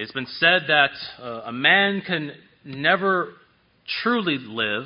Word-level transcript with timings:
It's 0.00 0.12
been 0.12 0.26
said 0.26 0.62
that 0.68 0.90
uh, 1.20 1.42
a 1.46 1.52
man 1.52 2.02
can 2.06 2.30
never 2.64 3.30
truly 4.04 4.38
live 4.38 4.84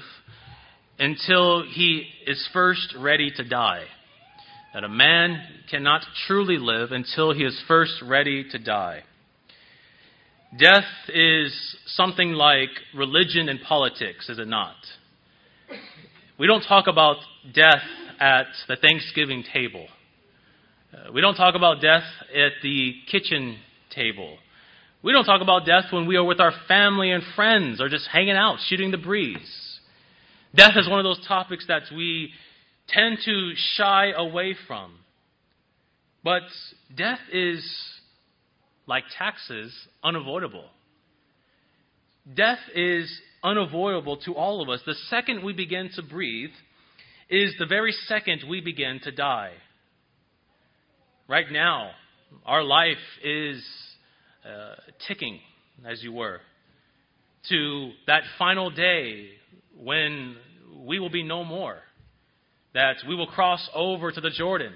until 0.98 1.64
he 1.64 2.06
is 2.26 2.48
first 2.54 2.94
ready 2.98 3.30
to 3.36 3.46
die. 3.46 3.84
That 4.72 4.84
a 4.84 4.88
man 4.88 5.38
cannot 5.70 6.00
truly 6.26 6.56
live 6.56 6.92
until 6.92 7.34
he 7.34 7.44
is 7.44 7.62
first 7.68 8.02
ready 8.02 8.48
to 8.52 8.58
die. 8.58 9.02
Death 10.58 10.88
is 11.10 11.76
something 11.88 12.32
like 12.32 12.70
religion 12.96 13.50
and 13.50 13.60
politics, 13.60 14.30
is 14.30 14.38
it 14.38 14.48
not? 14.48 14.76
We 16.38 16.46
don't 16.46 16.62
talk 16.62 16.86
about 16.86 17.16
death 17.52 17.84
at 18.18 18.46
the 18.66 18.76
Thanksgiving 18.76 19.44
table. 19.52 19.88
Uh, 20.90 21.12
we 21.12 21.20
don't 21.20 21.34
talk 21.34 21.54
about 21.54 21.82
death 21.82 22.04
at 22.34 22.52
the 22.62 22.94
kitchen 23.10 23.58
table. 23.94 24.38
We 25.02 25.12
don't 25.12 25.24
talk 25.24 25.42
about 25.42 25.66
death 25.66 25.86
when 25.90 26.06
we 26.06 26.16
are 26.16 26.24
with 26.24 26.40
our 26.40 26.52
family 26.68 27.10
and 27.10 27.24
friends 27.34 27.80
or 27.80 27.88
just 27.88 28.06
hanging 28.06 28.36
out, 28.36 28.58
shooting 28.68 28.92
the 28.92 28.98
breeze. 28.98 29.78
Death 30.54 30.74
is 30.76 30.88
one 30.88 31.00
of 31.00 31.04
those 31.04 31.26
topics 31.26 31.66
that 31.66 31.82
we 31.94 32.30
tend 32.88 33.18
to 33.24 33.52
shy 33.76 34.12
away 34.16 34.54
from. 34.68 34.92
But 36.22 36.42
death 36.96 37.18
is, 37.32 37.64
like 38.86 39.02
taxes, 39.18 39.74
unavoidable. 40.04 40.66
Death 42.32 42.60
is 42.72 43.12
unavoidable 43.42 44.18
to 44.18 44.34
all 44.34 44.62
of 44.62 44.68
us. 44.68 44.80
The 44.86 44.94
second 45.10 45.42
we 45.42 45.52
begin 45.52 45.90
to 45.96 46.02
breathe 46.02 46.50
is 47.28 47.54
the 47.58 47.66
very 47.66 47.92
second 48.06 48.44
we 48.48 48.60
begin 48.60 49.00
to 49.02 49.10
die. 49.10 49.52
Right 51.26 51.50
now, 51.50 51.90
our 52.46 52.62
life 52.62 52.98
is 53.24 53.64
uh, 54.44 54.74
ticking, 55.06 55.40
as 55.86 56.02
you 56.02 56.12
were, 56.12 56.40
to 57.48 57.90
that 58.06 58.22
final 58.38 58.70
day 58.70 59.28
when 59.76 60.36
we 60.84 60.98
will 60.98 61.10
be 61.10 61.22
no 61.22 61.44
more, 61.44 61.78
that 62.74 62.96
we 63.08 63.14
will 63.14 63.26
cross 63.26 63.68
over 63.74 64.10
to 64.10 64.20
the 64.20 64.30
Jordan 64.30 64.72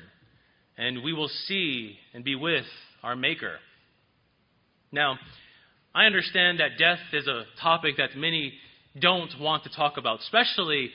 and 0.76 1.02
we 1.02 1.12
will 1.12 1.30
see 1.46 1.96
and 2.12 2.24
be 2.24 2.34
with 2.34 2.64
our 3.02 3.16
Maker. 3.16 3.56
Now, 4.92 5.18
I 5.94 6.04
understand 6.04 6.60
that 6.60 6.78
death 6.78 6.98
is 7.12 7.26
a 7.26 7.44
topic 7.60 7.96
that 7.96 8.16
many 8.16 8.52
don't 9.00 9.30
want 9.40 9.64
to 9.64 9.70
talk 9.70 9.96
about, 9.96 10.20
especially 10.20 10.90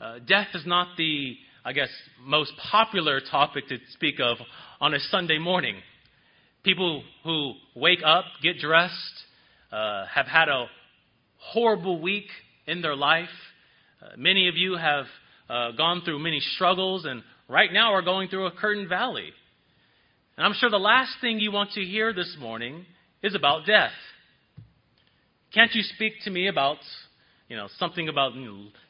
uh, 0.00 0.18
death 0.26 0.48
is 0.54 0.66
not 0.66 0.96
the, 0.96 1.36
I 1.64 1.72
guess, 1.72 1.88
most 2.22 2.52
popular 2.70 3.20
topic 3.20 3.68
to 3.68 3.78
speak 3.92 4.20
of 4.20 4.36
on 4.80 4.94
a 4.94 4.98
Sunday 4.98 5.38
morning. 5.38 5.76
People 6.64 7.04
who 7.24 7.52
wake 7.76 8.00
up, 8.02 8.24
get 8.42 8.58
dressed, 8.58 8.94
uh, 9.70 10.06
have 10.06 10.26
had 10.26 10.48
a 10.48 10.64
horrible 11.36 12.00
week 12.00 12.24
in 12.66 12.80
their 12.80 12.96
life. 12.96 13.28
Uh, 14.02 14.16
many 14.16 14.48
of 14.48 14.56
you 14.56 14.76
have 14.76 15.04
uh, 15.50 15.72
gone 15.72 16.00
through 16.06 16.18
many 16.20 16.40
struggles 16.40 17.04
and 17.04 17.22
right 17.50 17.70
now 17.70 17.92
are 17.92 18.00
going 18.00 18.28
through 18.28 18.46
a 18.46 18.50
curtain 18.50 18.88
valley. 18.88 19.30
And 20.38 20.46
I'm 20.46 20.54
sure 20.54 20.70
the 20.70 20.78
last 20.78 21.12
thing 21.20 21.38
you 21.38 21.52
want 21.52 21.72
to 21.72 21.82
hear 21.82 22.14
this 22.14 22.34
morning 22.40 22.86
is 23.22 23.34
about 23.34 23.66
death. 23.66 23.92
Can't 25.52 25.72
you 25.74 25.82
speak 25.82 26.14
to 26.24 26.30
me 26.30 26.48
about, 26.48 26.78
you 27.48 27.56
know, 27.56 27.68
something 27.78 28.08
about 28.08 28.32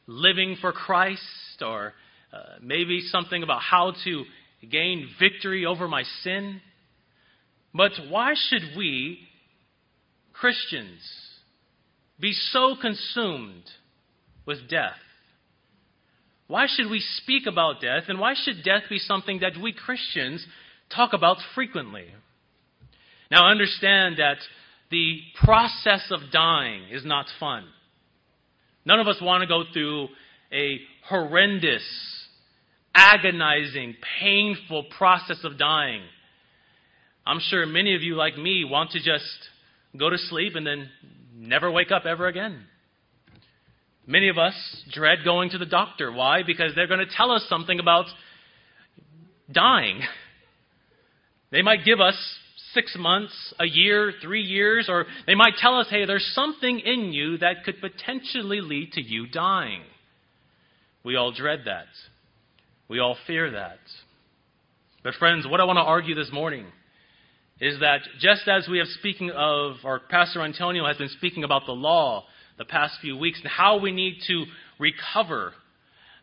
living 0.07 0.55
for 0.61 0.71
Christ 0.71 1.61
or 1.61 1.93
uh, 2.31 2.37
maybe 2.61 3.01
something 3.01 3.43
about 3.43 3.61
how 3.61 3.93
to 4.05 4.23
gain 4.71 5.09
victory 5.19 5.65
over 5.65 5.89
my 5.89 6.03
sin? 6.23 6.61
But 7.75 7.91
why 8.07 8.35
should 8.35 8.77
we, 8.77 9.19
Christians, 10.31 11.01
be 12.17 12.31
so 12.31 12.75
consumed 12.79 13.63
with 14.45 14.69
death? 14.69 14.93
Why 16.47 16.67
should 16.69 16.89
we 16.89 17.01
speak 17.17 17.47
about 17.47 17.81
death, 17.81 18.03
and 18.07 18.17
why 18.17 18.33
should 18.35 18.63
death 18.63 18.83
be 18.89 18.99
something 18.99 19.39
that 19.39 19.61
we 19.61 19.73
Christians 19.73 20.45
talk 20.95 21.11
about 21.11 21.37
frequently? 21.53 22.05
Now, 23.29 23.49
understand 23.49 24.17
that 24.19 24.37
the 24.89 25.19
process 25.43 26.11
of 26.11 26.31
dying 26.31 26.83
is 26.91 27.03
not 27.03 27.25
fun. 27.39 27.65
None 28.85 29.01
of 29.01 29.07
us 29.07 29.17
want 29.21 29.41
to 29.41 29.47
go 29.47 29.63
through 29.73 30.07
a 30.53 30.79
horrendous, 31.09 31.83
agonizing, 32.93 33.95
painful 34.21 34.85
process 34.97 35.43
of 35.43 35.57
dying. 35.57 36.03
I'm 37.25 37.39
sure 37.39 37.65
many 37.65 37.95
of 37.95 38.01
you, 38.01 38.15
like 38.15 38.37
me, 38.37 38.63
want 38.63 38.91
to 38.91 38.99
just 38.99 39.49
go 39.97 40.09
to 40.09 40.17
sleep 40.17 40.55
and 40.55 40.65
then 40.65 40.89
never 41.35 41.71
wake 41.71 41.91
up 41.91 42.05
ever 42.05 42.27
again. 42.27 42.63
Many 44.07 44.29
of 44.29 44.37
us 44.37 44.53
dread 44.91 45.19
going 45.23 45.49
to 45.51 45.57
the 45.57 45.65
doctor. 45.65 46.11
Why? 46.11 46.43
Because 46.45 46.73
they're 46.75 46.87
going 46.87 46.99
to 46.99 47.11
tell 47.17 47.31
us 47.31 47.45
something 47.49 47.79
about 47.79 48.05
dying. 49.51 50.01
They 51.51 51.61
might 51.61 51.85
give 51.85 52.01
us 52.01 52.15
six 52.73 52.97
months, 52.99 53.53
a 53.59 53.65
year, 53.65 54.11
three 54.21 54.41
years, 54.41 54.87
or 54.89 55.05
they 55.25 55.35
might 55.35 55.53
tell 55.57 55.79
us, 55.79 55.87
hey, 55.89 56.05
there's 56.05 56.29
something 56.33 56.79
in 56.79 57.13
you 57.13 57.37
that 57.37 57.63
could 57.63 57.79
potentially 57.79 58.59
lead 58.59 58.91
to 58.93 59.01
you 59.01 59.27
dying. 59.27 59.83
We 61.05 61.15
all 61.15 61.31
dread 61.31 61.61
that. 61.67 61.85
We 62.89 62.99
all 62.99 63.15
fear 63.25 63.51
that. 63.51 63.77
But, 65.03 65.13
friends, 65.13 65.47
what 65.47 65.61
I 65.61 65.63
want 65.63 65.77
to 65.77 65.83
argue 65.83 66.15
this 66.15 66.31
morning 66.33 66.65
is 67.59 67.79
that 67.79 68.01
just 68.19 68.47
as 68.47 68.67
we 68.67 68.79
have 68.79 68.87
speaking 68.87 69.31
of, 69.31 69.75
or 69.83 69.99
Pastor 70.09 70.41
Antonio 70.41 70.85
has 70.85 70.97
been 70.97 71.09
speaking 71.09 71.43
about 71.43 71.65
the 71.65 71.71
law 71.71 72.25
the 72.57 72.65
past 72.65 72.95
few 73.01 73.17
weeks 73.17 73.39
and 73.41 73.49
how 73.49 73.79
we 73.79 73.91
need 73.91 74.17
to 74.27 74.45
recover 74.79 75.53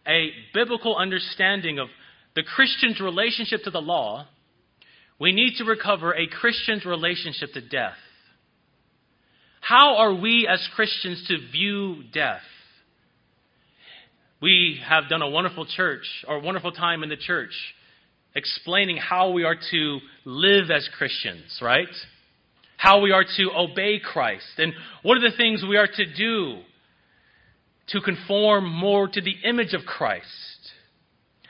a 0.06 0.31
biblical 0.53 0.97
understanding 0.97 1.78
of 1.78 1.88
the 2.34 2.43
Christian's 2.43 3.00
relationship 3.00 3.62
to 3.65 3.70
the 3.70 3.81
law, 3.81 4.26
we 5.19 5.32
need 5.32 5.54
to 5.59 5.65
recover 5.65 6.15
a 6.15 6.26
Christian's 6.26 6.84
relationship 6.84 7.53
to 7.53 7.60
death. 7.60 7.97
How 9.60 9.97
are 9.97 10.14
we 10.14 10.49
as 10.50 10.66
Christians 10.75 11.25
to 11.28 11.38
view 11.50 12.03
death? 12.12 12.43
We 14.41 14.81
have 14.84 15.09
done 15.09 15.22
a 15.22 15.31
wonderful 15.31 15.66
church, 15.66 16.04
or 16.26 16.41
wonderful 16.41 16.72
time 16.72 17.04
in 17.04 17.09
the 17.09 17.16
church, 17.16 17.53
explaining 18.34 18.97
how 18.97 19.31
we 19.31 19.44
are 19.44 19.56
to 19.70 19.98
live 20.25 20.70
as 20.70 20.88
Christians, 20.97 21.59
right? 21.60 21.88
How 22.76 23.00
we 23.00 23.12
are 23.12 23.25
to 23.37 23.50
obey 23.54 24.00
Christ, 24.00 24.59
and 24.59 24.72
what 25.03 25.16
are 25.16 25.31
the 25.31 25.37
things 25.37 25.62
we 25.69 25.76
are 25.76 25.88
to 25.88 26.15
do 26.15 26.62
to 27.88 28.00
conform 28.00 28.69
more 28.69 29.09
to 29.09 29.20
the 29.20 29.37
image 29.44 29.75
of 29.75 29.84
Christ. 29.84 30.26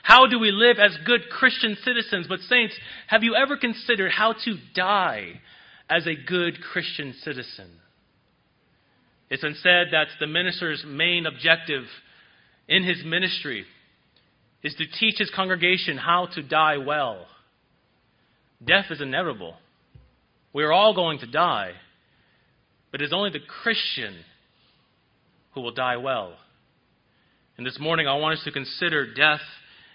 How 0.01 0.27
do 0.27 0.37
we 0.39 0.51
live 0.51 0.77
as 0.79 0.97
good 1.05 1.21
Christian 1.29 1.77
citizens? 1.83 2.27
But, 2.27 2.41
saints, 2.41 2.75
have 3.07 3.23
you 3.23 3.35
ever 3.35 3.55
considered 3.55 4.11
how 4.11 4.33
to 4.45 4.57
die 4.75 5.39
as 5.89 6.05
a 6.05 6.15
good 6.15 6.61
Christian 6.61 7.13
citizen? 7.23 7.69
It's 9.29 9.41
been 9.41 9.55
said 9.55 9.87
that 9.91 10.07
the 10.19 10.27
minister's 10.27 10.83
main 10.85 11.25
objective 11.25 11.85
in 12.67 12.83
his 12.83 13.03
ministry 13.05 13.65
is 14.63 14.73
to 14.75 14.85
teach 14.87 15.17
his 15.17 15.29
congregation 15.29 15.97
how 15.97 16.27
to 16.35 16.41
die 16.41 16.77
well. 16.77 17.25
Death 18.65 18.85
is 18.91 19.01
inevitable. 19.01 19.55
We're 20.53 20.71
all 20.71 20.93
going 20.93 21.19
to 21.19 21.27
die, 21.27 21.71
but 22.91 23.01
it 23.01 23.05
is 23.05 23.13
only 23.13 23.31
the 23.31 23.39
Christian 23.63 24.15
who 25.53 25.61
will 25.61 25.73
die 25.73 25.97
well. 25.97 26.33
And 27.57 27.65
this 27.65 27.79
morning, 27.79 28.07
I 28.07 28.15
want 28.15 28.37
us 28.37 28.43
to 28.45 28.51
consider 28.51 29.13
death 29.13 29.41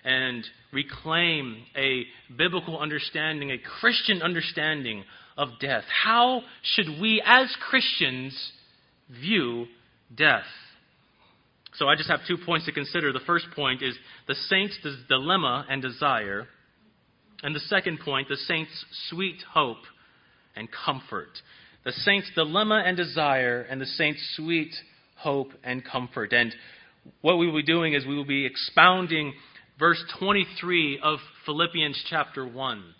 and 0.04 0.44
reclaim 0.72 1.64
a 1.76 2.04
biblical 2.36 2.78
understanding, 2.78 3.50
a 3.50 3.58
Christian 3.80 4.22
understanding 4.22 5.04
of 5.36 5.48
death. 5.60 5.84
How 6.04 6.42
should 6.62 7.00
we, 7.00 7.22
as 7.24 7.54
Christians, 7.68 8.52
view 9.10 9.66
death? 10.14 10.44
So 11.78 11.88
I 11.88 11.94
just 11.94 12.10
have 12.10 12.20
two 12.26 12.38
points 12.44 12.66
to 12.66 12.72
consider. 12.72 13.12
The 13.12 13.20
first 13.20 13.46
point 13.54 13.82
is 13.82 13.96
the 14.26 14.34
saint's 14.34 14.76
dilemma 15.08 15.64
and 15.70 15.80
desire. 15.80 16.48
And 17.44 17.54
the 17.54 17.60
second 17.60 18.00
point, 18.00 18.28
the 18.28 18.36
saint's 18.36 18.84
sweet 19.08 19.36
hope 19.52 19.84
and 20.56 20.68
comfort. 20.84 21.30
The 21.84 21.92
saint's 21.92 22.30
dilemma 22.34 22.82
and 22.84 22.96
desire, 22.96 23.62
and 23.62 23.80
the 23.80 23.86
saint's 23.86 24.20
sweet 24.34 24.74
hope 25.18 25.52
and 25.62 25.84
comfort. 25.84 26.32
And 26.32 26.52
what 27.20 27.38
we 27.38 27.46
will 27.46 27.60
be 27.60 27.62
doing 27.62 27.94
is 27.94 28.04
we 28.04 28.16
will 28.16 28.24
be 28.24 28.44
expounding 28.44 29.32
verse 29.78 30.02
23 30.18 30.98
of 31.00 31.20
Philippians 31.46 32.04
chapter 32.10 32.46
1. 32.46 32.94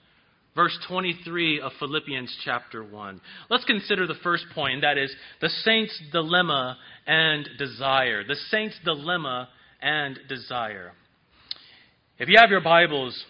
Verse 0.59 0.77
23 0.89 1.61
of 1.61 1.71
Philippians 1.79 2.37
chapter 2.45 2.83
1. 2.83 3.21
Let's 3.49 3.65
consider 3.65 4.09
the 4.09 4.17
first 4.25 4.45
point, 4.57 4.75
and 4.75 4.83
that 4.83 4.99
is 4.99 5.15
the 5.41 5.51
saint's 5.63 5.97
dilemma 6.11 6.77
and 7.07 7.49
desire. 7.61 8.25
The 8.25 8.35
saint's 8.51 8.75
dilemma 8.85 9.51
and 9.81 10.19
desire. 10.29 10.95
If 12.19 12.29
you 12.29 12.39
have 12.41 12.51
your 12.51 12.61
Bibles, 12.61 13.25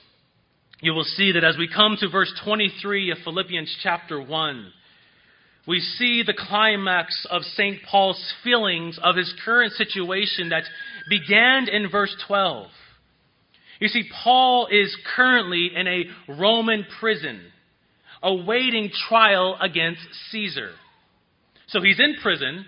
you 0.81 0.95
will 0.95 1.05
see 1.05 1.33
that 1.33 1.45
as 1.45 1.59
we 1.59 1.69
come 1.69 1.99
to 2.01 2.09
verse 2.09 2.33
23 2.43 3.11
of 3.11 3.19
Philippians 3.23 3.77
chapter 3.83 4.23
1, 4.23 4.73
we 5.67 5.81
see 5.81 6.23
the 6.27 6.33
climax 6.33 7.27
of 7.31 7.43
St. 7.43 7.83
Paul's 7.91 8.33
feelings 8.43 8.99
of 9.03 9.17
his 9.17 9.35
current 9.45 9.75
situation 9.75 10.49
that 10.49 10.65
began 11.11 11.69
in 11.69 11.91
verse 11.91 12.17
12. 12.27 12.69
You 13.79 13.89
see, 13.89 14.05
Paul 14.25 14.69
is 14.71 14.97
currently 15.15 15.71
in 15.75 15.87
a 15.87 16.05
Roman 16.29 16.85
prison, 17.01 17.41
awaiting 18.23 18.91
trial 19.09 19.57
against 19.61 20.03
Caesar. 20.31 20.71
So 21.69 21.81
he's 21.81 22.01
in 22.01 22.17
prison, 22.21 22.65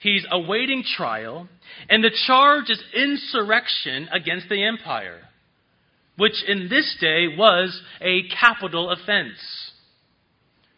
he's 0.00 0.26
awaiting 0.30 0.82
trial, 0.96 1.48
and 1.88 2.04
the 2.04 2.10
charge 2.26 2.68
is 2.68 2.82
insurrection 2.94 4.08
against 4.12 4.48
the 4.48 4.62
empire, 4.64 5.20
which 6.16 6.44
in 6.46 6.68
this 6.68 6.96
day 7.00 7.28
was 7.28 7.80
a 8.00 8.28
capital 8.28 8.90
offense. 8.90 9.38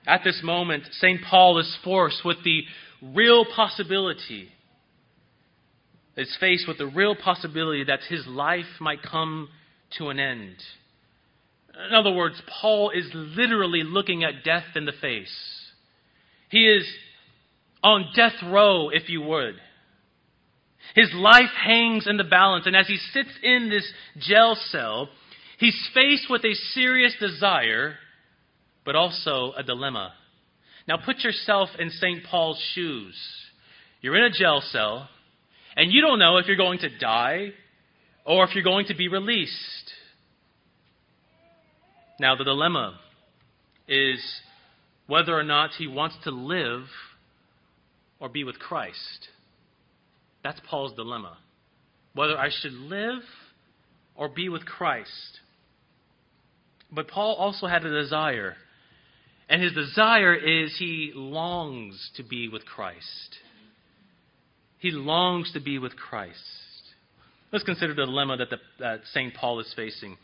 At 0.06 0.22
this 0.24 0.40
moment, 0.42 0.84
St. 0.92 1.20
Paul 1.28 1.58
is 1.58 1.78
forced 1.82 2.24
with 2.24 2.38
the 2.44 2.62
real 3.02 3.44
possibility, 3.44 4.48
is 6.16 6.36
faced 6.38 6.68
with 6.68 6.78
the 6.78 6.86
real 6.86 7.16
possibility 7.16 7.84
that 7.84 8.00
his 8.08 8.26
life 8.26 8.66
might 8.80 9.02
come 9.02 9.48
to 9.98 10.08
an 10.08 10.18
end. 10.18 10.56
In 11.88 11.94
other 11.94 12.12
words, 12.12 12.40
Paul 12.60 12.90
is 12.90 13.08
literally 13.14 13.82
looking 13.82 14.24
at 14.24 14.44
death 14.44 14.64
in 14.74 14.84
the 14.84 14.92
face. 15.00 15.34
He 16.50 16.66
is 16.68 16.86
on 17.82 18.06
death 18.14 18.34
row, 18.44 18.90
if 18.90 19.08
you 19.08 19.22
would. 19.22 19.54
His 20.94 21.10
life 21.14 21.50
hangs 21.64 22.06
in 22.06 22.16
the 22.16 22.24
balance, 22.24 22.66
and 22.66 22.76
as 22.76 22.86
he 22.86 22.96
sits 22.96 23.30
in 23.42 23.70
this 23.70 23.90
jail 24.18 24.56
cell, 24.70 25.08
he's 25.58 25.88
faced 25.94 26.28
with 26.28 26.44
a 26.44 26.54
serious 26.74 27.14
desire, 27.18 27.94
but 28.84 28.94
also 28.94 29.52
a 29.56 29.62
dilemma. 29.62 30.12
Now 30.86 30.98
put 30.98 31.20
yourself 31.20 31.70
in 31.78 31.88
St. 31.90 32.24
Paul's 32.24 32.62
shoes. 32.74 33.14
You're 34.02 34.16
in 34.16 34.24
a 34.24 34.36
jail 34.36 34.60
cell, 34.70 35.08
and 35.76 35.92
you 35.92 36.02
don't 36.02 36.18
know 36.18 36.36
if 36.36 36.46
you're 36.46 36.56
going 36.56 36.80
to 36.80 36.98
die 36.98 37.52
or 38.24 38.44
if 38.44 38.54
you're 38.54 38.64
going 38.64 38.86
to 38.86 38.94
be 38.94 39.08
released. 39.08 39.92
Now, 42.20 42.36
the 42.36 42.44
dilemma 42.44 42.98
is 43.88 44.20
whether 45.06 45.36
or 45.36 45.42
not 45.42 45.70
he 45.78 45.86
wants 45.86 46.16
to 46.24 46.30
live 46.30 46.84
or 48.20 48.28
be 48.28 48.44
with 48.44 48.58
Christ. 48.58 49.28
That's 50.44 50.60
Paul's 50.68 50.94
dilemma. 50.94 51.36
Whether 52.14 52.38
I 52.38 52.50
should 52.50 52.72
live 52.72 53.22
or 54.14 54.28
be 54.28 54.48
with 54.48 54.64
Christ. 54.64 55.40
But 56.90 57.08
Paul 57.08 57.34
also 57.34 57.66
had 57.66 57.84
a 57.84 58.02
desire. 58.02 58.54
And 59.48 59.62
his 59.62 59.72
desire 59.72 60.34
is 60.34 60.76
he 60.78 61.12
longs 61.14 62.10
to 62.16 62.22
be 62.22 62.48
with 62.48 62.64
Christ. 62.64 63.38
He 64.78 64.90
longs 64.90 65.52
to 65.52 65.60
be 65.60 65.78
with 65.78 65.96
Christ. 65.96 66.61
Let's 67.52 67.64
consider 67.64 67.92
the 67.92 68.06
dilemma 68.06 68.38
that, 68.38 68.48
the, 68.48 68.56
that 68.78 69.00
St. 69.12 69.34
Paul 69.34 69.60
is 69.60 69.70
facing. 69.76 70.16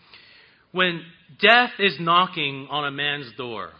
When 0.72 1.02
death 1.40 1.72
is 1.78 1.96
knocking 2.00 2.68
on 2.70 2.86
a 2.86 2.90
man's 2.90 3.30
door, 3.36 3.70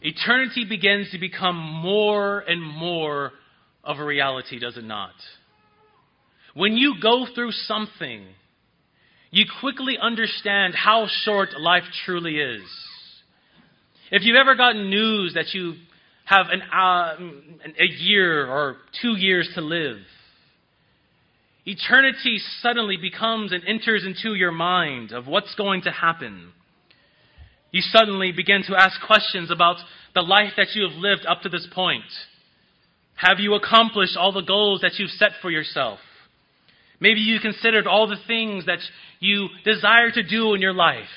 eternity 0.00 0.64
begins 0.68 1.10
to 1.10 1.18
become 1.18 1.56
more 1.56 2.38
and 2.38 2.62
more 2.62 3.32
of 3.82 3.98
a 3.98 4.04
reality, 4.04 4.60
does 4.60 4.76
it 4.76 4.84
not? 4.84 5.14
When 6.54 6.76
you 6.76 6.94
go 7.02 7.26
through 7.34 7.52
something, 7.52 8.24
you 9.30 9.46
quickly 9.60 9.96
understand 10.00 10.74
how 10.74 11.08
short 11.24 11.58
life 11.58 11.84
truly 12.04 12.36
is. 12.36 12.62
If 14.12 14.22
you've 14.22 14.36
ever 14.36 14.54
gotten 14.54 14.90
news 14.90 15.34
that 15.34 15.54
you 15.54 15.74
have 16.26 16.46
an, 16.50 16.62
uh, 16.62 17.16
a 17.80 17.86
year 17.98 18.46
or 18.46 18.76
two 19.00 19.16
years 19.16 19.50
to 19.54 19.60
live, 19.60 19.96
Eternity 21.64 22.40
suddenly 22.60 22.96
becomes 22.96 23.52
and 23.52 23.62
enters 23.66 24.04
into 24.04 24.34
your 24.34 24.50
mind 24.50 25.12
of 25.12 25.26
what's 25.26 25.54
going 25.54 25.82
to 25.82 25.92
happen. 25.92 26.52
You 27.70 27.80
suddenly 27.82 28.32
begin 28.32 28.62
to 28.66 28.76
ask 28.76 29.00
questions 29.06 29.50
about 29.50 29.76
the 30.14 30.22
life 30.22 30.52
that 30.56 30.74
you 30.74 30.88
have 30.88 30.98
lived 30.98 31.24
up 31.26 31.42
to 31.42 31.48
this 31.48 31.66
point. 31.72 32.04
Have 33.14 33.38
you 33.38 33.54
accomplished 33.54 34.16
all 34.16 34.32
the 34.32 34.42
goals 34.42 34.80
that 34.80 34.98
you've 34.98 35.10
set 35.10 35.32
for 35.40 35.50
yourself? 35.50 36.00
Maybe 37.00 37.20
you 37.20 37.40
considered 37.40 37.86
all 37.86 38.08
the 38.08 38.16
things 38.26 38.66
that 38.66 38.80
you 39.20 39.48
desire 39.64 40.10
to 40.10 40.22
do 40.22 40.54
in 40.54 40.60
your 40.60 40.72
life. 40.72 41.08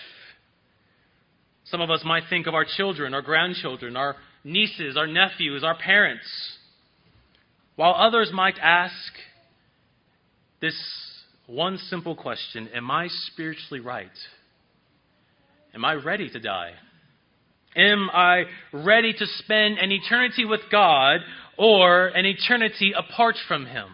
Some 1.65 1.81
of 1.81 1.89
us 1.89 2.03
might 2.05 2.23
think 2.29 2.47
of 2.47 2.53
our 2.53 2.65
children, 2.65 3.13
our 3.13 3.21
grandchildren, 3.21 3.97
our 3.97 4.15
nieces, 4.43 4.95
our 4.95 5.07
nephews, 5.07 5.63
our 5.63 5.75
parents, 5.75 6.27
while 7.75 7.95
others 7.95 8.29
might 8.31 8.57
ask, 8.61 8.93
this 10.65 10.75
one 11.45 11.77
simple 11.77 12.15
question 12.15 12.69
Am 12.73 12.89
I 12.89 13.07
spiritually 13.07 13.79
right? 13.79 14.17
Am 15.75 15.85
I 15.85 15.93
ready 15.93 16.29
to 16.29 16.39
die? 16.39 16.71
Am 17.75 18.09
I 18.11 18.43
ready 18.73 19.13
to 19.13 19.25
spend 19.43 19.77
an 19.77 19.91
eternity 19.91 20.45
with 20.45 20.61
God 20.71 21.19
or 21.57 22.07
an 22.07 22.25
eternity 22.25 22.93
apart 22.97 23.35
from 23.47 23.65
Him? 23.65 23.89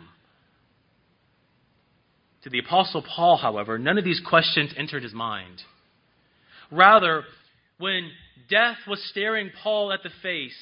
To 2.44 2.50
the 2.50 2.60
Apostle 2.60 3.04
Paul, 3.04 3.38
however, 3.38 3.78
none 3.78 3.98
of 3.98 4.06
these 4.06 4.22
questions 4.28 4.74
entered 4.78 5.04
his 5.04 5.14
mind. 5.14 5.62
Rather, 6.72 7.24
when 7.80 8.10
death 8.50 8.78
was 8.88 9.04
staring 9.10 9.52
Paul 9.62 9.92
at 9.92 10.04
the 10.04 10.10
face, 10.24 10.54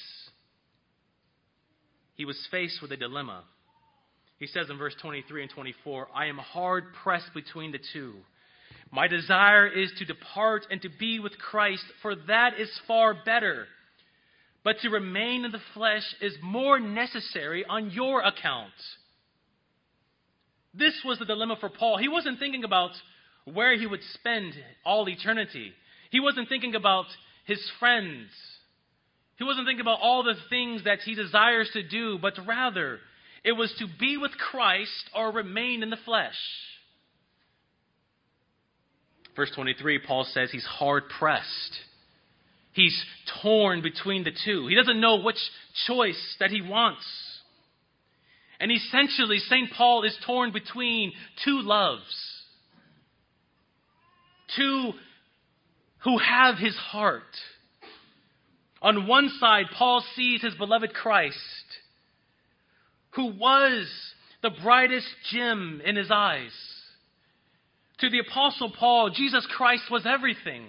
he 2.16 2.26
was 2.26 2.48
faced 2.52 2.82
with 2.82 2.92
a 2.92 2.98
dilemma. 2.98 3.44
He 4.40 4.48
says 4.48 4.70
in 4.70 4.78
verse 4.78 4.96
23 5.02 5.44
and 5.44 5.52
24, 5.52 6.08
I 6.16 6.28
am 6.28 6.38
hard 6.38 6.86
pressed 7.04 7.34
between 7.34 7.72
the 7.72 7.80
two. 7.94 8.14
My 8.92 9.08
desire 9.08 9.68
is 9.68 9.92
to 9.98 10.06
depart 10.06 10.66
and 10.72 10.82
to 10.82 10.90
be 10.90 11.20
with 11.20 11.38
Christ, 11.38 11.84
for 12.02 12.16
that 12.28 12.60
is 12.60 12.70
far 12.88 13.14
better. 13.26 13.68
But 14.64 14.78
to 14.82 14.90
remain 14.90 15.46
in 15.46 15.52
the 15.52 15.62
flesh 15.74 16.04
is 16.22 16.36
more 16.42 16.80
necessary 16.80 17.66
on 17.66 17.92
your 17.92 18.22
account. 18.22 18.72
This 20.74 20.94
was 21.04 21.20
the 21.20 21.26
dilemma 21.26 21.58
for 21.60 21.70
Paul. 21.70 21.98
He 21.98 22.08
wasn't 22.08 22.40
thinking 22.40 22.64
about 22.64 22.92
where 23.46 23.78
he 23.78 23.88
would 23.88 24.04
spend 24.14 24.54
all 24.86 25.08
eternity, 25.10 25.74
he 26.12 26.20
wasn't 26.20 26.50
thinking 26.50 26.76
about 26.76 27.06
his 27.46 27.62
friends. 27.80 28.30
He 29.38 29.46
wasn't 29.46 29.68
thinking 29.68 29.82
about 29.82 30.00
all 30.02 30.22
the 30.24 30.36
things 30.50 30.84
that 30.84 31.00
he 31.00 31.16
desires 31.16 31.70
to 31.72 31.82
do, 31.82 32.20
but 32.22 32.34
rather, 32.46 33.00
it 33.44 33.54
was 33.54 33.74
to 33.80 33.88
be 34.00 34.18
with 34.18 34.32
Christ 34.32 35.10
or 35.16 35.32
remain 35.32 35.84
in 35.84 35.90
the 35.90 35.98
flesh. 36.06 36.36
Verse 39.36 39.52
23, 39.56 40.00
Paul 40.06 40.28
says 40.34 40.50
he's 40.52 40.66
hard 40.66 41.04
pressed. 41.18 41.78
He's 42.74 43.04
torn 43.42 43.82
between 43.82 44.24
the 44.24 44.32
two. 44.46 44.68
He 44.68 44.76
doesn't 44.76 45.00
know 45.00 45.22
which 45.22 45.40
choice 45.88 46.36
that 46.40 46.50
he 46.50 46.62
wants. 46.62 47.06
And 48.60 48.72
essentially, 48.72 49.38
St. 49.40 49.72
Paul 49.72 50.04
is 50.04 50.18
torn 50.26 50.52
between 50.52 51.14
two 51.46 51.62
loves. 51.62 52.04
Two 54.58 54.92
who 56.04 56.18
have 56.18 56.58
his 56.58 56.76
heart. 56.76 57.24
On 58.82 59.08
one 59.08 59.30
side, 59.40 59.66
Paul 59.78 60.04
sees 60.16 60.42
his 60.42 60.56
beloved 60.56 60.94
Christ 60.94 61.38
who 63.12 63.34
was 63.34 63.88
the 64.42 64.52
brightest 64.64 65.08
gem 65.32 65.82
in 65.84 65.96
his 65.96 66.10
eyes. 66.12 66.52
To 68.00 68.10
the 68.10 68.20
Apostle 68.20 68.72
Paul, 68.78 69.10
Jesus 69.10 69.46
Christ 69.56 69.84
was 69.92 70.06
everything. 70.06 70.66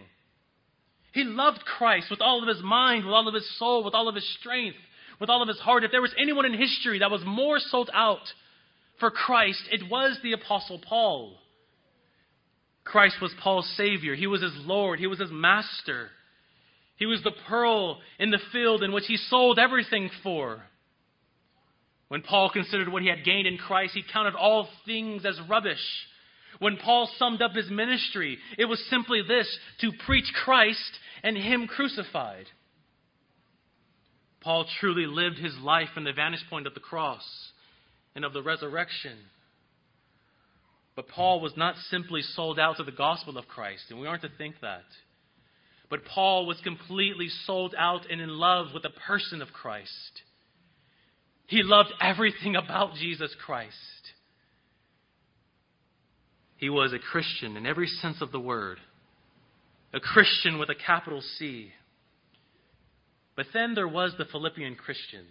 He 1.12 1.25
loved 1.25 1.61
Christ 1.64 2.09
with 2.11 2.20
all 2.20 2.42
of 2.42 2.49
his 2.49 2.62
mind, 2.62 3.04
with 3.04 3.14
all 3.14 3.28
of 3.28 3.35
his 3.35 3.59
soul, 3.59 3.85
with 3.85 3.94
all 3.94 4.09
of 4.09 4.14
his 4.14 4.28
strength, 4.40 4.76
with 5.20 5.30
all 5.30 5.42
of 5.42 5.49
his 5.49 5.59
heart. 5.59 5.85
If 5.85 5.90
there 5.90 6.02
was 6.02 6.14
anyone 6.18 6.47
in 6.47 6.54
history 6.54 7.00
that 7.00 7.11
was 7.11 7.23
more 7.25 7.59
sold 7.59 7.90
out 7.92 8.32
for 8.99 9.11
Christ, 9.11 9.62
it 9.70 9.90
was 9.90 10.18
the 10.23 10.32
Apostle 10.32 10.80
Paul. 10.80 11.37
Christ 12.85 13.16
was 13.20 13.35
Paul's 13.40 13.73
Savior. 13.76 14.14
He 14.14 14.26
was 14.26 14.42
his 14.42 14.56
Lord. 14.56 14.99
He 14.99 15.06
was 15.06 15.20
his 15.20 15.30
Master. 15.30 16.09
He 16.97 17.06
was 17.06 17.23
the 17.23 17.32
pearl 17.49 18.00
in 18.18 18.30
the 18.30 18.40
field 18.52 18.82
in 18.82 18.92
which 18.92 19.06
he 19.06 19.16
sold 19.16 19.59
everything 19.59 20.11
for. 20.23 20.62
When 22.11 22.23
Paul 22.23 22.50
considered 22.50 22.88
what 22.88 23.02
he 23.02 23.09
had 23.09 23.25
gained 23.25 23.47
in 23.47 23.57
Christ, 23.57 23.95
he 23.95 24.02
counted 24.02 24.35
all 24.35 24.69
things 24.85 25.25
as 25.25 25.40
rubbish. 25.49 25.79
When 26.59 26.76
Paul 26.76 27.09
summed 27.17 27.40
up 27.40 27.52
his 27.52 27.71
ministry, 27.71 28.37
it 28.59 28.64
was 28.64 28.85
simply 28.90 29.23
this 29.23 29.47
to 29.83 29.93
preach 30.07 30.25
Christ 30.45 30.99
and 31.23 31.37
Him 31.37 31.69
crucified. 31.69 32.47
Paul 34.40 34.67
truly 34.81 35.07
lived 35.07 35.38
his 35.38 35.57
life 35.59 35.90
from 35.95 36.02
the 36.02 36.12
vantage 36.12 36.45
point 36.50 36.67
of 36.67 36.75
the 36.75 36.81
cross 36.81 37.23
and 38.17 38.25
of 38.25 38.33
the 38.33 38.43
resurrection. 38.43 39.17
But 40.97 41.07
Paul 41.07 41.40
was 41.40 41.57
not 41.57 41.76
simply 41.90 42.23
sold 42.23 42.59
out 42.59 42.79
to 42.79 42.83
the 42.83 42.90
gospel 42.90 43.38
of 43.38 43.47
Christ, 43.47 43.85
and 43.88 44.00
we 44.00 44.09
aren't 44.09 44.23
to 44.23 44.31
think 44.37 44.57
that. 44.62 44.83
But 45.88 46.05
Paul 46.05 46.47
was 46.47 46.61
completely 46.64 47.29
sold 47.47 47.73
out 47.79 48.11
and 48.11 48.21
in 48.21 48.31
love 48.31 48.75
with 48.75 48.83
the 48.83 48.90
person 48.90 49.43
of 49.43 49.52
Christ. 49.52 50.23
He 51.50 51.64
loved 51.64 51.92
everything 52.00 52.54
about 52.54 52.95
Jesus 52.95 53.35
Christ. 53.45 53.75
He 56.59 56.71
was 56.71 56.92
a 56.92 56.99
Christian 57.00 57.57
in 57.57 57.66
every 57.66 57.88
sense 57.88 58.23
of 58.23 58.30
the 58.30 58.38
word, 58.38 58.78
a 59.92 59.99
Christian 59.99 60.61
with 60.61 60.69
a 60.69 60.76
capital 60.76 61.21
C. 61.21 61.73
But 63.35 63.47
then 63.52 63.75
there 63.75 63.88
was 63.88 64.14
the 64.16 64.26
Philippian 64.26 64.76
Christians. 64.76 65.26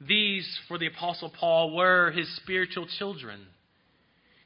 These, 0.00 0.48
for 0.68 0.78
the 0.78 0.86
Apostle 0.86 1.30
Paul, 1.38 1.76
were 1.76 2.10
his 2.10 2.34
spiritual 2.36 2.86
children. 2.98 3.40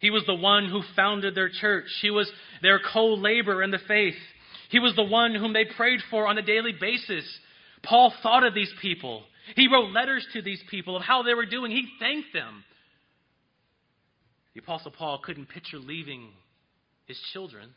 He 0.01 0.11
was 0.11 0.25
the 0.27 0.35
one 0.35 0.69
who 0.69 0.83
founded 0.97 1.37
their 1.37 1.51
church. 1.51 1.87
He 2.03 2.11
was 2.11 2.29
their 2.63 2.81
co 2.93 3.15
laborer 3.15 3.63
in 3.63 3.71
the 3.71 3.79
faith. 3.87 4.19
He 4.71 4.81
was 4.81 4.97
the 4.97 5.05
one 5.05 5.37
whom 5.37 5.53
they 5.53 5.67
prayed 5.77 6.01
for 6.11 6.27
on 6.27 6.37
a 6.37 6.43
daily 6.43 6.75
basis. 6.81 7.25
Paul 7.85 8.13
thought 8.25 8.43
of 8.43 8.55
these 8.55 8.75
people. 8.83 9.23
He 9.55 9.69
wrote 9.69 9.93
letters 9.93 10.27
to 10.33 10.43
these 10.43 10.63
people 10.71 10.97
of 10.97 11.03
how 11.03 11.23
they 11.23 11.35
were 11.35 11.47
doing. 11.47 11.71
He 11.71 11.87
thanked 12.01 12.33
them. 12.33 12.65
The 14.55 14.61
Apostle 14.61 14.91
Paul 14.91 15.21
couldn't 15.23 15.49
picture 15.49 15.79
leaving 15.79 16.31
his 17.07 17.19
children. 17.33 17.71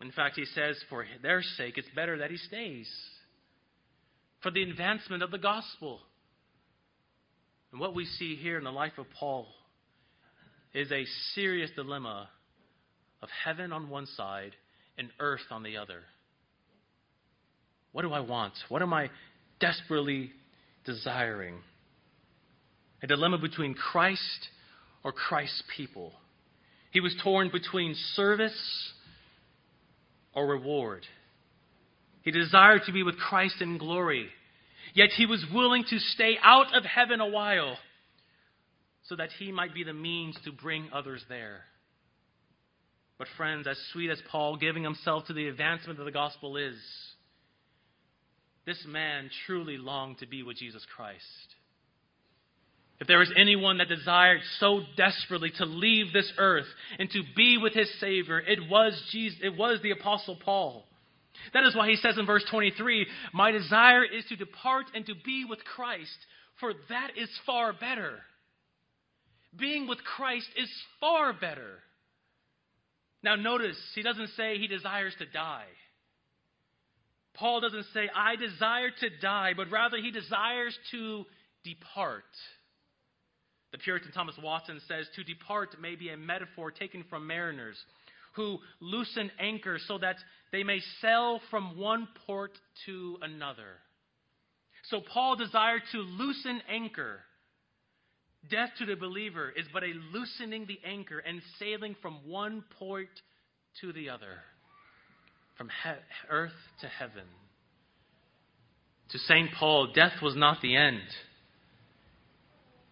In 0.00 0.10
fact, 0.10 0.36
he 0.36 0.44
says, 0.44 0.76
for 0.90 1.06
their 1.22 1.42
sake, 1.42 1.78
it's 1.78 1.88
better 1.94 2.18
that 2.18 2.30
he 2.30 2.36
stays. 2.36 2.90
For 4.42 4.50
the 4.50 4.62
advancement 4.62 5.22
of 5.22 5.30
the 5.30 5.38
gospel. 5.38 6.00
And 7.70 7.80
what 7.80 7.94
we 7.94 8.04
see 8.04 8.34
here 8.34 8.58
in 8.58 8.64
the 8.64 8.72
life 8.72 8.98
of 8.98 9.06
Paul 9.18 9.46
is 10.74 10.90
a 10.90 11.04
serious 11.34 11.70
dilemma 11.76 12.28
of 13.22 13.28
heaven 13.44 13.72
on 13.72 13.88
one 13.88 14.06
side 14.06 14.56
and 14.98 15.08
earth 15.20 15.46
on 15.50 15.62
the 15.62 15.76
other. 15.76 16.00
What 17.92 18.02
do 18.02 18.12
I 18.12 18.20
want? 18.20 18.54
What 18.68 18.82
am 18.82 18.92
I 18.92 19.10
desperately 19.62 20.32
desiring? 20.84 21.54
A 23.02 23.06
dilemma 23.06 23.38
between 23.38 23.74
Christ 23.74 24.48
or 25.02 25.12
Christ's 25.12 25.62
people. 25.74 26.12
He 26.90 27.00
was 27.00 27.16
torn 27.22 27.50
between 27.50 27.94
service 28.14 28.92
or 30.34 30.46
reward. 30.46 31.06
He 32.22 32.30
desired 32.30 32.82
to 32.86 32.92
be 32.92 33.02
with 33.02 33.16
Christ 33.16 33.56
in 33.60 33.78
glory, 33.78 34.28
yet 34.94 35.10
he 35.16 35.26
was 35.26 35.44
willing 35.52 35.84
to 35.88 35.98
stay 35.98 36.36
out 36.42 36.76
of 36.76 36.84
heaven 36.84 37.20
a 37.20 37.28
while 37.28 37.78
so 39.04 39.16
that 39.16 39.30
he 39.38 39.50
might 39.50 39.74
be 39.74 39.84
the 39.84 39.92
means 39.92 40.36
to 40.44 40.52
bring 40.52 40.88
others 40.92 41.24
there. 41.28 41.62
But, 43.18 43.28
friends, 43.36 43.66
as 43.66 43.78
sweet 43.92 44.10
as 44.10 44.20
Paul 44.30 44.56
giving 44.56 44.84
himself 44.84 45.26
to 45.26 45.32
the 45.32 45.48
advancement 45.48 45.98
of 45.98 46.04
the 46.04 46.12
gospel 46.12 46.56
is, 46.56 46.76
this 48.66 48.84
man 48.86 49.30
truly 49.46 49.76
longed 49.76 50.18
to 50.18 50.26
be 50.26 50.42
with 50.42 50.56
Jesus 50.56 50.84
Christ. 50.94 51.22
If 53.00 53.08
there 53.08 53.18
was 53.18 53.32
anyone 53.36 53.78
that 53.78 53.88
desired 53.88 54.40
so 54.60 54.82
desperately 54.96 55.50
to 55.58 55.64
leave 55.64 56.12
this 56.12 56.32
earth 56.38 56.66
and 57.00 57.10
to 57.10 57.22
be 57.34 57.58
with 57.58 57.72
his 57.72 57.92
Savior, 57.98 58.38
it 58.38 58.60
was 58.70 59.00
Jesus, 59.10 59.40
it 59.42 59.56
was 59.56 59.80
the 59.82 59.90
Apostle 59.90 60.36
Paul. 60.36 60.84
That 61.52 61.64
is 61.64 61.74
why 61.74 61.88
he 61.88 61.96
says 61.96 62.16
in 62.16 62.26
verse 62.26 62.44
23, 62.48 63.06
My 63.32 63.50
desire 63.50 64.04
is 64.04 64.24
to 64.26 64.36
depart 64.36 64.86
and 64.94 65.04
to 65.06 65.14
be 65.24 65.44
with 65.44 65.64
Christ, 65.64 66.16
for 66.60 66.72
that 66.90 67.10
is 67.16 67.28
far 67.44 67.72
better. 67.72 68.20
Being 69.58 69.88
with 69.88 69.98
Christ 70.04 70.48
is 70.56 70.70
far 71.00 71.32
better. 71.32 71.80
Now, 73.24 73.34
notice, 73.34 73.78
he 73.94 74.02
doesn't 74.02 74.30
say 74.36 74.58
he 74.58 74.68
desires 74.68 75.14
to 75.18 75.26
die. 75.26 75.66
Paul 77.34 77.60
doesn't 77.60 77.86
say, 77.94 78.08
I 78.14 78.36
desire 78.36 78.90
to 79.00 79.10
die, 79.20 79.52
but 79.56 79.70
rather 79.70 79.96
he 79.96 80.10
desires 80.10 80.76
to 80.90 81.24
depart. 81.64 82.24
The 83.72 83.78
Puritan 83.78 84.12
Thomas 84.12 84.34
Watson 84.42 84.80
says, 84.86 85.06
To 85.16 85.24
depart 85.24 85.80
may 85.80 85.96
be 85.96 86.10
a 86.10 86.16
metaphor 86.16 86.70
taken 86.70 87.04
from 87.08 87.26
mariners 87.26 87.76
who 88.34 88.58
loosen 88.80 89.30
anchor 89.38 89.78
so 89.86 89.98
that 89.98 90.16
they 90.52 90.62
may 90.62 90.80
sail 91.00 91.40
from 91.50 91.78
one 91.78 92.08
port 92.26 92.52
to 92.86 93.18
another. 93.22 93.78
So 94.84 95.00
Paul 95.00 95.36
desired 95.36 95.82
to 95.92 95.98
loosen 95.98 96.60
anchor 96.68 97.20
Death 98.50 98.70
to 98.78 98.86
the 98.86 98.96
believer 98.96 99.50
is 99.50 99.66
but 99.72 99.84
a 99.84 99.94
loosening 100.12 100.66
the 100.66 100.80
anchor 100.84 101.18
and 101.18 101.40
sailing 101.58 101.94
from 102.02 102.18
one 102.26 102.64
port 102.78 103.08
to 103.80 103.92
the 103.92 104.10
other, 104.10 104.42
from 105.56 105.68
he- 105.68 106.28
earth 106.28 106.52
to 106.80 106.88
heaven. 106.88 107.24
To 109.10 109.18
St. 109.18 109.50
Paul, 109.52 109.92
death 109.94 110.22
was 110.22 110.34
not 110.36 110.60
the 110.62 110.76
end. 110.76 111.02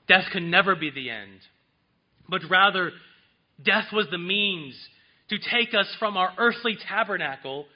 Death 0.07 0.25
could 0.33 0.43
never 0.43 0.75
be 0.75 0.91
the 0.91 1.09
end, 1.09 1.41
but 2.29 2.43
rather, 2.51 2.93
death 3.63 3.93
was 3.93 4.07
the 4.11 4.19
means 4.19 4.75
to 5.29 5.39
take 5.39 5.73
us 5.75 5.87
from 5.99 6.17
our 6.17 6.33
earthly 6.37 6.77
tabernacle 6.89 7.67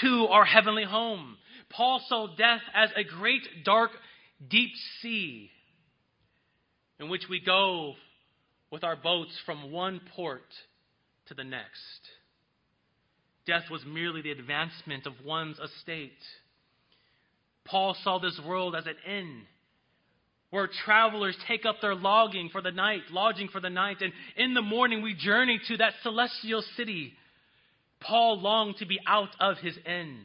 to 0.00 0.26
our 0.30 0.44
heavenly 0.44 0.84
home. 0.84 1.36
Paul 1.70 2.00
saw 2.08 2.28
death 2.36 2.62
as 2.74 2.90
a 2.96 3.04
great, 3.04 3.42
dark, 3.64 3.90
deep 4.48 4.70
sea 5.00 5.50
in 7.00 7.08
which 7.08 7.28
we 7.28 7.40
go 7.40 7.94
with 8.70 8.84
our 8.84 8.96
boats 8.96 9.36
from 9.44 9.72
one 9.72 10.00
port 10.14 10.42
to 11.26 11.34
the 11.34 11.44
next. 11.44 11.68
Death 13.46 13.64
was 13.70 13.84
merely 13.86 14.22
the 14.22 14.30
advancement 14.30 15.06
of 15.06 15.12
one's 15.24 15.58
estate. 15.58 16.12
Paul 17.64 17.96
saw 18.02 18.18
this 18.18 18.40
world 18.46 18.74
as 18.74 18.86
an 18.86 18.96
inn 19.06 19.42
where 20.54 20.68
travelers 20.84 21.36
take 21.48 21.66
up 21.66 21.80
their 21.80 21.96
logging 21.96 22.48
for 22.48 22.62
the 22.62 22.70
night, 22.70 23.00
lodging 23.10 23.48
for 23.48 23.60
the 23.60 23.68
night, 23.68 23.96
and 24.00 24.12
in 24.36 24.54
the 24.54 24.62
morning 24.62 25.02
we 25.02 25.12
journey 25.12 25.60
to 25.66 25.76
that 25.78 25.94
celestial 26.04 26.62
city. 26.76 27.12
Paul 28.00 28.40
longed 28.40 28.76
to 28.76 28.86
be 28.86 29.00
out 29.04 29.30
of 29.40 29.56
his 29.58 29.76
inn. 29.84 30.20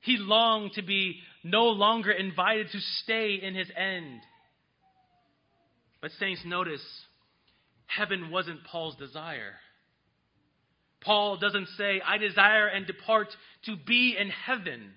He 0.00 0.16
longed 0.16 0.72
to 0.72 0.82
be 0.82 1.20
no 1.44 1.66
longer 1.66 2.10
invited 2.10 2.70
to 2.72 2.80
stay 2.80 3.38
in 3.40 3.54
his 3.54 3.70
end. 3.76 4.22
But, 6.00 6.10
saints, 6.18 6.42
notice 6.44 6.82
heaven 7.86 8.32
wasn't 8.32 8.64
Paul's 8.64 8.96
desire. 8.96 9.52
Paul 11.04 11.36
doesn't 11.36 11.68
say, 11.76 12.00
I 12.04 12.18
desire 12.18 12.66
and 12.66 12.86
depart 12.86 13.28
to 13.66 13.76
be 13.76 14.16
in 14.18 14.28
heaven. 14.30 14.92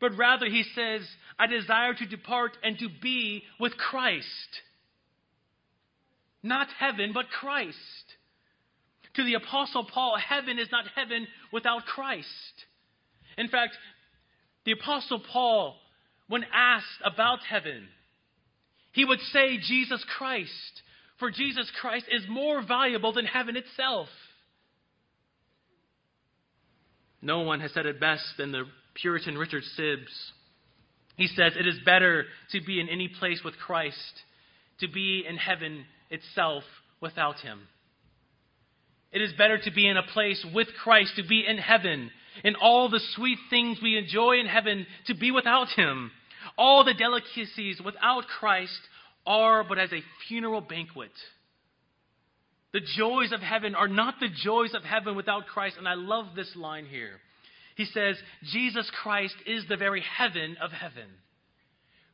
But 0.00 0.16
rather, 0.16 0.46
he 0.46 0.64
says, 0.74 1.02
I 1.38 1.46
desire 1.46 1.94
to 1.94 2.06
depart 2.06 2.56
and 2.62 2.78
to 2.78 2.88
be 3.02 3.42
with 3.58 3.76
Christ. 3.76 4.26
Not 6.42 6.68
heaven, 6.78 7.12
but 7.12 7.28
Christ. 7.28 7.76
To 9.14 9.24
the 9.24 9.34
Apostle 9.34 9.84
Paul, 9.84 10.16
heaven 10.16 10.58
is 10.58 10.68
not 10.72 10.86
heaven 10.94 11.26
without 11.52 11.84
Christ. 11.84 12.26
In 13.36 13.48
fact, 13.48 13.76
the 14.64 14.72
Apostle 14.72 15.20
Paul, 15.20 15.76
when 16.28 16.44
asked 16.52 16.86
about 17.04 17.40
heaven, 17.40 17.88
he 18.92 19.04
would 19.04 19.20
say 19.20 19.58
Jesus 19.58 20.04
Christ, 20.16 20.82
for 21.18 21.30
Jesus 21.30 21.70
Christ 21.80 22.06
is 22.10 22.22
more 22.28 22.62
valuable 22.62 23.12
than 23.12 23.26
heaven 23.26 23.56
itself. 23.56 24.08
No 27.22 27.40
one 27.40 27.60
has 27.60 27.72
said 27.72 27.86
it 27.86 28.00
best 28.00 28.24
than 28.38 28.52
the 28.52 28.64
Puritan 28.94 29.36
Richard 29.36 29.62
Sibbes. 29.78 30.30
He 31.16 31.26
says, 31.26 31.52
It 31.58 31.66
is 31.66 31.78
better 31.84 32.24
to 32.52 32.60
be 32.62 32.80
in 32.80 32.88
any 32.88 33.08
place 33.08 33.40
with 33.44 33.54
Christ, 33.58 34.22
to 34.80 34.88
be 34.88 35.24
in 35.28 35.36
heaven 35.36 35.84
itself 36.10 36.64
without 37.00 37.40
him. 37.40 37.60
It 39.12 39.20
is 39.22 39.32
better 39.32 39.58
to 39.58 39.70
be 39.70 39.88
in 39.88 39.96
a 39.96 40.02
place 40.02 40.44
with 40.54 40.68
Christ, 40.82 41.12
to 41.16 41.26
be 41.26 41.44
in 41.46 41.58
heaven, 41.58 42.10
in 42.44 42.54
all 42.54 42.88
the 42.88 43.00
sweet 43.16 43.38
things 43.50 43.78
we 43.82 43.98
enjoy 43.98 44.38
in 44.38 44.46
heaven, 44.46 44.86
to 45.08 45.14
be 45.14 45.30
without 45.30 45.68
him. 45.76 46.10
All 46.56 46.84
the 46.84 46.94
delicacies 46.94 47.80
without 47.84 48.24
Christ 48.38 48.80
are 49.26 49.64
but 49.64 49.78
as 49.78 49.92
a 49.92 50.02
funeral 50.28 50.60
banquet. 50.60 51.10
The 52.72 52.80
joys 52.96 53.32
of 53.32 53.40
heaven 53.40 53.74
are 53.74 53.88
not 53.88 54.14
the 54.20 54.28
joys 54.44 54.74
of 54.74 54.84
heaven 54.84 55.16
without 55.16 55.46
Christ. 55.46 55.76
And 55.78 55.88
I 55.88 55.94
love 55.94 56.26
this 56.36 56.54
line 56.54 56.86
here. 56.86 57.20
He 57.76 57.84
says, 57.84 58.16
Jesus 58.52 58.90
Christ 59.02 59.34
is 59.46 59.64
the 59.68 59.76
very 59.76 60.02
heaven 60.16 60.56
of 60.62 60.70
heaven. 60.70 61.08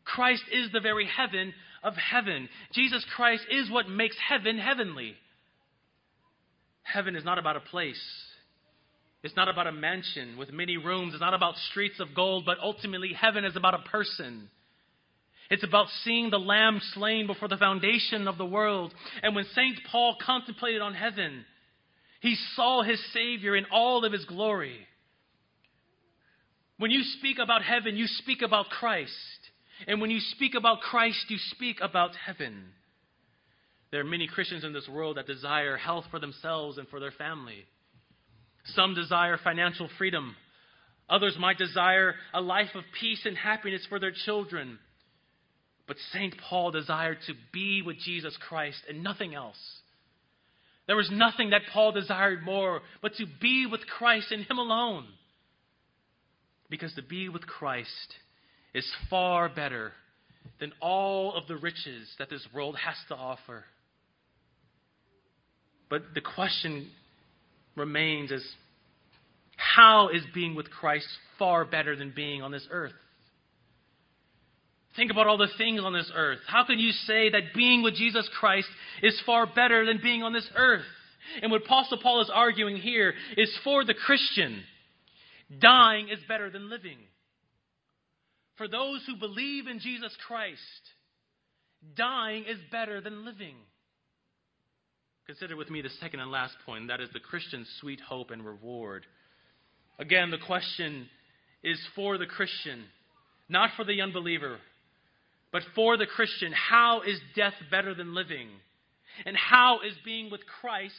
Christ 0.04 0.44
is 0.52 0.70
the 0.72 0.80
very 0.80 1.06
heaven 1.06 1.52
of 1.82 1.94
heaven. 1.94 2.48
Jesus 2.72 3.04
Christ 3.16 3.42
is 3.50 3.70
what 3.70 3.88
makes 3.88 4.16
heaven 4.28 4.58
heavenly. 4.58 5.14
Heaven 6.82 7.16
is 7.16 7.24
not 7.24 7.38
about 7.38 7.56
a 7.56 7.60
place. 7.60 8.00
It's 9.22 9.36
not 9.36 9.48
about 9.48 9.66
a 9.66 9.72
mansion 9.72 10.36
with 10.38 10.52
many 10.52 10.76
rooms. 10.76 11.12
It's 11.12 11.20
not 11.20 11.34
about 11.34 11.56
streets 11.70 11.98
of 11.98 12.14
gold, 12.14 12.44
but 12.46 12.58
ultimately, 12.62 13.12
heaven 13.12 13.44
is 13.44 13.56
about 13.56 13.74
a 13.74 13.90
person. 13.90 14.48
It's 15.50 15.64
about 15.64 15.88
seeing 16.02 16.30
the 16.30 16.38
Lamb 16.38 16.80
slain 16.94 17.26
before 17.26 17.48
the 17.48 17.56
foundation 17.56 18.26
of 18.26 18.38
the 18.38 18.46
world. 18.46 18.92
And 19.22 19.34
when 19.34 19.44
St. 19.54 19.78
Paul 19.90 20.16
contemplated 20.24 20.82
on 20.82 20.94
heaven, 20.94 21.44
He 22.20 22.36
saw 22.54 22.82
his 22.82 23.00
Savior 23.12 23.54
in 23.54 23.66
all 23.70 24.04
of 24.04 24.12
his 24.12 24.24
glory. 24.24 24.78
When 26.78 26.90
you 26.90 27.02
speak 27.18 27.38
about 27.38 27.62
heaven, 27.62 27.96
you 27.96 28.06
speak 28.06 28.42
about 28.42 28.68
Christ. 28.68 29.12
And 29.86 30.00
when 30.00 30.10
you 30.10 30.20
speak 30.20 30.54
about 30.54 30.80
Christ, 30.80 31.26
you 31.28 31.38
speak 31.50 31.78
about 31.80 32.10
heaven. 32.16 32.64
There 33.90 34.00
are 34.00 34.04
many 34.04 34.26
Christians 34.26 34.64
in 34.64 34.72
this 34.72 34.88
world 34.88 35.16
that 35.16 35.26
desire 35.26 35.76
health 35.76 36.06
for 36.10 36.18
themselves 36.18 36.78
and 36.78 36.88
for 36.88 36.98
their 36.98 37.12
family. 37.12 37.64
Some 38.74 38.94
desire 38.94 39.38
financial 39.42 39.88
freedom. 39.96 40.34
Others 41.08 41.36
might 41.38 41.58
desire 41.58 42.14
a 42.34 42.40
life 42.40 42.74
of 42.74 42.82
peace 43.00 43.24
and 43.24 43.36
happiness 43.36 43.86
for 43.88 44.00
their 44.00 44.12
children. 44.24 44.78
But 45.86 45.96
St. 46.12 46.34
Paul 46.48 46.72
desired 46.72 47.18
to 47.26 47.34
be 47.52 47.82
with 47.82 47.98
Jesus 47.98 48.36
Christ 48.48 48.78
and 48.88 49.04
nothing 49.04 49.34
else. 49.34 49.58
There 50.86 50.96
was 50.96 51.10
nothing 51.12 51.50
that 51.50 51.62
Paul 51.72 51.92
desired 51.92 52.44
more 52.44 52.80
but 53.02 53.14
to 53.14 53.26
be 53.40 53.66
with 53.70 53.86
Christ 53.86 54.30
and 54.30 54.44
Him 54.44 54.58
alone. 54.58 55.06
Because 56.68 56.92
to 56.94 57.02
be 57.02 57.28
with 57.28 57.46
Christ 57.46 58.14
is 58.74 58.88
far 59.08 59.48
better 59.48 59.92
than 60.58 60.72
all 60.80 61.34
of 61.34 61.46
the 61.46 61.56
riches 61.56 62.08
that 62.18 62.30
this 62.30 62.46
world 62.52 62.76
has 62.76 62.96
to 63.08 63.14
offer. 63.14 63.64
But 65.88 66.02
the 66.14 66.20
question 66.20 66.90
remains 67.76 68.30
is 68.30 68.44
how 69.56 70.08
is 70.08 70.22
being 70.34 70.54
with 70.54 70.70
Christ 70.70 71.06
far 71.38 71.64
better 71.64 71.96
than 71.96 72.12
being 72.14 72.42
on 72.42 72.50
this 72.50 72.66
earth? 72.70 72.92
Think 74.96 75.10
about 75.10 75.26
all 75.26 75.36
the 75.36 75.48
things 75.58 75.82
on 75.84 75.92
this 75.92 76.10
earth. 76.14 76.38
How 76.46 76.64
can 76.64 76.78
you 76.78 76.90
say 76.90 77.30
that 77.30 77.54
being 77.54 77.82
with 77.82 77.94
Jesus 77.94 78.28
Christ 78.38 78.68
is 79.02 79.20
far 79.26 79.46
better 79.46 79.84
than 79.84 80.00
being 80.02 80.22
on 80.22 80.32
this 80.32 80.48
earth? 80.56 80.84
And 81.42 81.50
what 81.50 81.64
Apostle 81.64 81.98
Paul 82.02 82.22
is 82.22 82.30
arguing 82.32 82.76
here 82.76 83.14
is 83.36 83.54
for 83.62 83.84
the 83.84 83.94
Christian, 83.94 84.62
dying 85.60 86.08
is 86.08 86.18
better 86.26 86.50
than 86.50 86.70
living. 86.70 86.98
For 88.56 88.68
those 88.68 89.02
who 89.06 89.16
believe 89.16 89.66
in 89.66 89.80
Jesus 89.80 90.16
Christ, 90.26 90.60
dying 91.94 92.44
is 92.44 92.58
better 92.72 93.00
than 93.00 93.24
living. 93.24 93.56
Consider 95.26 95.56
with 95.56 95.70
me 95.70 95.82
the 95.82 95.90
second 96.00 96.20
and 96.20 96.30
last 96.30 96.54
point, 96.64 96.82
and 96.82 96.90
that 96.90 97.00
is 97.00 97.10
the 97.12 97.20
Christian's 97.20 97.68
sweet 97.80 98.00
hope 98.00 98.30
and 98.30 98.44
reward. 98.46 99.04
Again, 99.98 100.30
the 100.30 100.38
question 100.38 101.08
is 101.62 101.78
for 101.94 102.16
the 102.16 102.26
Christian, 102.26 102.84
not 103.48 103.70
for 103.76 103.84
the 103.84 104.00
unbeliever, 104.00 104.58
but 105.56 105.64
for 105.74 105.96
the 105.96 106.04
Christian. 106.04 106.52
How 106.52 107.00
is 107.00 107.18
death 107.34 107.54
better 107.70 107.94
than 107.94 108.14
living? 108.14 108.48
And 109.24 109.34
how 109.34 109.80
is 109.80 109.94
being 110.04 110.30
with 110.30 110.42
Christ 110.60 110.92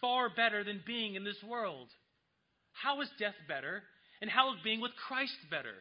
far 0.00 0.28
better 0.28 0.62
than 0.62 0.80
being 0.86 1.16
in 1.16 1.24
this 1.24 1.42
world? 1.42 1.88
How 2.80 3.00
is 3.00 3.08
death 3.18 3.34
better? 3.48 3.82
And 4.22 4.30
how 4.30 4.52
is 4.52 4.60
being 4.62 4.80
with 4.80 4.92
Christ 5.08 5.34
better? 5.50 5.74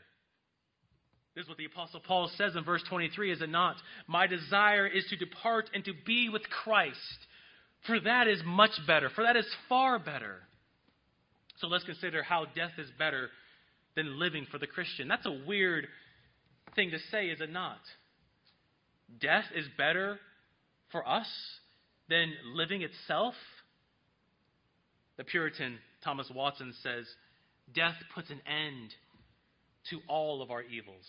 This 1.36 1.43
is 1.43 1.47
what 1.47 1.59
the 1.59 1.65
Apostle 1.65 2.00
Paul 2.00 2.31
says 2.39 2.55
in 2.55 2.63
verse 2.63 2.81
23, 2.89 3.33
is 3.33 3.43
it 3.43 3.51
not? 3.51 3.75
My 4.07 4.25
desire 4.25 4.88
is 4.88 5.05
to 5.12 5.15
depart 5.15 5.69
and 5.75 5.86
to 5.86 5.93
be 6.03 6.27
with 6.27 6.50
Christ, 6.50 6.97
for 7.86 8.00
that 8.00 8.27
is 8.27 8.41
much 8.43 8.71
better, 8.88 9.12
for 9.13 9.25
that 9.25 9.36
is 9.36 9.45
far 9.69 10.00
better. 10.00 10.38
So 11.57 11.67
let's 11.67 11.83
consider 11.83 12.24
how 12.24 12.47
death 12.55 12.79
is 12.79 12.89
better 12.97 13.29
than 13.95 14.17
living 14.17 14.47
for 14.50 14.57
the 14.57 14.65
Christian. 14.65 15.07
That's 15.07 15.27
a 15.27 15.39
weird 15.45 15.88
thing 16.75 16.91
to 16.91 17.00
say, 17.12 17.27
is 17.27 17.41
it 17.41 17.51
not? 17.51 17.79
Death 19.19 19.45
is 19.55 19.65
better 19.77 20.19
for 20.91 21.07
us 21.07 21.27
than 22.09 22.33
living 22.53 22.81
itself? 22.81 23.33
The 25.17 25.23
Puritan 25.23 25.79
Thomas 26.03 26.29
Watson 26.33 26.73
says, 26.83 27.05
Death 27.73 27.95
puts 28.13 28.29
an 28.29 28.41
end 28.45 28.93
to 29.89 29.99
all 30.07 30.41
of 30.41 30.51
our 30.51 30.63
evils. 30.63 31.05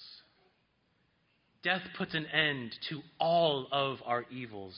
Death 1.63 1.83
puts 1.97 2.15
an 2.15 2.27
end 2.27 2.73
to 2.89 3.01
all 3.19 3.67
of 3.73 3.99
our 4.07 4.25
evils. 4.31 4.75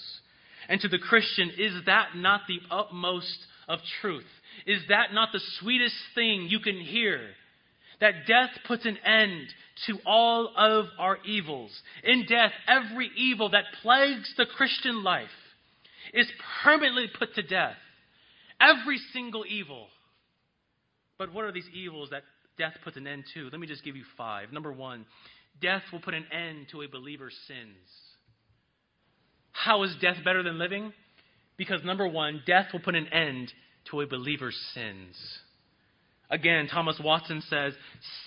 And 0.68 0.81
to 0.81 0.88
the 0.88 0.99
Christian, 0.99 1.51
is 1.59 1.73
that 1.87 2.16
not 2.16 2.42
the 2.49 2.61
utmost 2.71 3.38
of 3.68 3.79
truth? 4.01 4.27
Is 4.66 4.83
that 4.88 5.12
not 5.12 5.31
the 5.33 5.40
sweetest 5.61 5.95
thing 6.14 6.47
you 6.49 6.61
can 6.61 6.79
hear? 6.79 7.21
That 8.01 8.27
death 8.27 8.51
puts 8.67 8.87
an 8.87 8.97
end 8.99 9.47
to 9.87 9.99
all 10.07 10.53
of 10.57 10.87
our 10.99 11.19
evils. 11.25 11.71
In 12.03 12.27
death, 12.27 12.53
every 12.67 13.11
evil 13.17 13.51
that 13.51 13.65
plagues 13.83 14.33
the 14.37 14.47
Christian 14.47 15.05
life 15.05 15.29
is 16.15 16.31
permanently 16.65 17.09
put 17.19 17.35
to 17.35 17.43
death. 17.43 17.77
Every 18.61 18.99
single 19.13 19.45
evil. 19.49 19.87
But 21.19 21.33
what 21.33 21.45
are 21.45 21.53
these 21.53 21.69
evils 21.75 22.11
that 22.11 22.23
death 22.59 22.75
puts 22.85 22.97
an 22.97 23.07
end 23.07 23.25
to? 23.35 23.49
Let 23.51 23.61
me 23.61 23.67
just 23.67 23.85
give 23.85 23.97
you 23.97 24.05
five. 24.17 24.53
Number 24.53 24.73
one, 24.73 25.05
death 25.61 25.83
will 25.93 26.01
put 26.01 26.15
an 26.15 26.27
end 26.33 26.69
to 26.73 26.83
a 26.83 26.89
believer's 26.89 27.37
sins. 27.47 27.77
How 29.53 29.83
is 29.83 29.95
death 30.01 30.17
better 30.25 30.43
than 30.43 30.59
living? 30.59 30.93
Because 31.59 31.85
number 31.85 32.09
one, 32.09 32.43
death 32.47 32.69
will 32.73 32.81
put 32.81 32.95
an 32.95 33.09
end 33.09 33.53
to 33.91 34.01
a 34.01 34.07
believer's 34.07 34.59
sins. 34.73 35.17
Again, 36.31 36.69
Thomas 36.69 37.01
Watson 37.03 37.43
says, 37.49 37.75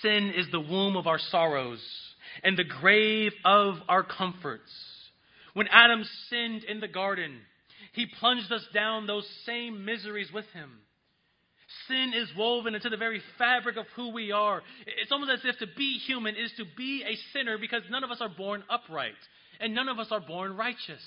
Sin 0.02 0.32
is 0.36 0.46
the 0.50 0.60
womb 0.60 0.96
of 0.96 1.06
our 1.06 1.18
sorrows 1.18 1.82
and 2.42 2.56
the 2.56 2.64
grave 2.64 3.32
of 3.44 3.76
our 3.88 4.02
comforts. 4.02 4.70
When 5.54 5.68
Adam 5.68 6.04
sinned 6.28 6.64
in 6.64 6.80
the 6.80 6.88
garden, 6.88 7.38
he 7.92 8.06
plunged 8.18 8.52
us 8.52 8.66
down 8.74 9.06
those 9.06 9.26
same 9.46 9.84
miseries 9.84 10.32
with 10.32 10.46
him. 10.52 10.70
Sin 11.88 12.12
is 12.14 12.28
woven 12.36 12.74
into 12.74 12.88
the 12.88 12.96
very 12.96 13.22
fabric 13.38 13.76
of 13.76 13.86
who 13.96 14.10
we 14.10 14.32
are. 14.32 14.62
It's 15.00 15.12
almost 15.12 15.30
as 15.32 15.40
if 15.44 15.58
to 15.58 15.66
be 15.76 15.98
human 15.98 16.36
is 16.36 16.52
to 16.58 16.64
be 16.76 17.04
a 17.04 17.16
sinner 17.32 17.56
because 17.58 17.82
none 17.90 18.04
of 18.04 18.10
us 18.10 18.20
are 18.20 18.28
born 18.28 18.64
upright 18.68 19.14
and 19.60 19.74
none 19.74 19.88
of 19.88 19.98
us 19.98 20.08
are 20.10 20.20
born 20.20 20.56
righteous. 20.56 21.02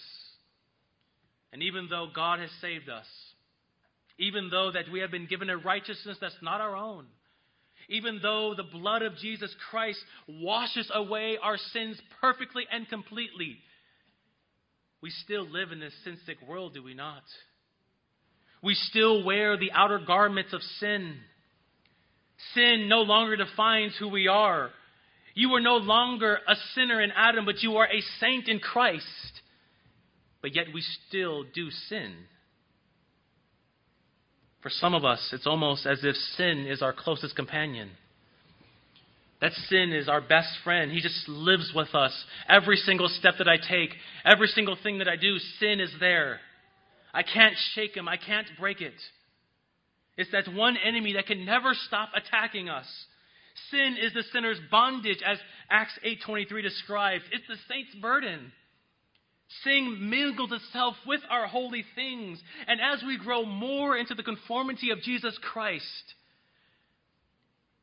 And 1.53 1.63
even 1.63 1.87
though 1.89 2.07
God 2.13 2.39
has 2.39 2.49
saved 2.61 2.89
us, 2.89 3.05
even 4.17 4.49
though 4.49 4.71
that 4.71 4.91
we 4.91 4.99
have 4.99 5.11
been 5.11 5.27
given 5.27 5.49
a 5.49 5.57
righteousness 5.57 6.17
that's 6.19 6.37
not 6.41 6.61
our 6.61 6.75
own, 6.75 7.05
even 7.89 8.19
though 8.21 8.53
the 8.55 8.63
blood 8.63 9.01
of 9.01 9.15
Jesus 9.17 9.53
Christ 9.69 9.99
washes 10.27 10.91
away 10.93 11.37
our 11.41 11.57
sins 11.57 11.99
perfectly 12.19 12.65
and 12.71 12.87
completely, 12.89 13.57
we 15.01 15.09
still 15.09 15.47
live 15.49 15.71
in 15.71 15.79
this 15.79 15.93
sin 16.03 16.17
sick 16.25 16.37
world, 16.47 16.73
do 16.73 16.83
we 16.83 16.93
not? 16.93 17.23
We 18.63 18.73
still 18.73 19.23
wear 19.23 19.57
the 19.57 19.71
outer 19.71 19.99
garments 20.05 20.53
of 20.53 20.61
sin. 20.79 21.17
Sin 22.53 22.87
no 22.89 23.01
longer 23.01 23.35
defines 23.35 23.95
who 23.99 24.09
we 24.09 24.27
are. 24.27 24.71
You 25.35 25.53
are 25.53 25.61
no 25.61 25.77
longer 25.77 26.39
a 26.47 26.55
sinner 26.73 26.99
in 27.01 27.11
Adam, 27.15 27.45
but 27.45 27.61
you 27.61 27.77
are 27.77 27.85
a 27.85 28.01
saint 28.19 28.47
in 28.47 28.59
Christ. 28.59 29.05
But 30.41 30.55
yet 30.55 30.65
we 30.73 30.83
still 31.07 31.43
do 31.43 31.69
sin. 31.89 32.13
For 34.67 34.71
some 34.71 34.93
of 34.93 35.05
us, 35.05 35.29
it's 35.31 35.47
almost 35.47 35.85
as 35.85 36.03
if 36.03 36.13
sin 36.35 36.67
is 36.67 36.81
our 36.81 36.91
closest 36.91 37.37
companion. 37.37 37.89
That 39.39 39.53
sin 39.69 39.93
is 39.93 40.09
our 40.09 40.19
best 40.19 40.49
friend. 40.65 40.91
He 40.91 40.99
just 40.99 41.25
lives 41.29 41.71
with 41.73 41.95
us. 41.95 42.11
Every 42.49 42.75
single 42.75 43.07
step 43.07 43.35
that 43.37 43.47
I 43.47 43.55
take, 43.55 43.91
every 44.25 44.47
single 44.47 44.75
thing 44.83 44.97
that 44.97 45.07
I 45.07 45.15
do, 45.15 45.37
sin 45.61 45.79
is 45.79 45.93
there. 46.01 46.41
I 47.13 47.23
can't 47.23 47.55
shake 47.75 47.95
him. 47.95 48.09
I 48.09 48.17
can't 48.17 48.47
break 48.59 48.81
it. 48.81 48.95
It's 50.17 50.31
that 50.33 50.53
one 50.53 50.75
enemy 50.75 51.13
that 51.13 51.27
can 51.27 51.45
never 51.45 51.73
stop 51.73 52.09
attacking 52.13 52.67
us. 52.67 52.87
Sin 53.71 53.95
is 54.01 54.11
the 54.13 54.23
sinner's 54.33 54.59
bondage, 54.69 55.19
as 55.25 55.37
Acts 55.69 55.97
8.23 56.05 56.61
describes. 56.61 57.23
It's 57.31 57.47
the 57.47 57.55
saint's 57.69 57.95
burden. 58.01 58.51
Sin 59.63 60.09
mingles 60.09 60.51
itself 60.51 60.95
with 61.05 61.21
our 61.29 61.47
holy 61.47 61.85
things. 61.95 62.39
And 62.67 62.79
as 62.81 63.01
we 63.05 63.17
grow 63.17 63.45
more 63.45 63.95
into 63.97 64.13
the 64.13 64.23
conformity 64.23 64.91
of 64.91 65.01
Jesus 65.01 65.37
Christ, 65.41 65.85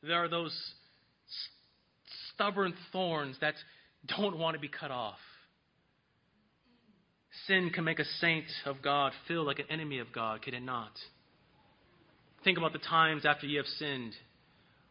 there 0.02 0.22
are 0.22 0.28
those 0.28 0.54
stubborn 2.34 2.74
thorns 2.92 3.36
that 3.40 3.54
don't 4.06 4.38
want 4.38 4.54
to 4.54 4.60
be 4.60 4.68
cut 4.68 4.90
off. 4.90 5.18
Sin 7.46 7.70
can 7.74 7.84
make 7.84 7.98
a 7.98 8.04
saint 8.20 8.46
of 8.66 8.82
God 8.82 9.12
feel 9.26 9.44
like 9.44 9.58
an 9.58 9.66
enemy 9.70 9.98
of 9.98 10.12
God, 10.12 10.42
can 10.42 10.54
it 10.54 10.62
not? 10.62 10.92
Think 12.44 12.58
about 12.58 12.72
the 12.72 12.78
times 12.78 13.24
after 13.24 13.46
you 13.46 13.58
have 13.58 13.66
sinned. 13.66 14.12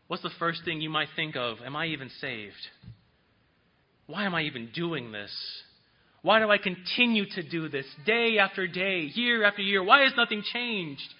What's 0.08 0.24
the 0.24 0.32
first 0.40 0.66
thing 0.66 0.82
you 0.82 0.90
might 0.90 1.08
think 1.16 1.36
of? 1.36 1.58
Am 1.66 1.76
I 1.76 1.88
even 1.88 2.10
saved? 2.20 2.54
Why 4.08 4.26
am 4.26 4.36
I 4.36 4.44
even 4.44 4.70
doing 4.74 5.12
this? 5.12 5.32
Why 6.24 6.40
do 6.40 6.50
I 6.50 6.58
continue 6.58 7.26
to 7.36 7.44
do 7.44 7.68
this 7.68 7.86
day 8.06 8.38
after 8.40 8.66
day, 8.66 9.12
year 9.14 9.44
after 9.44 9.62
year? 9.62 9.84
Why 9.84 10.04
has 10.04 10.14
nothing 10.16 10.42
changed? 10.54 11.14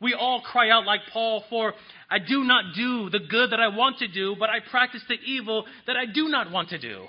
We 0.00 0.12
all 0.12 0.40
cry 0.40 0.70
out 0.70 0.84
like 0.84 1.00
Paul, 1.12 1.44
for 1.48 1.72
I 2.10 2.18
do 2.18 2.42
not 2.42 2.74
do 2.74 3.10
the 3.10 3.20
good 3.20 3.52
that 3.52 3.60
I 3.60 3.68
want 3.68 3.98
to 3.98 4.08
do, 4.08 4.34
but 4.38 4.50
I 4.50 4.58
practice 4.70 5.02
the 5.08 5.18
evil 5.24 5.66
that 5.86 5.96
I 5.96 6.04
do 6.12 6.28
not 6.28 6.50
want 6.50 6.70
to 6.70 6.78
do. 6.78 7.04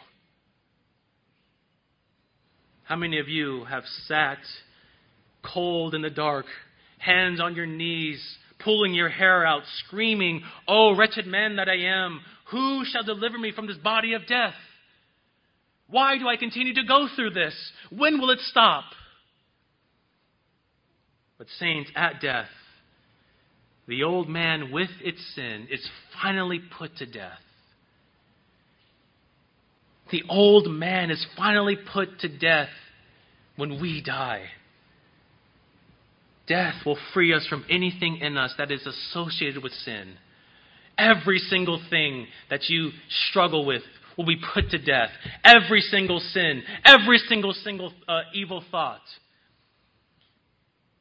How 2.83 2.95
many 2.95 3.17
of 3.17 3.27
you 3.27 3.63
have 3.65 3.83
sat 4.05 4.37
cold 5.41 5.95
in 5.95 6.03
the 6.03 6.09
dark 6.11 6.45
hands 6.99 7.41
on 7.41 7.55
your 7.55 7.65
knees, 7.65 8.21
pulling 8.59 8.93
your 8.93 9.09
hair 9.09 9.45
out, 9.47 9.63
screaming, 9.85 10.43
Oh, 10.67 10.95
wretched 10.95 11.25
man 11.25 11.55
that 11.55 11.69
I 11.69 11.77
am, 11.77 12.21
who 12.51 12.83
shall 12.85 13.03
deliver 13.03 13.39
me 13.39 13.51
from 13.51 13.65
this 13.65 13.77
body 13.77 14.13
of 14.13 14.27
death? 14.27 14.53
Why 15.91 16.17
do 16.17 16.27
I 16.27 16.37
continue 16.37 16.73
to 16.75 16.83
go 16.83 17.07
through 17.15 17.31
this? 17.31 17.53
When 17.89 18.19
will 18.19 18.31
it 18.31 18.39
stop? 18.39 18.85
But, 21.37 21.47
saints, 21.59 21.91
at 21.95 22.21
death, 22.21 22.47
the 23.87 24.03
old 24.03 24.29
man 24.29 24.71
with 24.71 24.89
its 25.01 25.19
sin 25.35 25.67
is 25.69 25.85
finally 26.21 26.61
put 26.77 26.97
to 26.97 27.05
death. 27.05 27.39
The 30.11 30.23
old 30.29 30.67
man 30.67 31.11
is 31.11 31.25
finally 31.35 31.77
put 31.93 32.19
to 32.19 32.29
death 32.29 32.69
when 33.55 33.81
we 33.81 34.01
die. 34.01 34.45
Death 36.47 36.75
will 36.85 36.97
free 37.13 37.33
us 37.33 37.45
from 37.47 37.65
anything 37.69 38.17
in 38.17 38.37
us 38.37 38.53
that 38.57 38.71
is 38.71 38.85
associated 38.85 39.63
with 39.63 39.71
sin. 39.73 40.15
Every 40.97 41.39
single 41.39 41.81
thing 41.89 42.27
that 42.49 42.69
you 42.69 42.91
struggle 43.29 43.65
with 43.65 43.83
will 44.17 44.25
be 44.25 44.39
put 44.53 44.69
to 44.71 44.77
death. 44.77 45.09
Every 45.43 45.81
single 45.81 46.19
sin, 46.19 46.63
every 46.85 47.17
single 47.29 47.53
single 47.53 47.93
uh, 48.07 48.21
evil 48.33 48.63
thought. 48.71 49.01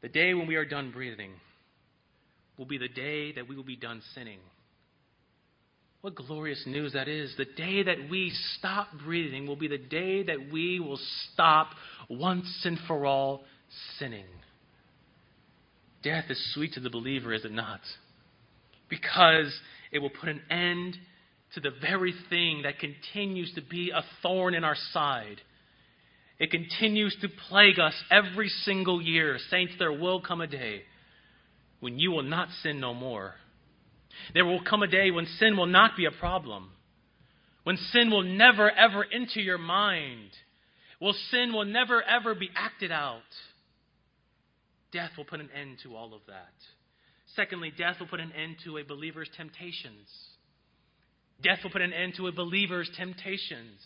The 0.03 0.09
day 0.09 0.35
when 0.35 0.47
we 0.47 0.57
are 0.57 0.65
done 0.65 0.91
breathing 0.91 1.33
will 2.57 2.67
be 2.67 2.79
the 2.79 2.89
day 2.89 3.33
that 3.33 3.49
we 3.49 3.57
will 3.57 3.65
be 3.65 3.77
done 3.77 4.03
sinning. 4.15 4.39
What 6.01 6.15
glorious 6.15 6.63
news 6.67 6.95
that 6.95 7.09
is. 7.09 7.35
The 7.37 7.45
day 7.45 7.83
that 7.83 8.09
we 8.11 8.33
stop 8.59 8.89
breathing 9.05 9.47
will 9.47 9.57
be 9.57 9.69
the 9.69 9.79
day 9.79 10.23
that 10.23 10.51
we 10.51 10.81
will 10.81 11.01
stop 11.33 11.71
once 12.09 12.63
and 12.65 12.79
for 12.87 13.05
all 13.05 13.45
sinning. 13.99 14.25
Death 16.03 16.25
is 16.31 16.55
sweet 16.55 16.73
to 16.75 16.81
the 16.81 16.89
believer, 16.89 17.35
is 17.35 17.45
it 17.45 17.53
not? 17.53 17.81
Because 18.89 19.55
it 19.93 19.99
will 19.99 20.11
put 20.11 20.31
an 20.31 20.41
end 20.51 20.97
to 21.55 21.61
the 21.61 21.71
very 21.81 22.15
thing 22.29 22.63
that 22.63 22.79
continues 22.79 23.53
to 23.55 23.63
be 23.63 23.91
a 23.91 24.03
thorn 24.23 24.55
in 24.55 24.65
our 24.65 24.77
side. 24.93 25.41
It 26.39 26.51
continues 26.51 27.17
to 27.21 27.29
plague 27.49 27.79
us 27.79 27.95
every 28.11 28.49
single 28.49 29.03
year. 29.03 29.39
Saints, 29.51 29.75
there 29.79 29.93
will 29.93 30.21
come 30.21 30.41
a 30.41 30.47
day 30.47 30.83
when 31.81 31.99
you 31.99 32.11
will 32.13 32.23
not 32.23 32.49
sin 32.63 32.81
no 32.81 32.95
more. 32.95 33.35
There 34.35 34.45
will 34.45 34.63
come 34.63 34.83
a 34.83 34.87
day 34.87 35.11
when 35.11 35.27
sin 35.39 35.57
will 35.57 35.67
not 35.67 35.97
be 35.97 36.07
a 36.07 36.11
problem. 36.11 36.71
When 37.65 37.77
sin 37.93 38.11
will 38.11 38.23
never 38.23 38.71
ever 38.71 39.05
enter 39.13 39.41
your 39.41 39.59
mind. 39.59 40.31
when 40.99 41.15
sin 41.31 41.53
will 41.53 41.65
never 41.65 42.03
ever 42.03 42.35
be 42.35 42.51
acted 42.55 42.93
out. 42.93 43.21
Death 44.93 45.11
will 45.17 45.25
put 45.25 45.41
an 45.41 45.49
end 45.59 45.79
to 45.83 45.97
all 45.97 46.15
of 46.15 46.21
that. 46.27 46.53
Secondly, 47.37 47.73
death 47.77 47.97
will 48.01 48.07
put 48.07 48.21
an 48.21 48.33
end 48.33 48.57
to 48.65 48.77
a 48.79 48.85
believer's 48.85 49.31
temptations. 49.37 50.09
Death 51.43 51.61
will 51.63 51.71
put 51.71 51.83
an 51.83 51.93
end 51.93 52.15
to 52.17 52.27
a 52.27 52.33
believer's 52.33 52.91
temptations. 52.97 53.81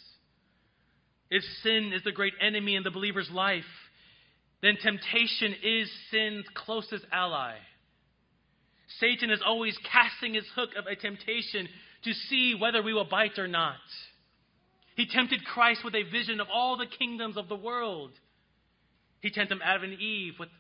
If 1.31 1.43
sin 1.63 1.93
is 1.95 2.03
the 2.05 2.13
great 2.13 2.35
enemy 2.41 2.77
in 2.77 2.83
the 2.83 2.91
believer's 2.91 3.31
life, 3.31 3.65
then 4.63 4.77
temptation 4.83 5.55
is 5.63 5.91
sin's 6.11 6.45
closest 6.55 7.05
ally. 7.13 7.55
Satan 8.99 9.31
is 9.31 9.41
always 9.45 9.77
casting 9.91 10.35
his 10.35 10.47
hook 10.55 10.71
of 10.77 10.87
a 10.87 10.97
temptation 10.97 11.69
to 12.05 12.13
see 12.13 12.55
whether 12.59 12.83
we 12.83 12.93
will 12.93 13.05
bite 13.05 13.39
or 13.39 13.49
not. 13.49 13.77
He 14.97 15.07
tempted 15.07 15.45
Christ 15.45 15.81
with 15.85 15.95
a 15.95 16.11
vision 16.11 16.41
of 16.41 16.47
all 16.53 16.77
the 16.77 16.87
kingdoms 16.87 17.37
of 17.37 17.49
the 17.49 17.57
world. 17.57 18.13
He 19.21 19.31
tempted 19.31 19.59
Adam 19.65 19.91
and 19.91 20.01
Eve 20.01 20.35
with 20.39 20.51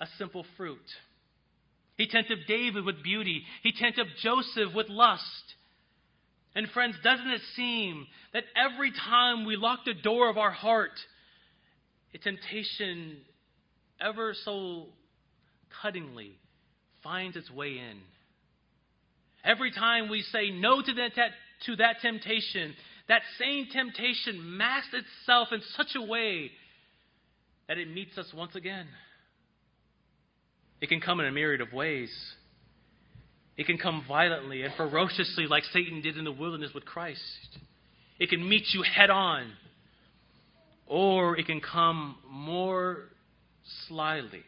a 0.00 0.06
simple 0.18 0.44
fruit. 0.56 0.78
He 1.96 2.06
tempted 2.08 2.38
David 2.46 2.84
with 2.84 3.02
beauty. 3.02 3.42
He 3.62 3.72
tempted 3.72 4.06
Joseph 4.22 4.74
with 4.74 4.88
lust. 4.88 5.54
And 6.54 6.68
friends, 6.70 6.96
doesn't 7.04 7.28
it 7.28 7.42
seem 7.54 8.06
that 8.32 8.44
every 8.56 8.92
time 8.92 9.44
we 9.44 9.56
lock 9.56 9.80
the 9.84 9.94
door 9.94 10.28
of 10.28 10.38
our 10.38 10.50
heart, 10.50 10.98
a 12.14 12.18
temptation 12.18 13.18
ever 14.00 14.34
so 14.44 14.86
cuttingly 15.82 16.32
finds 17.02 17.36
its 17.36 17.50
way 17.50 17.78
in? 17.78 18.00
Every 19.44 19.70
time 19.70 20.08
we 20.08 20.22
say 20.22 20.50
no 20.50 20.82
to 20.82 20.92
that, 20.94 21.12
to 21.66 21.76
that 21.76 22.00
temptation, 22.02 22.74
that 23.08 23.22
same 23.38 23.66
temptation 23.72 24.56
masks 24.56 24.94
itself 24.94 25.48
in 25.52 25.60
such 25.76 25.94
a 25.96 26.02
way 26.02 26.50
that 27.68 27.78
it 27.78 27.88
meets 27.88 28.18
us 28.18 28.32
once 28.34 28.54
again. 28.54 28.86
It 30.80 30.88
can 30.88 31.00
come 31.00 31.20
in 31.20 31.26
a 31.26 31.32
myriad 31.32 31.60
of 31.60 31.72
ways. 31.72 32.10
It 33.58 33.66
can 33.66 33.76
come 33.76 34.04
violently 34.06 34.62
and 34.62 34.72
ferociously, 34.74 35.46
like 35.48 35.64
Satan 35.72 36.00
did 36.00 36.16
in 36.16 36.24
the 36.24 36.32
wilderness 36.32 36.70
with 36.72 36.84
Christ. 36.84 37.20
It 38.20 38.30
can 38.30 38.48
meet 38.48 38.62
you 38.72 38.82
head 38.82 39.10
on. 39.10 39.52
Or 40.86 41.36
it 41.36 41.46
can 41.46 41.60
come 41.60 42.16
more 42.30 43.08
slyly, 43.86 44.44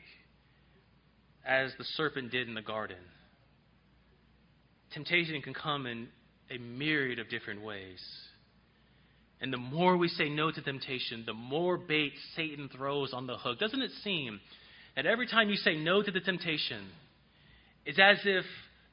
as 1.45 1.73
the 1.77 1.85
serpent 1.97 2.31
did 2.31 2.49
in 2.49 2.55
the 2.55 2.63
garden. 2.63 2.97
Temptation 4.95 5.43
can 5.43 5.55
come 5.55 5.87
in 5.87 6.09
a 6.49 6.59
myriad 6.59 7.19
of 7.19 7.29
different 7.29 7.63
ways. 7.63 8.01
And 9.41 9.53
the 9.53 9.59
more 9.59 9.97
we 9.97 10.09
say 10.09 10.29
no 10.29 10.53
to 10.53 10.63
temptation, 10.63 11.25
the 11.27 11.35
more 11.35 11.77
bait 11.77 12.13
Satan 12.37 12.71
throws 12.75 13.13
on 13.13 13.27
the 13.27 13.37
hook. 13.37 13.59
Doesn't 13.59 13.83
it 13.83 13.91
seem 14.05 14.41
that 14.95 15.05
every 15.05 15.27
time 15.27 15.51
you 15.51 15.57
say 15.57 15.77
no 15.77 16.01
to 16.01 16.11
the 16.11 16.21
temptation, 16.21 16.87
it's 17.85 17.99
as 17.99 18.19
if 18.25 18.45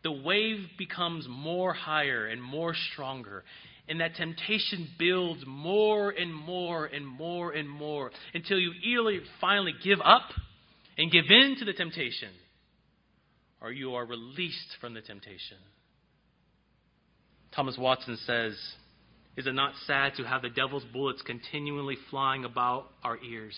the 0.03 0.11
wave 0.11 0.59
becomes 0.77 1.25
more 1.27 1.73
higher 1.73 2.27
and 2.27 2.41
more 2.41 2.75
stronger. 2.91 3.43
And 3.89 4.01
that 4.01 4.15
temptation 4.15 4.89
builds 4.99 5.43
more 5.47 6.11
and 6.11 6.33
more 6.33 6.85
and 6.85 7.07
more 7.07 7.51
and 7.51 7.69
more 7.69 8.11
until 8.33 8.59
you 8.59 8.73
either 8.83 9.23
finally 9.39 9.73
give 9.83 9.99
up 10.03 10.29
and 10.97 11.11
give 11.11 11.25
in 11.29 11.55
to 11.59 11.65
the 11.65 11.73
temptation 11.73 12.29
or 13.61 13.71
you 13.71 13.95
are 13.95 14.05
released 14.05 14.75
from 14.81 14.93
the 14.93 15.01
temptation. 15.01 15.57
Thomas 17.55 17.77
Watson 17.77 18.17
says, 18.25 18.53
Is 19.37 19.47
it 19.47 19.55
not 19.55 19.73
sad 19.85 20.13
to 20.17 20.23
have 20.23 20.41
the 20.41 20.49
devil's 20.49 20.83
bullets 20.91 21.21
continually 21.21 21.97
flying 22.09 22.43
about 22.43 22.87
our 23.03 23.17
ears? 23.23 23.55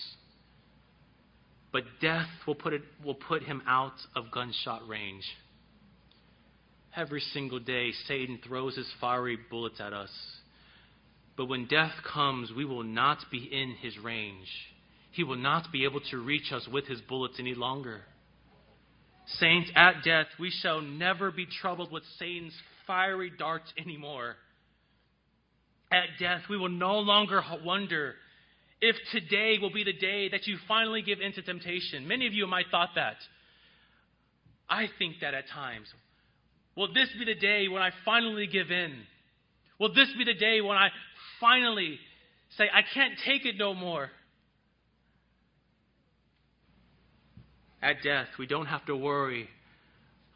but 1.72 1.84
death 2.00 2.28
will 2.46 2.54
put, 2.54 2.72
it, 2.72 2.82
will 3.04 3.14
put 3.14 3.42
him 3.42 3.62
out 3.66 3.94
of 4.16 4.30
gunshot 4.30 4.86
range. 4.88 5.24
Every 6.96 7.20
single 7.20 7.60
day, 7.60 7.92
Satan 8.08 8.40
throws 8.46 8.76
his 8.76 8.90
fiery 9.00 9.38
bullets 9.50 9.80
at 9.80 9.92
us. 9.92 10.10
But 11.36 11.46
when 11.46 11.66
death 11.66 11.92
comes, 12.12 12.50
we 12.54 12.64
will 12.64 12.82
not 12.82 13.18
be 13.30 13.38
in 13.38 13.76
his 13.80 13.96
range. 13.98 14.48
He 15.12 15.22
will 15.24 15.36
not 15.36 15.72
be 15.72 15.84
able 15.84 16.00
to 16.10 16.18
reach 16.18 16.52
us 16.52 16.66
with 16.70 16.86
his 16.86 17.00
bullets 17.02 17.36
any 17.38 17.54
longer. 17.54 18.02
Saints, 19.38 19.70
at 19.76 20.02
death, 20.04 20.26
we 20.38 20.50
shall 20.50 20.80
never 20.80 21.30
be 21.30 21.46
troubled 21.46 21.92
with 21.92 22.02
Satan's 22.18 22.52
fiery 22.86 23.30
darts 23.38 23.72
anymore. 23.78 24.34
At 25.92 26.18
death, 26.18 26.42
we 26.50 26.56
will 26.56 26.68
no 26.68 26.98
longer 26.98 27.42
wonder 27.64 28.14
if 28.80 28.96
today 29.12 29.58
will 29.60 29.72
be 29.72 29.84
the 29.84 29.92
day 29.92 30.28
that 30.30 30.46
you 30.46 30.56
finally 30.66 31.02
give 31.02 31.20
in 31.20 31.32
to 31.34 31.42
temptation. 31.42 32.08
Many 32.08 32.26
of 32.26 32.32
you 32.32 32.46
might 32.46 32.66
thought 32.70 32.90
that. 32.96 33.16
I 34.68 34.88
think 34.98 35.16
that 35.20 35.34
at 35.34 35.48
times. 35.48 35.86
Will 36.80 36.94
this 36.94 37.10
be 37.18 37.26
the 37.26 37.38
day 37.38 37.68
when 37.68 37.82
I 37.82 37.90
finally 38.06 38.46
give 38.46 38.70
in? 38.70 38.94
Will 39.78 39.92
this 39.92 40.08
be 40.16 40.24
the 40.24 40.32
day 40.32 40.62
when 40.62 40.78
I 40.78 40.88
finally 41.38 41.98
say, 42.56 42.70
I 42.72 42.80
can't 42.94 43.12
take 43.22 43.44
it 43.44 43.56
no 43.58 43.74
more? 43.74 44.08
At 47.82 47.96
death, 48.02 48.28
we 48.38 48.46
don't 48.46 48.64
have 48.64 48.86
to 48.86 48.96
worry 48.96 49.46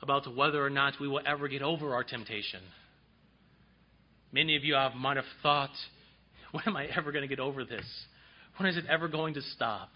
about 0.03 0.37
whether 0.37 0.63
or 0.63 0.69
not 0.69 1.01
we 1.01 1.09
will 1.09 1.23
ever 1.25 1.49
get 1.49 1.63
over 1.63 1.95
our 1.95 2.05
temptation. 2.05 2.61
Many 4.31 4.55
of 4.57 4.65
you 4.65 4.75
have, 4.75 4.93
might 4.93 5.17
have 5.17 5.25
thought, 5.43 5.73
when 6.53 6.65
am 6.67 6.77
I 6.77 6.89
ever 6.95 7.11
going 7.11 7.23
to 7.23 7.29
get 7.29 7.41
over 7.41 7.65
this? 7.65 7.87
When 8.59 8.69
is 8.69 8.77
it 8.77 8.85
ever 8.91 9.09
going 9.09 9.33
to 9.33 9.43
stop? 9.57 9.93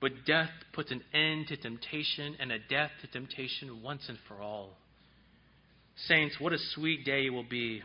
But 0.00 0.24
death 0.26 0.50
puts 0.72 0.90
an 0.90 1.04
end 1.14 1.46
to 1.48 1.56
temptation 1.56 2.34
and 2.40 2.50
a 2.50 2.58
death 2.58 2.90
to 3.02 3.06
temptation 3.06 3.80
once 3.80 4.02
and 4.08 4.18
for 4.26 4.42
all. 4.42 4.70
Saints, 6.08 6.36
what 6.38 6.52
a 6.52 6.58
sweet 6.74 7.04
day 7.04 7.26
it 7.26 7.30
will 7.30 7.48
be 7.48 7.82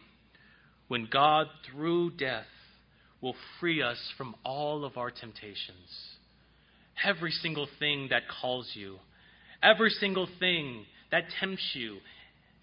when 0.87 1.07
God, 1.11 1.47
through 1.69 2.11
death, 2.11 2.45
will 3.21 3.35
free 3.59 3.81
us 3.81 3.97
from 4.17 4.35
all 4.43 4.83
of 4.83 4.97
our 4.97 5.11
temptations. 5.11 5.89
Every 7.03 7.31
single 7.31 7.67
thing 7.77 8.07
that 8.09 8.23
calls 8.41 8.69
you, 8.73 8.97
every 9.61 9.91
single 9.91 10.27
thing 10.39 10.85
that 11.11 11.23
tempts 11.39 11.71
you. 11.73 11.97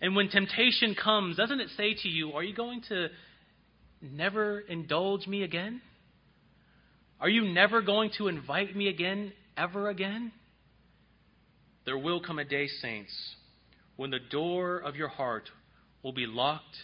And 0.00 0.14
when 0.14 0.28
temptation 0.28 0.94
comes, 0.94 1.36
doesn't 1.36 1.60
it 1.60 1.68
say 1.76 1.94
to 2.02 2.08
you, 2.08 2.32
Are 2.32 2.42
you 2.42 2.54
going 2.54 2.82
to 2.88 3.08
never 4.02 4.60
indulge 4.60 5.26
me 5.26 5.42
again? 5.42 5.80
Are 7.20 7.28
you 7.28 7.52
never 7.52 7.80
going 7.80 8.10
to 8.18 8.28
invite 8.28 8.76
me 8.76 8.88
again, 8.88 9.32
ever 9.56 9.88
again? 9.88 10.32
There 11.86 11.96
will 11.96 12.20
come 12.20 12.38
a 12.38 12.44
day, 12.44 12.66
saints, 12.82 13.12
when 13.96 14.10
the 14.10 14.18
door 14.18 14.78
of 14.78 14.96
your 14.96 15.08
heart 15.08 15.48
will 16.02 16.12
be 16.12 16.26
locked 16.26 16.76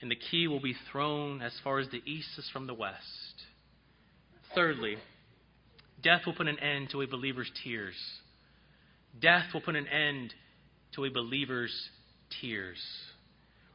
and 0.00 0.10
the 0.10 0.16
key 0.30 0.46
will 0.46 0.60
be 0.60 0.76
thrown 0.92 1.42
as 1.42 1.52
far 1.64 1.78
as 1.78 1.88
the 1.88 2.02
east 2.06 2.28
is 2.38 2.48
from 2.52 2.66
the 2.66 2.74
west. 2.74 3.42
Thirdly, 4.54 4.96
death 6.02 6.22
will 6.24 6.34
put 6.34 6.48
an 6.48 6.58
end 6.60 6.90
to 6.90 7.02
a 7.02 7.06
believer's 7.06 7.50
tears. 7.64 7.96
Death 9.20 9.46
will 9.52 9.60
put 9.60 9.76
an 9.76 9.88
end 9.88 10.32
to 10.94 11.04
a 11.04 11.10
believer's 11.10 11.74
tears. 12.40 12.78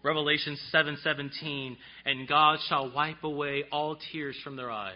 Revelation 0.03 0.57
7:17, 0.71 1.77
and 2.05 2.27
God 2.27 2.59
shall 2.67 2.91
wipe 2.91 3.23
away 3.23 3.63
all 3.71 3.97
tears 4.11 4.37
from 4.43 4.55
their 4.55 4.71
eyes. 4.71 4.95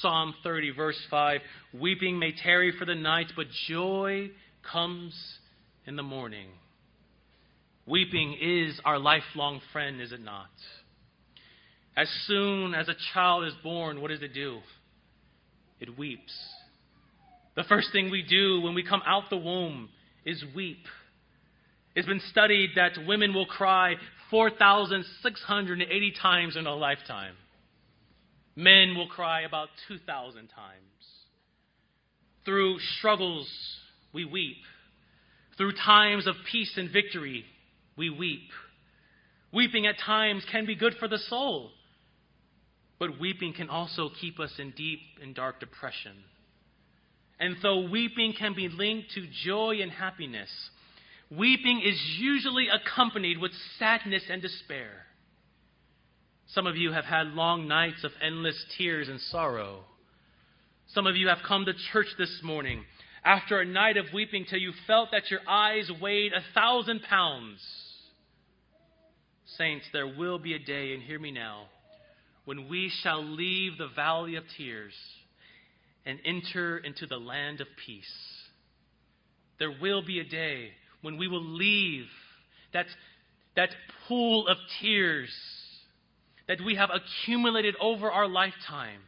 Psalm 0.00 0.34
30 0.42 0.70
verse 0.70 1.00
5, 1.10 1.40
weeping 1.74 2.18
may 2.18 2.32
tarry 2.32 2.72
for 2.78 2.84
the 2.84 2.94
night, 2.94 3.32
but 3.36 3.46
joy 3.66 4.30
comes 4.62 5.14
in 5.88 5.96
the 5.96 6.02
morning. 6.02 6.48
Weeping 7.86 8.36
is 8.38 8.78
our 8.84 8.98
lifelong 8.98 9.62
friend, 9.72 10.02
is 10.02 10.12
it 10.12 10.20
not? 10.20 10.50
As 11.96 12.10
soon 12.26 12.74
as 12.74 12.90
a 12.90 12.94
child 13.14 13.44
is 13.46 13.54
born, 13.62 14.02
what 14.02 14.10
does 14.10 14.20
it 14.20 14.34
do? 14.34 14.58
It 15.80 15.98
weeps. 15.98 16.34
The 17.56 17.64
first 17.64 17.88
thing 17.90 18.10
we 18.10 18.22
do 18.22 18.60
when 18.60 18.74
we 18.74 18.84
come 18.84 19.00
out 19.06 19.30
the 19.30 19.38
womb 19.38 19.88
is 20.26 20.44
weep. 20.54 20.84
It's 21.94 22.06
been 22.06 22.20
studied 22.30 22.72
that 22.76 23.06
women 23.06 23.32
will 23.32 23.46
cry 23.46 23.94
4,680 24.30 26.14
times 26.20 26.56
in 26.56 26.66
a 26.66 26.74
lifetime. 26.74 27.34
Men 28.54 28.94
will 28.94 29.08
cry 29.08 29.40
about 29.40 29.68
2,000 29.88 30.48
times. 30.48 30.48
Through 32.44 32.78
struggles, 32.98 33.50
we 34.12 34.26
weep. 34.26 34.58
Through 35.58 35.72
times 35.72 36.28
of 36.28 36.36
peace 36.50 36.72
and 36.76 36.90
victory, 36.90 37.44
we 37.96 38.10
weep. 38.10 38.48
Weeping 39.52 39.86
at 39.86 39.98
times 39.98 40.46
can 40.50 40.66
be 40.66 40.76
good 40.76 40.94
for 41.00 41.08
the 41.08 41.18
soul, 41.18 41.70
but 43.00 43.18
weeping 43.18 43.52
can 43.52 43.68
also 43.68 44.08
keep 44.20 44.38
us 44.38 44.52
in 44.58 44.70
deep 44.70 45.00
and 45.20 45.34
dark 45.34 45.58
depression. 45.58 46.12
And 47.40 47.56
though 47.60 47.88
weeping 47.90 48.34
can 48.38 48.54
be 48.54 48.68
linked 48.68 49.10
to 49.14 49.26
joy 49.44 49.80
and 49.82 49.90
happiness, 49.90 50.50
weeping 51.30 51.82
is 51.84 52.00
usually 52.18 52.68
accompanied 52.68 53.38
with 53.38 53.52
sadness 53.78 54.22
and 54.30 54.40
despair. 54.40 54.90
Some 56.48 56.68
of 56.68 56.76
you 56.76 56.92
have 56.92 57.04
had 57.04 57.28
long 57.28 57.66
nights 57.66 58.04
of 58.04 58.12
endless 58.22 58.64
tears 58.76 59.08
and 59.08 59.20
sorrow. 59.20 59.80
Some 60.94 61.06
of 61.06 61.16
you 61.16 61.28
have 61.28 61.38
come 61.46 61.64
to 61.64 61.72
church 61.92 62.08
this 62.16 62.40
morning 62.44 62.84
after 63.28 63.60
a 63.60 63.66
night 63.66 63.98
of 63.98 64.06
weeping 64.14 64.46
till 64.48 64.58
you 64.58 64.72
felt 64.86 65.10
that 65.12 65.30
your 65.30 65.40
eyes 65.46 65.90
weighed 66.00 66.32
a 66.32 66.40
thousand 66.54 67.02
pounds. 67.02 67.60
Saints, 69.58 69.84
there 69.92 70.06
will 70.06 70.38
be 70.38 70.54
a 70.54 70.58
day, 70.58 70.94
and 70.94 71.02
hear 71.02 71.18
me 71.18 71.30
now, 71.30 71.66
when 72.46 72.70
we 72.70 72.90
shall 73.02 73.22
leave 73.22 73.76
the 73.76 73.90
valley 73.94 74.36
of 74.36 74.44
tears 74.56 74.94
and 76.06 76.18
enter 76.24 76.78
into 76.78 77.06
the 77.06 77.18
land 77.18 77.60
of 77.60 77.66
peace. 77.84 78.06
There 79.58 79.74
will 79.78 80.00
be 80.00 80.20
a 80.20 80.24
day 80.24 80.70
when 81.02 81.18
we 81.18 81.28
will 81.28 81.44
leave 81.44 82.06
that, 82.72 82.86
that 83.56 83.74
pool 84.08 84.48
of 84.48 84.56
tears 84.80 85.28
that 86.46 86.62
we 86.64 86.76
have 86.76 86.88
accumulated 86.90 87.74
over 87.78 88.10
our 88.10 88.26
lifetime, 88.26 89.00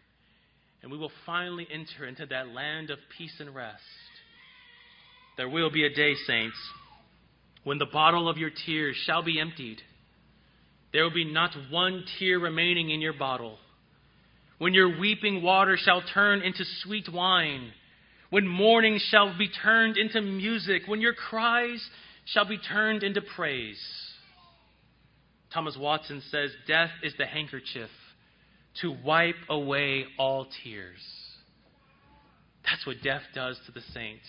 and 0.83 0.92
we 0.92 0.98
will 0.98 1.12
finally 1.24 1.66
enter 1.72 2.04
into 2.04 2.26
that 2.26 2.48
land 2.48 2.90
of 2.90 2.98
peace 3.16 3.40
and 3.40 3.54
rest. 3.54 3.80
There 5.40 5.48
will 5.48 5.70
be 5.70 5.87
a 5.87 5.88
day, 5.88 6.16
saints, 6.26 6.59
when 7.64 7.79
the 7.79 7.87
bottle 7.87 8.29
of 8.29 8.37
your 8.37 8.50
tears 8.50 8.94
shall 9.07 9.22
be 9.22 9.40
emptied. 9.40 9.81
There 10.92 11.03
will 11.03 11.14
be 11.14 11.24
not 11.24 11.57
one 11.70 12.05
tear 12.18 12.38
remaining 12.38 12.90
in 12.90 13.00
your 13.00 13.14
bottle. 13.14 13.57
When 14.59 14.74
your 14.74 15.00
weeping 15.00 15.42
water 15.42 15.79
shall 15.79 16.03
turn 16.12 16.42
into 16.42 16.62
sweet 16.83 17.11
wine, 17.11 17.72
when 18.29 18.46
mourning 18.46 19.00
shall 19.03 19.35
be 19.38 19.48
turned 19.48 19.96
into 19.96 20.20
music, 20.20 20.83
when 20.87 21.00
your 21.00 21.14
cries 21.14 21.83
shall 22.26 22.44
be 22.44 22.59
turned 22.59 23.03
into 23.03 23.22
praise. 23.22 23.81
Thomas 25.55 25.74
Watson 25.81 26.22
says, 26.31 26.50
Death 26.66 26.90
is 27.03 27.14
the 27.16 27.24
handkerchief 27.24 27.88
to 28.83 28.94
wipe 29.03 29.37
away 29.48 30.05
all 30.18 30.48
tears. 30.62 31.00
That's 32.66 32.87
what 32.87 32.96
death 33.03 33.22
does 33.35 33.59
to 33.64 33.72
the 33.72 33.81
saint. 33.94 34.20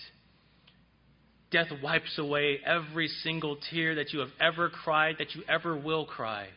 Death 1.52 1.68
wipes 1.82 2.18
away 2.18 2.58
every 2.64 3.08
single 3.08 3.58
tear 3.70 3.96
that 3.96 4.12
you 4.12 4.20
have 4.20 4.30
ever 4.40 4.70
cried, 4.70 5.16
that 5.18 5.34
you 5.34 5.42
ever 5.48 5.76
will 5.76 6.06
cry. 6.06 6.48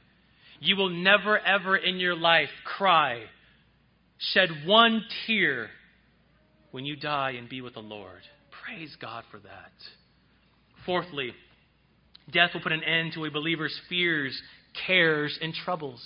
You 0.62 0.78
will 0.78 0.90
never, 0.90 1.38
ever 1.38 1.76
in 1.76 1.98
your 1.98 2.16
life 2.16 2.50
cry, 2.64 3.24
shed 4.18 4.50
one 4.66 5.04
tear 5.28 5.70
when 6.72 6.86
you 6.86 6.96
die 6.96 7.32
and 7.32 7.50
be 7.50 7.62
with 7.62 7.74
the 7.74 7.82
Lord. 7.82 8.22
Praise 8.66 8.96
God 9.00 9.26
for 9.30 9.40
that. 9.40 9.72
Fourthly, 10.86 11.34
death 12.32 12.52
will 12.54 12.62
put 12.62 12.72
an 12.72 12.84
end 12.84 13.14
to 13.14 13.26
a 13.26 13.32
believer's 13.32 13.78
fears, 13.90 14.42
cares, 14.88 15.38
and 15.42 15.54
troubles. 15.54 16.02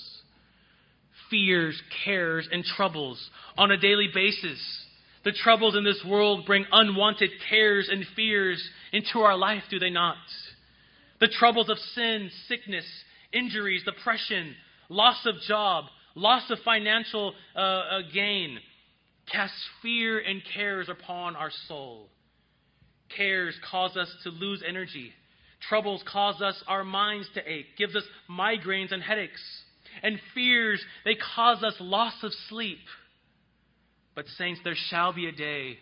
Fears, 1.30 1.80
cares, 2.06 2.48
and 2.52 2.64
troubles 2.64 3.30
on 3.56 3.70
a 3.70 3.78
daily 3.78 4.10
basis. 4.14 4.60
The 5.26 5.32
troubles 5.32 5.76
in 5.76 5.84
this 5.84 6.04
world 6.08 6.46
bring 6.46 6.66
unwanted 6.72 7.30
cares 7.50 7.90
and 7.92 8.06
fears 8.16 8.64
into 8.94 9.20
our 9.20 9.38
life, 9.38 9.64
do 9.70 9.80
they 9.80 9.90
not? 9.90 10.16
The 11.20 11.28
troubles 11.28 11.70
of 11.70 11.78
sin, 11.94 12.30
sickness, 12.48 12.86
injuries, 13.34 13.84
depression, 13.84 14.56
loss 14.88 15.26
of 15.26 15.36
job, 15.48 15.86
loss 16.16 16.50
of 16.50 16.60
financial 16.64 17.34
uh, 17.56 17.60
uh, 17.60 18.02
gain 18.14 18.60
cast 19.32 19.54
fear 19.82 20.20
and 20.20 20.42
cares 20.56 20.90
upon 20.90 21.36
our 21.36 21.52
soul. 21.68 22.08
Cares 23.16 23.56
cause 23.70 23.98
us 23.98 24.14
to 24.24 24.30
lose 24.30 24.64
energy. 24.68 25.12
Troubles 25.68 26.04
cause 26.08 26.42
us 26.42 26.62
our 26.68 26.84
minds 26.84 27.28
to 27.34 27.52
ache, 27.52 27.66
gives 27.78 27.96
us 27.96 28.04
migraines 28.30 28.92
and 28.92 29.04
headaches. 29.04 29.42
And 30.04 30.20
fears, 30.34 30.82
they 31.04 31.18
cause 31.36 31.64
us 31.64 31.76
loss 31.80 32.14
of 32.24 32.32
sleep. 32.48 32.80
But, 34.20 34.28
saints, 34.38 34.60
there 34.66 34.76
shall 34.90 35.14
be 35.14 35.28
a 35.28 35.32
day 35.32 35.78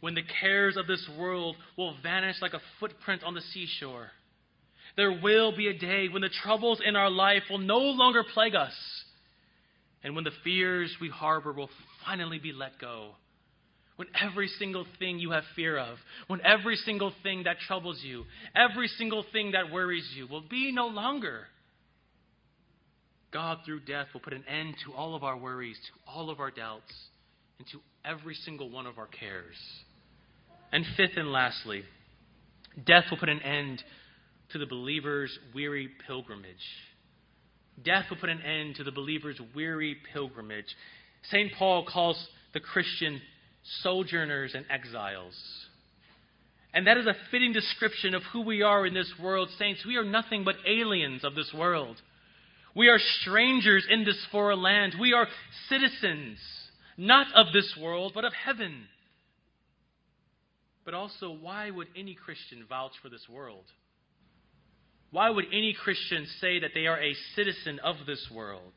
when 0.00 0.14
the 0.14 0.22
cares 0.42 0.76
of 0.76 0.86
this 0.86 1.02
world 1.18 1.56
will 1.78 1.94
vanish 2.02 2.36
like 2.42 2.52
a 2.52 2.60
footprint 2.78 3.24
on 3.24 3.32
the 3.32 3.40
seashore. 3.54 4.10
There 4.98 5.18
will 5.22 5.56
be 5.56 5.68
a 5.68 5.78
day 5.78 6.08
when 6.08 6.20
the 6.20 6.28
troubles 6.28 6.82
in 6.84 6.94
our 6.94 7.08
life 7.08 7.44
will 7.48 7.56
no 7.56 7.78
longer 7.78 8.22
plague 8.34 8.54
us, 8.54 8.74
and 10.04 10.14
when 10.14 10.24
the 10.24 10.30
fears 10.44 10.94
we 11.00 11.08
harbor 11.08 11.54
will 11.54 11.70
finally 12.04 12.38
be 12.38 12.52
let 12.52 12.78
go. 12.78 13.12
When 13.96 14.08
every 14.20 14.48
single 14.48 14.84
thing 14.98 15.18
you 15.18 15.30
have 15.30 15.44
fear 15.56 15.78
of, 15.78 15.96
when 16.26 16.42
every 16.42 16.76
single 16.76 17.14
thing 17.22 17.44
that 17.44 17.60
troubles 17.66 18.02
you, 18.04 18.24
every 18.54 18.88
single 18.88 19.24
thing 19.32 19.52
that 19.52 19.72
worries 19.72 20.06
you 20.14 20.26
will 20.26 20.42
be 20.42 20.70
no 20.70 20.86
longer. 20.88 21.46
God, 23.32 23.60
through 23.64 23.80
death, 23.80 24.08
will 24.12 24.20
put 24.20 24.34
an 24.34 24.44
end 24.46 24.74
to 24.84 24.92
all 24.92 25.14
of 25.14 25.24
our 25.24 25.38
worries, 25.38 25.78
to 25.78 26.12
all 26.12 26.28
of 26.28 26.40
our 26.40 26.50
doubts, 26.50 26.92
and 27.60 27.68
to 27.68 27.80
every 28.06 28.34
single 28.34 28.70
one 28.70 28.86
of 28.86 28.96
our 28.96 29.06
cares. 29.06 29.54
And 30.72 30.82
fifth 30.96 31.16
and 31.16 31.30
lastly, 31.30 31.82
death 32.86 33.04
will 33.10 33.18
put 33.18 33.28
an 33.28 33.42
end 33.42 33.84
to 34.52 34.58
the 34.58 34.64
believer's 34.64 35.38
weary 35.54 35.90
pilgrimage. 36.06 36.54
Death 37.84 38.06
will 38.08 38.16
put 38.16 38.30
an 38.30 38.40
end 38.40 38.76
to 38.76 38.84
the 38.84 38.90
believer's 38.90 39.38
weary 39.54 39.94
pilgrimage. 40.14 40.74
St. 41.30 41.52
Paul 41.58 41.84
calls 41.84 42.26
the 42.54 42.60
Christian 42.60 43.20
sojourners 43.82 44.54
and 44.54 44.64
exiles. 44.70 45.38
And 46.72 46.86
that 46.86 46.96
is 46.96 47.06
a 47.06 47.14
fitting 47.30 47.52
description 47.52 48.14
of 48.14 48.22
who 48.32 48.40
we 48.40 48.62
are 48.62 48.86
in 48.86 48.94
this 48.94 49.12
world. 49.22 49.50
Saints, 49.58 49.84
we 49.86 49.96
are 49.96 50.04
nothing 50.04 50.44
but 50.44 50.54
aliens 50.66 51.24
of 51.24 51.34
this 51.34 51.52
world. 51.54 52.00
We 52.74 52.88
are 52.88 52.98
strangers 53.20 53.84
in 53.90 54.04
this 54.04 54.24
foreign 54.32 54.62
land. 54.62 54.94
We 54.98 55.12
are 55.12 55.26
citizens, 55.68 56.38
not 57.00 57.28
of 57.34 57.46
this 57.54 57.74
world, 57.80 58.12
but 58.14 58.26
of 58.26 58.32
heaven. 58.34 58.82
But 60.84 60.92
also, 60.92 61.32
why 61.32 61.70
would 61.70 61.88
any 61.96 62.14
Christian 62.14 62.66
vouch 62.68 62.92
for 63.02 63.08
this 63.08 63.26
world? 63.26 63.64
Why 65.10 65.30
would 65.30 65.46
any 65.46 65.72
Christian 65.72 66.26
say 66.40 66.60
that 66.60 66.72
they 66.74 66.86
are 66.86 67.00
a 67.00 67.14
citizen 67.34 67.78
of 67.82 67.96
this 68.06 68.28
world? 68.30 68.74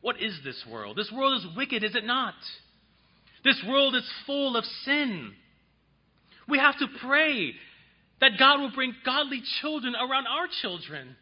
What 0.00 0.20
is 0.20 0.36
this 0.42 0.64
world? 0.68 0.96
This 0.96 1.12
world 1.12 1.38
is 1.38 1.56
wicked, 1.56 1.84
is 1.84 1.94
it 1.94 2.04
not? 2.04 2.34
This 3.44 3.62
world 3.68 3.94
is 3.94 4.08
full 4.26 4.56
of 4.56 4.64
sin. 4.84 5.32
We 6.48 6.58
have 6.58 6.76
to 6.80 6.86
pray 7.06 7.52
that 8.20 8.32
God 8.36 8.60
will 8.60 8.72
bring 8.72 8.94
godly 9.04 9.42
children 9.60 9.94
around 9.94 10.26
our 10.26 10.48
children. 10.60 11.14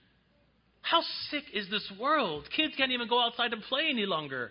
How 0.81 1.03
sick 1.31 1.45
is 1.53 1.69
this 1.71 1.93
world? 2.01 2.49
Kids 2.57 2.73
can't 2.75 2.93
even 2.93 3.09
go 3.09 3.23
outside 3.23 3.53
and 3.53 3.63
play 3.63 3.89
any 3.91 4.07
longer. 4.07 4.51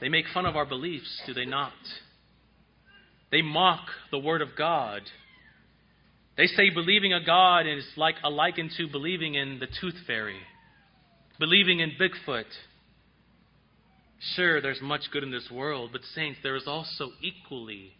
They 0.00 0.08
make 0.08 0.26
fun 0.32 0.46
of 0.46 0.56
our 0.56 0.66
beliefs, 0.66 1.22
do 1.26 1.34
they 1.34 1.44
not? 1.44 1.72
They 3.30 3.42
mock 3.42 3.86
the 4.10 4.18
Word 4.18 4.42
of 4.42 4.48
God. 4.56 5.02
They 6.36 6.46
say 6.46 6.70
believing 6.70 7.12
a 7.12 7.24
God 7.24 7.66
is 7.66 7.84
like 7.96 8.16
a 8.22 8.30
liken 8.30 8.70
to 8.76 8.88
believing 8.88 9.34
in 9.34 9.60
the 9.60 9.68
tooth 9.80 9.96
fairy, 10.06 10.38
believing 11.38 11.80
in 11.80 11.92
Bigfoot. 12.00 12.44
Sure, 14.34 14.60
there's 14.60 14.80
much 14.80 15.02
good 15.12 15.22
in 15.22 15.30
this 15.30 15.48
world, 15.50 15.90
but, 15.92 16.00
saints, 16.14 16.40
there 16.42 16.56
is 16.56 16.66
also 16.66 17.10
equally 17.20 17.92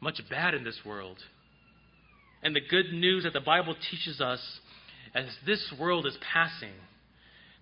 much 0.00 0.20
bad 0.28 0.54
in 0.54 0.64
this 0.64 0.80
world. 0.84 1.18
And 2.42 2.54
the 2.56 2.60
good 2.60 2.92
news 2.92 3.22
that 3.24 3.32
the 3.32 3.40
Bible 3.40 3.76
teaches 3.90 4.20
us 4.20 4.40
as 5.14 5.26
this 5.46 5.72
world 5.78 6.06
is 6.06 6.16
passing, 6.32 6.74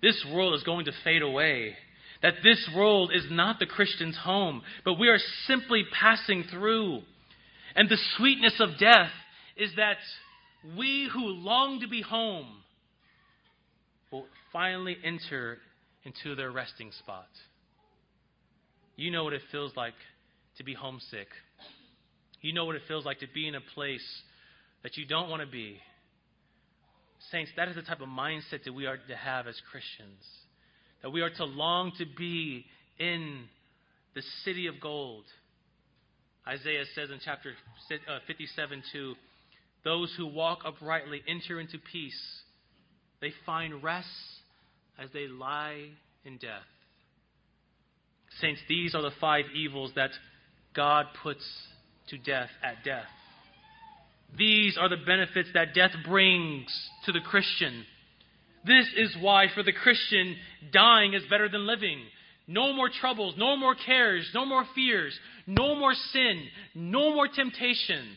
this 0.00 0.24
world 0.32 0.54
is 0.54 0.62
going 0.62 0.86
to 0.86 0.92
fade 1.04 1.22
away, 1.22 1.76
that 2.22 2.34
this 2.42 2.68
world 2.74 3.12
is 3.14 3.26
not 3.30 3.58
the 3.58 3.66
Christian's 3.66 4.16
home, 4.16 4.62
but 4.84 4.98
we 4.98 5.08
are 5.08 5.18
simply 5.46 5.84
passing 5.98 6.44
through. 6.44 7.00
And 7.74 7.88
the 7.88 7.98
sweetness 8.16 8.60
of 8.60 8.78
death 8.78 9.10
is 9.56 9.70
that 9.76 9.96
we 10.76 11.08
who 11.12 11.20
long 11.20 11.80
to 11.80 11.88
be 11.88 12.02
home 12.02 12.48
will 14.10 14.26
finally 14.52 14.96
enter 15.02 15.58
into 16.04 16.34
their 16.34 16.50
resting 16.50 16.90
spot. 16.98 17.28
You 18.96 19.10
know 19.10 19.24
what 19.24 19.32
it 19.32 19.42
feels 19.50 19.74
like 19.76 19.94
to 20.58 20.64
be 20.64 20.74
homesick. 20.74 21.28
You 22.42 22.52
know 22.52 22.64
what 22.64 22.76
it 22.76 22.82
feels 22.88 23.04
like 23.04 23.20
to 23.20 23.28
be 23.32 23.48
in 23.48 23.54
a 23.54 23.60
place 23.74 24.06
that 24.82 24.96
you 24.96 25.06
don't 25.06 25.30
want 25.30 25.42
to 25.42 25.48
be. 25.48 25.78
Saints, 27.30 27.50
that 27.56 27.68
is 27.68 27.76
the 27.76 27.82
type 27.82 28.00
of 28.00 28.08
mindset 28.08 28.64
that 28.64 28.72
we 28.72 28.86
are 28.86 28.96
to 28.96 29.16
have 29.16 29.46
as 29.46 29.60
Christians. 29.70 30.24
That 31.02 31.10
we 31.10 31.22
are 31.22 31.30
to 31.30 31.44
long 31.44 31.92
to 31.98 32.04
be 32.16 32.64
in 32.98 33.44
the 34.14 34.22
city 34.44 34.66
of 34.66 34.80
gold. 34.80 35.24
Isaiah 36.46 36.84
says 36.94 37.10
in 37.10 37.20
chapter 37.24 37.52
uh, 38.08 38.18
57 38.26 38.82
2, 38.92 39.14
those 39.84 40.12
who 40.16 40.26
walk 40.26 40.60
uprightly 40.64 41.22
enter 41.26 41.60
into 41.60 41.78
peace. 41.92 42.20
They 43.20 43.32
find 43.46 43.82
rest 43.82 44.08
as 44.98 45.10
they 45.12 45.26
lie 45.26 45.88
in 46.24 46.38
death. 46.38 46.66
Saints, 48.40 48.60
these 48.68 48.94
are 48.94 49.02
the 49.02 49.10
five 49.20 49.44
evils 49.54 49.92
that 49.96 50.10
God 50.74 51.06
puts 51.22 51.44
to 52.08 52.18
death 52.18 52.50
at 52.62 52.84
death. 52.84 53.06
These 54.36 54.78
are 54.78 54.88
the 54.88 54.96
benefits 54.96 55.48
that 55.54 55.74
death 55.74 55.92
brings 56.06 56.66
to 57.04 57.12
the 57.12 57.20
Christian. 57.20 57.84
This 58.64 58.86
is 58.96 59.16
why, 59.20 59.46
for 59.54 59.62
the 59.62 59.72
Christian, 59.72 60.36
dying 60.72 61.14
is 61.14 61.22
better 61.30 61.48
than 61.48 61.66
living. 61.66 62.00
No 62.46 62.72
more 62.72 62.90
troubles, 62.90 63.34
no 63.38 63.56
more 63.56 63.74
cares, 63.74 64.28
no 64.34 64.44
more 64.44 64.64
fears, 64.74 65.18
no 65.46 65.74
more 65.74 65.94
sin, 65.94 66.42
no 66.74 67.14
more 67.14 67.28
temptation. 67.28 68.16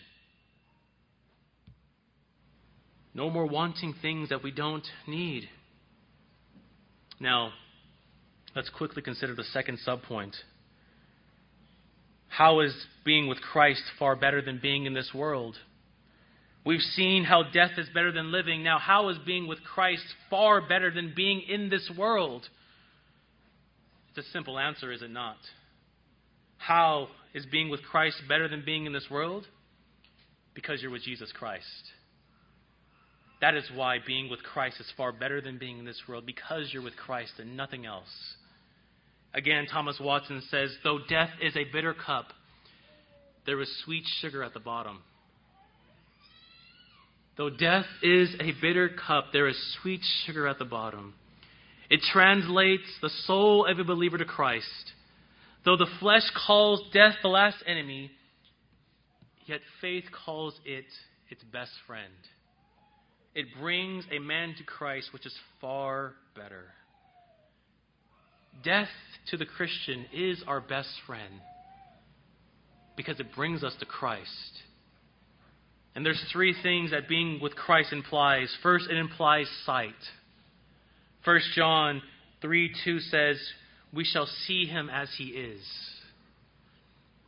No 3.13 3.29
more 3.29 3.45
wanting 3.45 3.93
things 4.01 4.29
that 4.29 4.43
we 4.43 4.51
don't 4.51 4.85
need. 5.07 5.47
Now, 7.19 7.51
let's 8.55 8.69
quickly 8.69 9.01
consider 9.01 9.35
the 9.35 9.43
second 9.43 9.77
subpoint. 9.87 10.33
How 12.27 12.61
is 12.61 12.73
being 13.05 13.27
with 13.27 13.39
Christ 13.39 13.83
far 13.99 14.15
better 14.15 14.41
than 14.41 14.59
being 14.59 14.85
in 14.85 14.95
this 14.95 15.11
world? 15.13 15.55
We've 16.65 16.81
seen 16.81 17.25
how 17.25 17.43
death 17.43 17.71
is 17.77 17.89
better 17.93 18.11
than 18.11 18.31
living. 18.31 18.63
Now, 18.63 18.79
how 18.79 19.09
is 19.09 19.17
being 19.25 19.47
with 19.47 19.63
Christ 19.63 20.05
far 20.29 20.61
better 20.61 20.91
than 20.91 21.13
being 21.15 21.41
in 21.41 21.69
this 21.69 21.91
world? 21.97 22.47
It's 24.09 24.27
a 24.27 24.31
simple 24.31 24.57
answer, 24.57 24.91
is 24.91 25.01
it 25.01 25.11
not? 25.11 25.37
How 26.57 27.09
is 27.33 27.45
being 27.45 27.69
with 27.69 27.81
Christ 27.83 28.21
better 28.29 28.47
than 28.47 28.63
being 28.65 28.85
in 28.85 28.93
this 28.93 29.07
world? 29.11 29.45
Because 30.53 30.81
you're 30.81 30.91
with 30.91 31.03
Jesus 31.03 31.31
Christ. 31.33 31.65
That 33.41 33.55
is 33.55 33.69
why 33.75 33.97
being 34.05 34.29
with 34.29 34.41
Christ 34.43 34.79
is 34.79 34.89
far 34.95 35.11
better 35.11 35.41
than 35.41 35.57
being 35.57 35.79
in 35.79 35.85
this 35.85 36.01
world, 36.07 36.25
because 36.25 36.69
you're 36.71 36.83
with 36.83 36.95
Christ 36.95 37.33
and 37.39 37.57
nothing 37.57 37.85
else. 37.85 38.07
Again, 39.33 39.65
Thomas 39.69 39.99
Watson 39.99 40.41
says, 40.49 40.73
though 40.83 40.99
death 41.09 41.31
is 41.41 41.57
a 41.57 41.65
bitter 41.73 41.93
cup, 41.93 42.27
there 43.45 43.59
is 43.59 43.83
sweet 43.83 44.03
sugar 44.21 44.43
at 44.43 44.53
the 44.53 44.61
bottom. 44.61 45.01
Though 47.35 47.49
death 47.49 47.85
is 48.01 48.35
a 48.39 48.51
bitter 48.61 48.89
cup, 48.89 49.25
there 49.33 49.47
is 49.47 49.77
sweet 49.81 50.01
sugar 50.25 50.47
at 50.47 50.59
the 50.59 50.65
bottom. 50.65 51.15
It 51.89 52.01
translates 52.11 52.83
the 53.01 53.09
soul 53.25 53.65
of 53.65 53.79
a 53.79 53.83
believer 53.83 54.17
to 54.17 54.25
Christ. 54.25 54.91
Though 55.65 55.77
the 55.77 55.89
flesh 55.99 56.29
calls 56.45 56.81
death 56.93 57.15
the 57.21 57.29
last 57.29 57.57
enemy, 57.65 58.11
yet 59.45 59.61
faith 59.81 60.05
calls 60.25 60.53
it 60.65 60.85
its 61.29 61.43
best 61.51 61.71
friend. 61.87 62.13
It 63.33 63.47
brings 63.59 64.05
a 64.11 64.19
man 64.19 64.53
to 64.57 64.63
Christ, 64.63 65.09
which 65.11 65.25
is 65.25 65.35
far 65.59 66.13
better. 66.35 66.65
Death 68.63 68.89
to 69.31 69.37
the 69.37 69.45
Christian 69.45 70.05
is 70.13 70.43
our 70.45 70.61
best 70.61 70.89
friend 71.07 71.33
because 72.95 73.19
it 73.19 73.33
brings 73.35 73.63
us 73.63 73.73
to 73.79 73.85
Christ. 73.85 74.61
And 75.95 76.05
there's 76.05 76.23
three 76.31 76.55
things 76.63 76.91
that 76.91 77.07
being 77.07 77.39
with 77.41 77.55
Christ 77.55 77.93
implies. 77.93 78.55
First, 78.63 78.89
it 78.89 78.97
implies 78.97 79.47
sight. 79.65 79.93
1 81.23 81.39
John 81.55 82.01
3 82.41 82.73
2 82.83 82.99
says, 82.99 83.37
We 83.93 84.03
shall 84.03 84.25
see 84.25 84.65
him 84.65 84.89
as 84.89 85.09
he 85.17 85.25
is. 85.25 85.61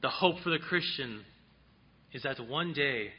The 0.01 0.09
hope 0.09 0.39
for 0.43 0.49
the 0.49 0.59
Christian 0.59 1.21
is 2.11 2.23
that 2.23 2.39
one 2.39 2.73
day 2.73 3.11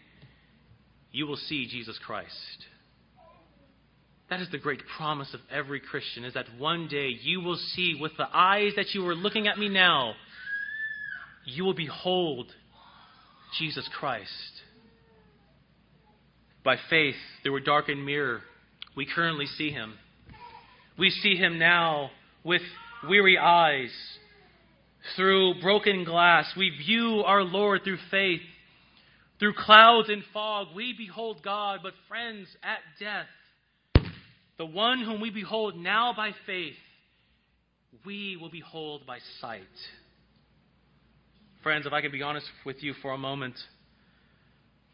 you 1.12 1.26
will 1.26 1.36
see 1.36 1.66
Jesus 1.66 1.98
Christ. 2.04 2.66
That 4.28 4.40
is 4.40 4.50
the 4.50 4.58
great 4.58 4.82
promise 4.96 5.32
of 5.34 5.40
every 5.50 5.80
Christian, 5.80 6.24
is 6.24 6.34
that 6.34 6.46
one 6.58 6.88
day 6.88 7.08
you 7.22 7.40
will 7.40 7.56
see 7.56 7.96
with 8.00 8.12
the 8.16 8.26
eyes 8.32 8.72
that 8.76 8.92
you 8.92 9.06
are 9.06 9.14
looking 9.14 9.46
at 9.46 9.58
me 9.58 9.68
now, 9.68 10.14
you 11.44 11.64
will 11.64 11.74
behold 11.74 12.52
Jesus 13.58 13.88
Christ. 13.96 14.30
By 16.66 16.78
faith, 16.90 17.14
through 17.44 17.58
a 17.58 17.60
darkened 17.60 18.04
mirror, 18.04 18.40
we 18.96 19.06
currently 19.06 19.46
see 19.46 19.70
him. 19.70 19.94
We 20.98 21.10
see 21.10 21.36
him 21.36 21.60
now 21.60 22.10
with 22.42 22.62
weary 23.08 23.38
eyes. 23.38 23.92
Through 25.14 25.60
broken 25.62 26.02
glass, 26.02 26.52
we 26.56 26.70
view 26.70 27.22
our 27.24 27.44
Lord 27.44 27.82
through 27.84 27.98
faith. 28.10 28.40
Through 29.38 29.54
clouds 29.54 30.08
and 30.08 30.24
fog, 30.32 30.74
we 30.74 30.92
behold 30.92 31.40
God. 31.40 31.80
But, 31.84 31.92
friends, 32.08 32.48
at 32.64 32.80
death, 32.98 34.08
the 34.58 34.66
one 34.66 35.04
whom 35.04 35.20
we 35.20 35.30
behold 35.30 35.76
now 35.76 36.14
by 36.16 36.32
faith, 36.46 36.74
we 38.04 38.36
will 38.36 38.50
behold 38.50 39.06
by 39.06 39.18
sight. 39.40 39.62
Friends, 41.62 41.86
if 41.86 41.92
I 41.92 42.00
can 42.00 42.10
be 42.10 42.22
honest 42.22 42.46
with 42.64 42.82
you 42.82 42.92
for 43.02 43.12
a 43.12 43.18
moment, 43.18 43.54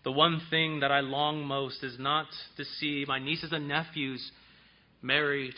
the 0.04 0.12
one 0.12 0.40
thing 0.50 0.80
that 0.80 0.90
I 0.90 1.00
long 1.00 1.44
most 1.44 1.82
is 1.82 1.98
not 1.98 2.26
to 2.56 2.64
see 2.64 3.04
my 3.06 3.18
nieces 3.18 3.52
and 3.52 3.68
nephews 3.68 4.30
married, 5.00 5.54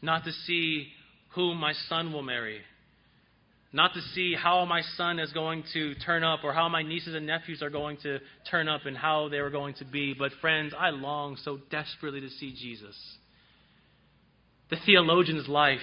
not 0.00 0.24
to 0.24 0.32
see 0.32 0.88
whom 1.34 1.58
my 1.58 1.72
son 1.88 2.12
will 2.12 2.22
marry, 2.22 2.60
not 3.72 3.94
to 3.94 4.00
see 4.14 4.34
how 4.34 4.64
my 4.64 4.82
son 4.96 5.18
is 5.18 5.32
going 5.32 5.64
to 5.72 5.94
turn 5.96 6.22
up 6.22 6.40
or 6.44 6.52
how 6.52 6.68
my 6.68 6.82
nieces 6.82 7.14
and 7.14 7.26
nephews 7.26 7.62
are 7.62 7.70
going 7.70 7.96
to 8.02 8.18
turn 8.50 8.68
up 8.68 8.86
and 8.86 8.96
how 8.96 9.28
they 9.28 9.38
are 9.38 9.50
going 9.50 9.74
to 9.74 9.84
be. 9.84 10.14
But, 10.14 10.32
friends, 10.40 10.74
I 10.78 10.90
long 10.90 11.36
so 11.42 11.58
desperately 11.70 12.20
to 12.20 12.30
see 12.30 12.54
Jesus. 12.54 12.96
The 14.70 14.76
theologian's 14.86 15.48
life 15.48 15.80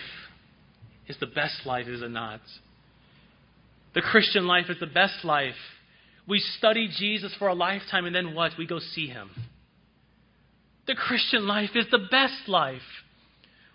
is 1.07 1.17
the 1.19 1.27
best 1.27 1.65
life, 1.65 1.87
is 1.87 2.01
it 2.01 2.11
not? 2.11 2.41
The 3.93 4.01
Christian 4.01 4.45
life 4.47 4.65
is 4.69 4.79
the 4.79 4.87
best 4.87 5.23
life. 5.23 5.55
We 6.29 6.39
study 6.59 6.87
Jesus 6.95 7.33
for 7.39 7.47
a 7.47 7.55
lifetime 7.55 8.05
and 8.05 8.15
then 8.15 8.35
what? 8.35 8.51
We 8.57 8.67
go 8.67 8.77
see 8.77 9.07
him. 9.07 9.31
The 10.85 10.93
Christian 10.93 11.47
life 11.47 11.71
is 11.73 11.87
the 11.89 12.07
best 12.11 12.47
life. 12.47 12.81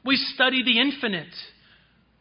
We 0.05 0.17
study 0.17 0.63
the 0.63 0.81
infinite. 0.81 1.35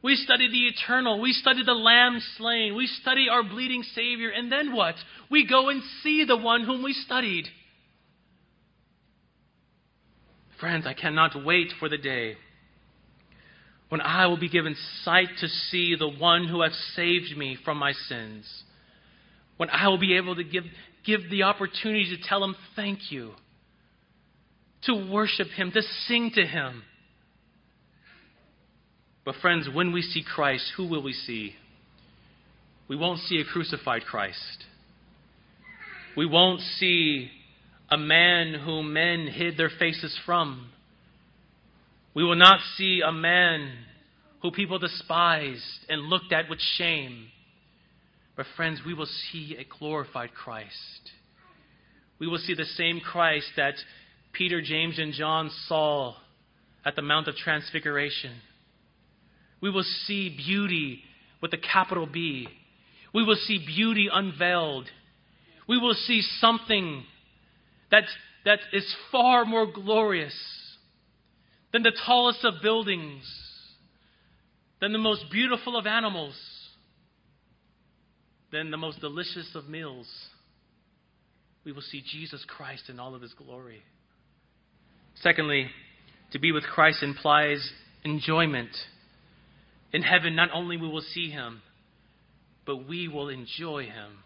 We 0.01 0.15
study 0.15 0.49
the 0.49 0.67
eternal. 0.67 1.21
We 1.21 1.33
study 1.33 1.63
the 1.63 1.73
Lamb 1.73 2.19
slain. 2.37 2.75
We 2.75 2.87
study 2.87 3.27
our 3.29 3.43
bleeding 3.43 3.83
Savior. 3.93 4.29
And 4.29 4.51
then 4.51 4.75
what? 4.75 4.95
We 5.29 5.47
go 5.47 5.69
and 5.69 5.83
see 6.01 6.25
the 6.25 6.37
one 6.37 6.63
whom 6.63 6.83
we 6.83 6.93
studied. 6.93 7.45
Friends, 10.59 10.87
I 10.87 10.93
cannot 10.93 11.45
wait 11.45 11.73
for 11.79 11.89
the 11.89 11.97
day 11.97 12.37
when 13.89 14.01
I 14.01 14.25
will 14.25 14.39
be 14.39 14.49
given 14.49 14.75
sight 15.03 15.29
to 15.41 15.47
see 15.47 15.95
the 15.95 16.09
one 16.09 16.47
who 16.47 16.61
has 16.63 16.73
saved 16.95 17.37
me 17.37 17.55
from 17.63 17.77
my 17.77 17.91
sins. 17.91 18.62
When 19.57 19.69
I 19.69 19.87
will 19.87 19.99
be 19.99 20.17
able 20.17 20.35
to 20.35 20.43
give, 20.43 20.63
give 21.05 21.29
the 21.29 21.43
opportunity 21.43 22.15
to 22.15 22.27
tell 22.27 22.43
him 22.43 22.55
thank 22.75 23.11
you, 23.11 23.31
to 24.83 25.11
worship 25.11 25.47
him, 25.49 25.71
to 25.71 25.81
sing 26.07 26.31
to 26.35 26.45
him 26.45 26.83
but, 29.25 29.35
friends, 29.35 29.69
when 29.73 29.93
we 29.93 30.01
see 30.01 30.23
Christ, 30.23 30.73
who 30.75 30.87
will 30.87 31.01
we 31.01 31.13
see? 31.13 31.55
We 32.87 32.97
won't 32.97 33.19
see 33.19 33.39
a 33.39 33.45
crucified 33.45 34.03
Christ. 34.03 34.65
We 36.17 36.25
won't 36.25 36.59
see 36.59 37.31
a 37.89 37.97
man 37.97 38.53
whom 38.53 38.91
men 38.91 39.27
hid 39.27 39.57
their 39.57 39.69
faces 39.79 40.17
from. 40.25 40.69
We 42.13 42.23
will 42.23 42.35
not 42.35 42.59
see 42.75 43.01
a 43.05 43.11
man 43.11 43.71
who 44.41 44.51
people 44.51 44.77
despised 44.77 45.85
and 45.87 46.01
looked 46.01 46.33
at 46.33 46.49
with 46.49 46.59
shame. 46.59 47.27
But, 48.35 48.47
friends, 48.55 48.81
we 48.85 48.93
will 48.93 49.07
see 49.31 49.57
a 49.59 49.65
glorified 49.79 50.33
Christ. 50.33 51.11
We 52.19 52.27
will 52.27 52.39
see 52.39 52.55
the 52.55 52.65
same 52.65 52.99
Christ 52.99 53.47
that 53.57 53.75
Peter, 54.31 54.61
James, 54.61 54.97
and 54.97 55.13
John 55.13 55.51
saw 55.67 56.15
at 56.85 56.95
the 56.95 57.01
Mount 57.01 57.27
of 57.27 57.35
Transfiguration. 57.35 58.33
We 59.61 59.69
will 59.69 59.83
see 59.83 60.35
beauty 60.35 61.03
with 61.41 61.53
a 61.53 61.57
capital 61.57 62.07
B. 62.07 62.47
We 63.13 63.23
will 63.23 63.35
see 63.35 63.63
beauty 63.65 64.09
unveiled. 64.11 64.89
We 65.67 65.77
will 65.77 65.93
see 65.93 66.21
something 66.39 67.03
that, 67.91 68.05
that 68.45 68.59
is 68.73 68.95
far 69.11 69.45
more 69.45 69.71
glorious 69.71 70.35
than 71.71 71.83
the 71.83 71.93
tallest 72.05 72.43
of 72.43 72.55
buildings, 72.61 73.23
than 74.81 74.91
the 74.91 74.99
most 74.99 75.25
beautiful 75.31 75.77
of 75.77 75.85
animals, 75.85 76.35
than 78.53 78.69
the 78.69 78.77
most 78.77 79.01
delicious 79.01 79.49
of 79.55 79.67
meals. 79.67 80.07
We 81.65 81.71
will 81.71 81.81
see 81.81 82.03
Jesus 82.05 82.45
Christ 82.47 82.83
in 82.87 82.99
all 82.99 83.15
of 83.15 83.21
his 83.21 83.33
glory. 83.33 83.81
Secondly, 85.15 85.67
to 86.31 86.39
be 86.39 86.51
with 86.51 86.63
Christ 86.63 87.01
implies 87.01 87.67
enjoyment. 88.05 88.69
In 89.91 90.03
heaven, 90.03 90.35
not 90.35 90.49
only 90.53 90.77
we 90.77 90.87
will 90.87 91.01
see 91.01 91.31
him, 91.31 91.61
but 92.65 92.87
we 92.87 93.07
will 93.07 93.29
enjoy 93.29 93.85
him. 93.85 94.19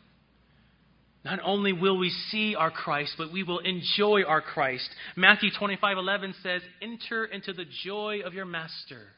Not 1.23 1.39
only 1.43 1.71
will 1.71 1.97
we 1.97 2.09
see 2.09 2.53
our 2.53 2.71
Christ, 2.71 3.15
but 3.17 3.31
we 3.31 3.43
will 3.43 3.59
enjoy 3.59 4.23
our 4.23 4.41
Christ. 4.41 4.89
Matthew 5.15 5.51
25:11 5.51 6.33
says, 6.41 6.61
"Enter 6.81 7.25
into 7.25 7.53
the 7.53 7.65
joy 7.65 8.21
of 8.21 8.33
your 8.33 8.45
master." 8.45 9.13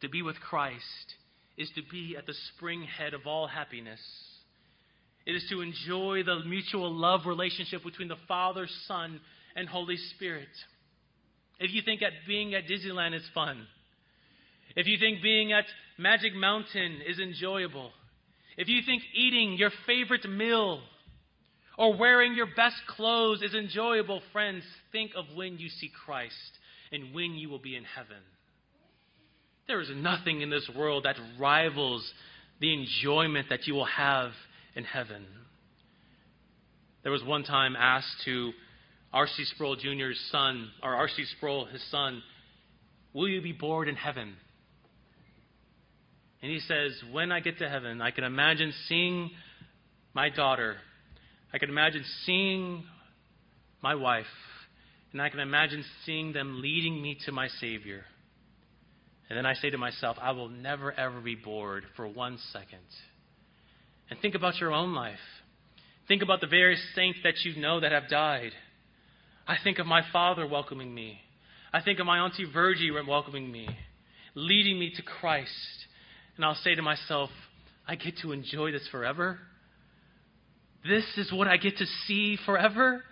To 0.00 0.08
be 0.08 0.22
with 0.22 0.38
Christ 0.40 1.16
is 1.56 1.70
to 1.76 1.82
be 1.90 2.16
at 2.18 2.26
the 2.26 2.34
spring 2.54 2.82
head 2.82 3.14
of 3.14 3.26
all 3.26 3.46
happiness. 3.46 4.00
It 5.26 5.32
is 5.32 5.46
to 5.50 5.62
enjoy 5.62 6.22
the 6.22 6.40
mutual 6.44 6.92
love 6.92 7.26
relationship 7.26 7.82
between 7.82 8.08
the 8.08 8.16
Father, 8.28 8.66
Son, 8.86 9.20
and 9.56 9.68
Holy 9.68 9.96
Spirit. 10.14 10.48
If 11.58 11.72
you 11.72 11.82
think 11.82 12.00
that 12.00 12.12
being 12.26 12.54
at 12.54 12.64
Disneyland 12.64 13.14
is 13.14 13.22
fun, 13.32 13.66
if 14.76 14.86
you 14.86 14.98
think 14.98 15.22
being 15.22 15.52
at 15.52 15.64
Magic 15.96 16.34
Mountain 16.34 17.00
is 17.06 17.18
enjoyable, 17.18 17.92
if 18.56 18.68
you 18.68 18.82
think 18.84 19.02
eating 19.14 19.54
your 19.54 19.70
favorite 19.86 20.28
meal 20.28 20.80
or 21.78 21.96
wearing 21.96 22.34
your 22.34 22.48
best 22.56 22.76
clothes 22.88 23.42
is 23.42 23.54
enjoyable, 23.54 24.20
friends, 24.32 24.64
think 24.92 25.12
of 25.16 25.24
when 25.34 25.58
you 25.58 25.68
see 25.68 25.90
Christ 26.04 26.34
and 26.92 27.14
when 27.14 27.34
you 27.34 27.48
will 27.48 27.58
be 27.58 27.76
in 27.76 27.84
heaven. 27.84 28.22
There 29.66 29.80
is 29.80 29.90
nothing 29.94 30.42
in 30.42 30.50
this 30.50 30.68
world 30.76 31.04
that 31.04 31.16
rivals 31.38 32.10
the 32.60 32.72
enjoyment 32.72 33.48
that 33.48 33.66
you 33.66 33.74
will 33.74 33.86
have 33.86 34.32
in 34.74 34.84
heaven. 34.84 35.24
There 37.02 37.12
was 37.12 37.24
one 37.24 37.44
time 37.44 37.76
asked 37.76 38.22
to 38.24 38.52
R.C. 39.12 39.44
Sproul 39.44 39.76
Jr.'s 39.76 40.18
son, 40.30 40.70
or 40.82 40.94
R.C. 40.94 41.24
Sproul, 41.36 41.66
his 41.66 41.82
son, 41.90 42.22
Will 43.12 43.28
you 43.28 43.40
be 43.40 43.52
bored 43.52 43.88
in 43.88 43.94
heaven? 43.94 44.34
And 46.42 46.50
he 46.50 46.58
says, 46.58 46.92
When 47.12 47.30
I 47.30 47.40
get 47.40 47.58
to 47.58 47.68
heaven, 47.68 48.02
I 48.02 48.10
can 48.10 48.24
imagine 48.24 48.72
seeing 48.88 49.30
my 50.14 50.30
daughter. 50.30 50.76
I 51.52 51.58
can 51.58 51.70
imagine 51.70 52.04
seeing 52.26 52.84
my 53.80 53.94
wife. 53.94 54.26
And 55.12 55.22
I 55.22 55.28
can 55.28 55.38
imagine 55.38 55.84
seeing 56.04 56.32
them 56.32 56.60
leading 56.60 57.00
me 57.00 57.16
to 57.26 57.32
my 57.32 57.46
Savior. 57.60 58.04
And 59.28 59.38
then 59.38 59.46
I 59.46 59.54
say 59.54 59.70
to 59.70 59.78
myself, 59.78 60.16
I 60.20 60.32
will 60.32 60.48
never, 60.48 60.92
ever 60.92 61.20
be 61.20 61.34
bored 61.34 61.84
for 61.96 62.06
one 62.06 62.38
second. 62.52 62.78
And 64.10 64.18
think 64.20 64.34
about 64.34 64.58
your 64.60 64.72
own 64.72 64.94
life. 64.94 65.18
Think 66.06 66.22
about 66.22 66.40
the 66.40 66.46
various 66.46 66.82
saints 66.94 67.20
that 67.24 67.42
you 67.44 67.60
know 67.60 67.80
that 67.80 67.92
have 67.92 68.08
died. 68.08 68.52
I 69.46 69.56
think 69.62 69.78
of 69.78 69.86
my 69.86 70.02
father 70.12 70.46
welcoming 70.46 70.94
me. 70.94 71.20
I 71.72 71.80
think 71.80 71.98
of 71.98 72.06
my 72.06 72.18
Auntie 72.18 72.46
Virgie 72.50 72.90
welcoming 72.90 73.50
me, 73.50 73.68
leading 74.34 74.78
me 74.78 74.92
to 74.94 75.02
Christ. 75.02 75.50
And 76.36 76.44
I'll 76.44 76.54
say 76.54 76.74
to 76.74 76.82
myself, 76.82 77.30
I 77.86 77.96
get 77.96 78.18
to 78.18 78.32
enjoy 78.32 78.72
this 78.72 78.86
forever? 78.90 79.38
This 80.86 81.04
is 81.16 81.32
what 81.32 81.48
I 81.48 81.56
get 81.56 81.78
to 81.78 81.86
see 82.06 82.38
forever? 82.44 83.02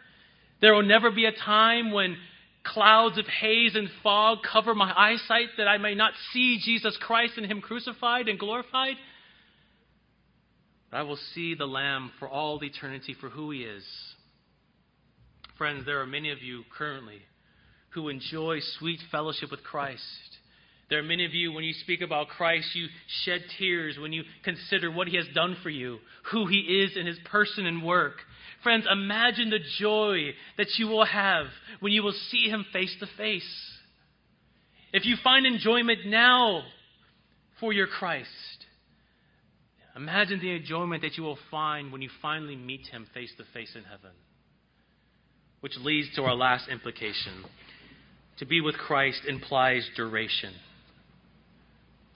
There 0.61 0.75
will 0.75 0.85
never 0.85 1.11
be 1.11 1.25
a 1.25 1.33
time 1.33 1.91
when 1.91 2.17
clouds 2.65 3.19
of 3.19 3.27
haze 3.27 3.75
and 3.75 3.89
fog 4.03 4.39
cover 4.51 4.75
my 4.75 4.93
eyesight 4.97 5.49
that 5.59 5.69
I 5.69 5.79
may 5.79 5.95
not 5.95 6.13
see 6.33 6.61
Jesus 6.63 6.97
Christ 7.01 7.35
and 7.37 7.47
Him 7.47 7.61
crucified 7.61 8.29
and 8.29 8.39
glorified? 8.39 8.97
But 10.91 10.99
I 10.99 11.03
will 11.03 11.19
see 11.35 11.55
the 11.55 11.67
Lamb 11.67 12.13
for 12.19 12.29
all 12.29 12.63
eternity 12.63 13.15
for 13.21 13.29
who 13.29 13.51
He 13.51 13.63
is. 13.63 13.85
Friends, 15.59 15.85
there 15.87 16.01
are 16.01 16.07
many 16.07 16.31
of 16.31 16.43
you 16.43 16.65
currently 16.77 17.23
who 17.91 18.09
enjoy 18.09 18.59
sweet 18.79 19.01
fellowship 19.11 19.51
with 19.51 19.63
Christ. 19.63 20.03
There 20.89 20.99
are 20.99 21.05
many 21.05 21.25
of 21.25 21.33
you, 21.33 21.53
when 21.53 21.65
you 21.65 21.73
speak 21.73 22.01
about 22.01 22.29
Christ, 22.29 22.75
you 22.75 22.87
shed 23.25 23.43
tears 23.59 23.97
when 23.99 24.13
you 24.13 24.25
consider 24.45 24.91
what 24.91 25.09
he 25.09 25.17
has 25.17 25.27
done 25.35 25.57
for 25.63 25.71
you, 25.71 25.99
who 26.31 26.47
he 26.47 26.59
is 26.59 26.97
in 26.97 27.07
his 27.07 27.19
person 27.31 27.65
and 27.65 27.83
work. 27.83 28.17
Friends, 28.63 28.87
imagine 28.91 29.51
the 29.51 29.59
joy 29.79 30.31
that 30.57 30.69
you 30.79 30.87
will 30.87 31.05
have 31.05 31.47
when 31.81 31.93
you 31.93 32.03
will 32.03 32.15
see 32.31 32.49
him 32.49 32.65
face 32.73 32.95
to 33.01 33.07
face. 33.17 33.73
If 34.93 35.05
you 35.05 35.17
find 35.23 35.47
enjoyment 35.47 36.07
now 36.07 36.63
for 37.59 37.73
your 37.73 37.87
Christ, 37.87 38.29
imagine 39.97 40.41
the 40.41 40.55
enjoyment 40.55 41.03
that 41.03 41.17
you 41.17 41.25
will 41.25 41.39
find 41.51 41.91
when 41.91 42.03
you 42.03 42.11
finally 42.21 42.57
meet 42.57 42.87
him 42.87 43.07
face 43.13 43.33
to 43.39 43.45
face 43.53 43.75
in 43.75 43.85
heaven. 43.85 44.13
Which 45.61 45.77
leads 45.79 46.15
to 46.17 46.23
our 46.23 46.35
last 46.35 46.69
implication. 46.69 47.45
To 48.39 48.47
be 48.47 48.61
with 48.61 48.77
Christ 48.77 49.23
implies 49.27 49.89
duration. 49.97 50.53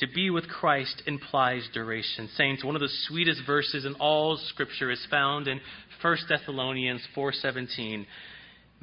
To 0.00 0.06
be 0.06 0.28
with 0.28 0.48
Christ 0.48 1.02
implies 1.06 1.68
duration. 1.72 2.28
Saints, 2.36 2.62
one 2.62 2.74
of 2.74 2.82
the 2.82 2.90
sweetest 3.08 3.40
verses 3.46 3.86
in 3.86 3.94
all 3.94 4.36
scripture 4.36 4.90
is 4.90 5.04
found 5.10 5.48
in 5.48 5.60
1 6.02 6.16
Thessalonians 6.28 7.02
4:17. 7.14 8.06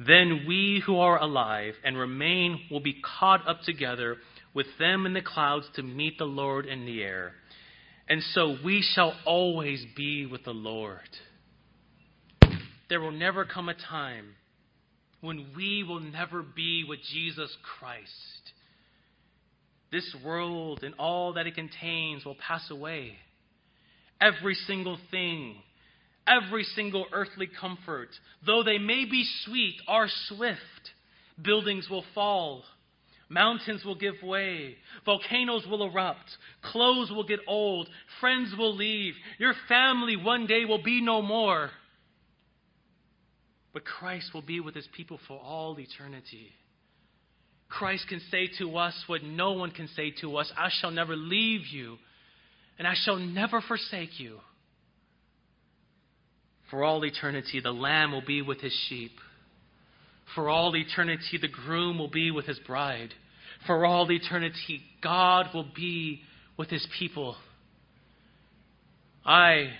Then 0.00 0.44
we 0.48 0.82
who 0.84 0.98
are 0.98 1.20
alive 1.20 1.74
and 1.84 1.96
remain 1.96 2.66
will 2.68 2.80
be 2.80 3.00
caught 3.00 3.46
up 3.46 3.62
together 3.62 4.16
with 4.54 4.66
them 4.78 5.06
in 5.06 5.12
the 5.12 5.22
clouds 5.22 5.68
to 5.74 5.84
meet 5.84 6.18
the 6.18 6.24
Lord 6.24 6.66
in 6.66 6.84
the 6.84 7.02
air. 7.02 7.34
And 8.08 8.22
so 8.22 8.58
we 8.64 8.82
shall 8.82 9.14
always 9.24 9.84
be 9.96 10.26
with 10.26 10.44
the 10.44 10.52
Lord. 10.54 10.98
There 12.88 13.00
will 13.00 13.12
never 13.12 13.44
come 13.44 13.68
a 13.68 13.74
time 13.74 14.34
when 15.20 15.46
we 15.56 15.84
will 15.84 16.00
never 16.00 16.42
be 16.42 16.84
with 16.86 17.00
Jesus 17.02 17.56
Christ. 17.78 18.43
This 19.94 20.16
world 20.24 20.82
and 20.82 20.92
all 20.98 21.34
that 21.34 21.46
it 21.46 21.54
contains 21.54 22.24
will 22.24 22.34
pass 22.34 22.68
away. 22.68 23.12
Every 24.20 24.54
single 24.54 24.98
thing, 25.12 25.54
every 26.26 26.64
single 26.64 27.06
earthly 27.12 27.48
comfort, 27.60 28.08
though 28.44 28.64
they 28.64 28.78
may 28.78 29.04
be 29.04 29.24
sweet, 29.44 29.76
are 29.86 30.08
swift. 30.26 30.58
Buildings 31.40 31.86
will 31.88 32.02
fall. 32.12 32.64
Mountains 33.28 33.84
will 33.84 33.94
give 33.94 34.14
way. 34.20 34.74
Volcanoes 35.04 35.64
will 35.70 35.84
erupt. 35.88 36.28
Clothes 36.72 37.12
will 37.12 37.24
get 37.24 37.38
old. 37.46 37.88
Friends 38.18 38.52
will 38.58 38.74
leave. 38.74 39.14
Your 39.38 39.54
family 39.68 40.16
one 40.16 40.48
day 40.48 40.64
will 40.64 40.82
be 40.82 41.02
no 41.02 41.22
more. 41.22 41.70
But 43.72 43.84
Christ 43.84 44.34
will 44.34 44.42
be 44.42 44.58
with 44.58 44.74
his 44.74 44.88
people 44.96 45.20
for 45.28 45.38
all 45.38 45.78
eternity. 45.78 46.50
Christ 47.68 48.06
can 48.08 48.20
say 48.30 48.48
to 48.58 48.76
us 48.76 48.94
what 49.06 49.22
no 49.22 49.52
one 49.52 49.70
can 49.70 49.88
say 49.96 50.12
to 50.20 50.36
us 50.36 50.52
I 50.56 50.68
shall 50.80 50.90
never 50.90 51.16
leave 51.16 51.66
you, 51.66 51.96
and 52.78 52.86
I 52.86 52.94
shall 52.94 53.16
never 53.16 53.60
forsake 53.60 54.20
you. 54.20 54.38
For 56.70 56.82
all 56.82 57.04
eternity, 57.04 57.60
the 57.60 57.72
Lamb 57.72 58.12
will 58.12 58.24
be 58.24 58.42
with 58.42 58.60
his 58.60 58.76
sheep. 58.88 59.12
For 60.34 60.48
all 60.48 60.74
eternity, 60.74 61.38
the 61.40 61.48
groom 61.48 61.98
will 61.98 62.10
be 62.10 62.30
with 62.30 62.46
his 62.46 62.58
bride. 62.60 63.12
For 63.66 63.84
all 63.84 64.10
eternity, 64.10 64.82
God 65.02 65.46
will 65.54 65.68
be 65.74 66.22
with 66.56 66.70
his 66.70 66.86
people. 66.98 67.36
I, 69.24 69.70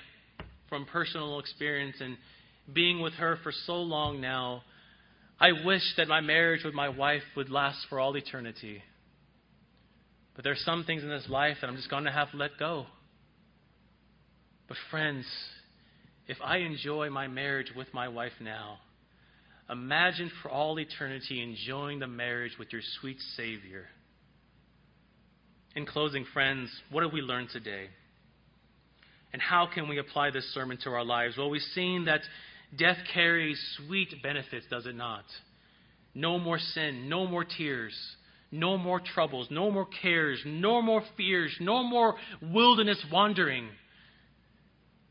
from 0.68 0.87
personal 0.87 1.39
experience 1.39 1.97
and 2.01 2.16
being 2.72 3.01
with 3.01 3.14
her 3.14 3.39
for 3.43 3.53
so 3.66 3.74
long 3.74 4.20
now, 4.20 4.62
I 5.45 5.53
wish 5.62 5.82
that 5.99 6.09
my 6.09 6.22
marriage 6.22 6.64
with 6.64 6.72
my 6.72 6.88
wife 6.88 7.20
would 7.36 7.51
last 7.51 7.84
for 7.90 8.01
all 8.01 8.16
eternity. 8.16 8.82
But 10.34 10.42
there's 10.42 10.62
some 10.64 10.84
things 10.84 11.03
in 11.03 11.11
this 11.11 11.26
life 11.28 11.59
that 11.61 11.68
I'm 11.68 11.76
just 11.76 11.90
going 11.90 12.05
to 12.05 12.11
have 12.11 12.30
to 12.30 12.38
let 12.38 12.53
go. 12.59 12.86
But 14.68 14.78
friends, 14.90 15.26
if 16.28 16.38
I 16.42 16.59
enjoy 16.59 17.11
my 17.11 17.28
marriage 17.28 17.72
with 17.76 17.92
my 17.92 18.09
wife 18.09 18.32
now, 18.40 18.78
imagine 19.68 20.30
for 20.42 20.51
all 20.51 20.80
eternity 20.80 21.42
enjoying 21.42 21.99
the 21.99 22.07
marriage 22.07 22.53
with 22.59 22.72
your 22.72 22.82
sweet 23.01 23.18
Savior. 23.36 23.84
In 25.76 25.84
closing, 25.84 26.24
friends, 26.32 26.70
what 26.90 27.03
have 27.03 27.12
we 27.12 27.20
learned 27.20 27.51
today? 27.53 27.88
And 29.34 29.42
how 29.42 29.68
can 29.74 29.88
we 29.88 29.99
apply 29.99 30.30
this 30.30 30.55
sermon 30.55 30.78
to 30.84 30.90
our 30.90 31.05
lives? 31.05 31.36
Well, 31.36 31.51
we've 31.51 31.61
seen 31.74 32.07
that 32.07 32.22
death 32.76 32.98
carries 33.12 33.60
sweet 33.76 34.22
benefits, 34.22 34.66
does 34.70 34.86
it 34.86 34.94
not? 34.94 35.24
No 36.14 36.38
more 36.38 36.58
sin, 36.58 37.08
no 37.08 37.26
more 37.26 37.44
tears, 37.44 37.94
no 38.50 38.76
more 38.78 39.00
troubles, 39.00 39.48
no 39.50 39.70
more 39.70 39.86
cares, 40.02 40.40
no 40.46 40.80
more 40.80 41.02
fears, 41.16 41.52
no 41.60 41.82
more 41.82 42.14
wilderness 42.40 43.04
wandering. 43.10 43.68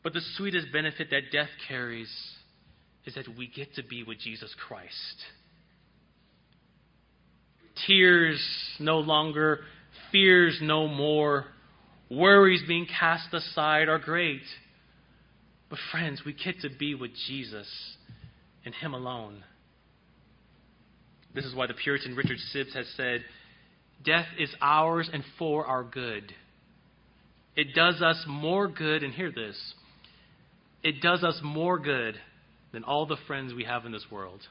But 0.02 0.14
the 0.14 0.22
sweetest 0.38 0.68
benefit 0.72 1.10
that 1.12 1.32
death 1.32 1.50
carries 1.68 2.10
is 3.06 3.16
that 3.16 3.26
we 3.38 3.48
get 3.48 3.76
to 3.76 3.84
be 3.84 4.04
with 4.04 4.20
Jesus 4.20 4.54
Christ. 4.68 4.94
Tears 7.88 8.42
no 8.80 9.00
longer, 9.00 9.60
fears 10.12 10.60
no 10.62 10.88
more, 10.88 11.46
worries 12.10 12.62
being 12.68 12.88
cast 13.00 13.34
aside 13.34 13.90
are 13.90 14.00
great. 14.00 14.42
But, 15.74 15.80
friends, 15.92 16.22
we 16.24 16.34
get 16.34 16.60
to 16.62 16.70
be 16.70 16.94
with 16.94 17.10
Jesus 17.28 17.68
and 18.64 18.76
Him 18.76 18.94
alone. 18.94 19.44
This 21.34 21.46
is 21.46 21.56
why 21.56 21.66
the 21.66 21.74
Puritan 21.74 22.16
Richard 22.16 22.38
Sibbes 22.54 22.76
has 22.76 22.86
said, 22.96 23.22
Death 24.06 24.28
is 24.38 24.54
ours 24.62 25.10
and 25.12 25.24
for 25.40 25.66
our 25.66 25.84
good. 25.84 26.32
It 27.56 27.74
does 27.74 28.04
us 28.04 28.24
more 28.28 28.68
good, 28.68 29.02
and 29.02 29.16
hear 29.16 29.32
this 29.32 29.58
it 30.84 31.02
does 31.02 31.24
us 31.24 31.40
more 31.44 31.80
good 31.80 32.18
than 32.72 32.84
all 32.84 33.08
the 33.08 33.18
friends 33.26 33.52
we 33.56 33.64
have 33.64 33.88
in 33.88 33.92
this 33.92 34.06
world. 34.12 34.42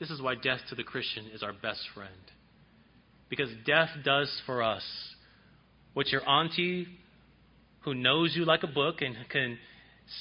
This 0.00 0.08
is 0.08 0.22
why 0.22 0.34
death 0.34 0.60
to 0.70 0.76
the 0.76 0.82
Christian 0.82 1.26
is 1.34 1.42
our 1.42 1.52
best 1.52 1.82
friend. 1.94 2.08
Because 3.28 3.50
death 3.66 3.90
does 4.02 4.34
for 4.46 4.62
us 4.62 4.82
what 5.92 6.08
your 6.08 6.26
auntie, 6.26 6.86
who 7.82 7.92
knows 7.92 8.34
you 8.34 8.46
like 8.46 8.62
a 8.62 8.66
book 8.66 9.02
and 9.02 9.14
can 9.28 9.58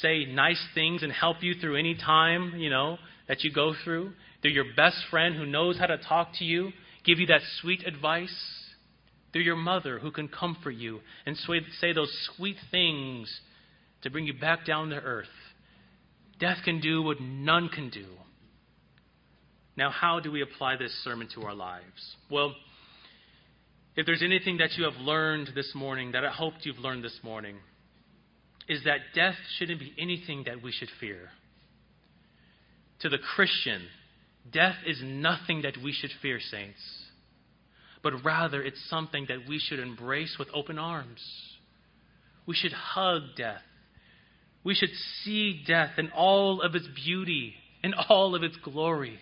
say 0.02 0.26
nice 0.26 0.64
things 0.74 1.04
and 1.04 1.12
help 1.12 1.38
you 1.42 1.56
through 1.56 1.78
any 1.78 1.96
time, 1.96 2.54
you 2.58 2.70
know, 2.70 2.98
that 3.28 3.44
you 3.44 3.52
go 3.52 3.74
through, 3.84 4.12
through 4.42 4.52
your 4.52 4.66
best 4.76 4.98
friend 5.10 5.36
who 5.36 5.46
knows 5.46 5.78
how 5.78 5.88
to 5.88 5.98
talk 5.98 6.30
to 6.40 6.46
you, 6.46 6.72
give 7.06 7.20
you 7.20 7.28
that 7.28 7.42
sweet 7.62 7.86
advice, 7.86 8.36
through 9.34 9.42
your 9.42 9.56
mother 9.56 10.00
who 10.00 10.12
can 10.12 10.28
comfort 10.28 10.76
you 10.76 11.00
and 11.26 11.36
say 11.82 11.92
those 11.92 12.30
sweet 12.36 12.56
things 12.72 13.42
to 14.04 14.10
bring 14.10 14.26
you 14.26 14.34
back 14.34 14.66
down 14.66 14.90
to 14.90 14.96
earth. 14.96 15.26
Death 16.40 16.58
can 16.64 16.80
do 16.80 17.02
what 17.02 17.20
none 17.20 17.68
can 17.70 17.90
do. 17.90 18.06
Now, 19.76 19.90
how 19.90 20.20
do 20.20 20.32
we 20.32 20.44
apply 20.44 20.78
this 20.78 20.94
sermon 21.04 21.28
to 21.34 21.44
our 21.44 21.56
lives? 21.56 22.16
Well, 22.30 22.54
if 23.96 24.06
there's 24.06 24.22
anything 24.24 24.58
that 24.58 24.74
you 24.78 24.84
have 24.84 25.00
learned 25.00 25.50
this 25.56 25.72
morning, 25.74 26.12
that 26.12 26.24
I 26.24 26.30
hoped 26.30 26.58
you've 26.62 26.80
learned 26.80 27.04
this 27.04 27.20
morning, 27.24 27.56
is 28.68 28.84
that 28.86 29.00
death 29.14 29.36
shouldn't 29.58 29.80
be 29.80 29.94
anything 29.98 30.44
that 30.46 30.62
we 30.62 30.72
should 30.72 30.90
fear. 31.00 31.30
To 33.02 33.10
the 33.10 33.18
Christian, 33.36 33.82
death 34.52 34.76
is 34.86 35.02
nothing 35.04 35.64
that 35.64 35.76
we 35.84 35.92
should 35.92 36.12
fear, 36.22 36.40
saints, 36.40 36.80
but 38.02 38.14
rather 38.24 38.62
it's 38.62 38.90
something 38.90 39.26
that 39.30 39.48
we 39.48 39.60
should 39.60 39.80
embrace 39.80 40.36
with 40.40 40.48
open 40.54 40.78
arms. 40.78 41.22
We 42.46 42.56
should 42.56 42.74
hug 42.74 43.22
death. 43.38 43.62
We 44.64 44.76
should 44.76 44.90
see 45.24 45.64
death 45.68 45.92
in 45.98 46.12
all 46.12 46.62
of 46.62 46.76
its 46.76 46.88
beauty, 47.06 47.54
in 47.84 47.94
all 47.94 48.36
of 48.36 48.44
its 48.44 48.56
glory. 48.64 49.20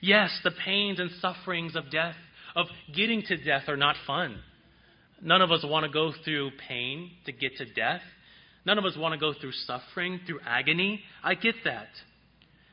Yes, 0.00 0.30
the 0.42 0.50
pains 0.64 0.98
and 1.00 1.10
sufferings 1.20 1.76
of 1.76 1.90
death, 1.90 2.16
of 2.56 2.66
getting 2.94 3.22
to 3.28 3.36
death, 3.36 3.64
are 3.68 3.76
not 3.76 3.96
fun. 4.06 4.38
None 5.22 5.42
of 5.42 5.50
us 5.50 5.64
want 5.64 5.84
to 5.84 5.92
go 5.92 6.12
through 6.24 6.50
pain 6.68 7.10
to 7.26 7.32
get 7.32 7.56
to 7.56 7.64
death. 7.64 8.02
None 8.66 8.78
of 8.78 8.84
us 8.84 8.96
want 8.96 9.12
to 9.12 9.18
go 9.18 9.34
through 9.38 9.52
suffering, 9.52 10.20
through 10.26 10.40
agony. 10.46 11.02
I 11.22 11.34
get 11.34 11.56
that. 11.64 11.88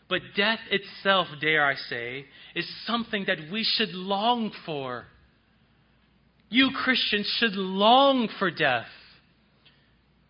But 0.07 0.21
death 0.35 0.59
itself, 0.69 1.27
dare 1.39 1.65
I 1.65 1.75
say, 1.75 2.25
is 2.55 2.69
something 2.85 3.25
that 3.27 3.37
we 3.51 3.63
should 3.63 3.93
long 3.93 4.51
for. 4.65 5.05
You 6.49 6.71
Christians 6.71 7.27
should 7.39 7.55
long 7.55 8.27
for 8.39 8.51
death. 8.51 8.87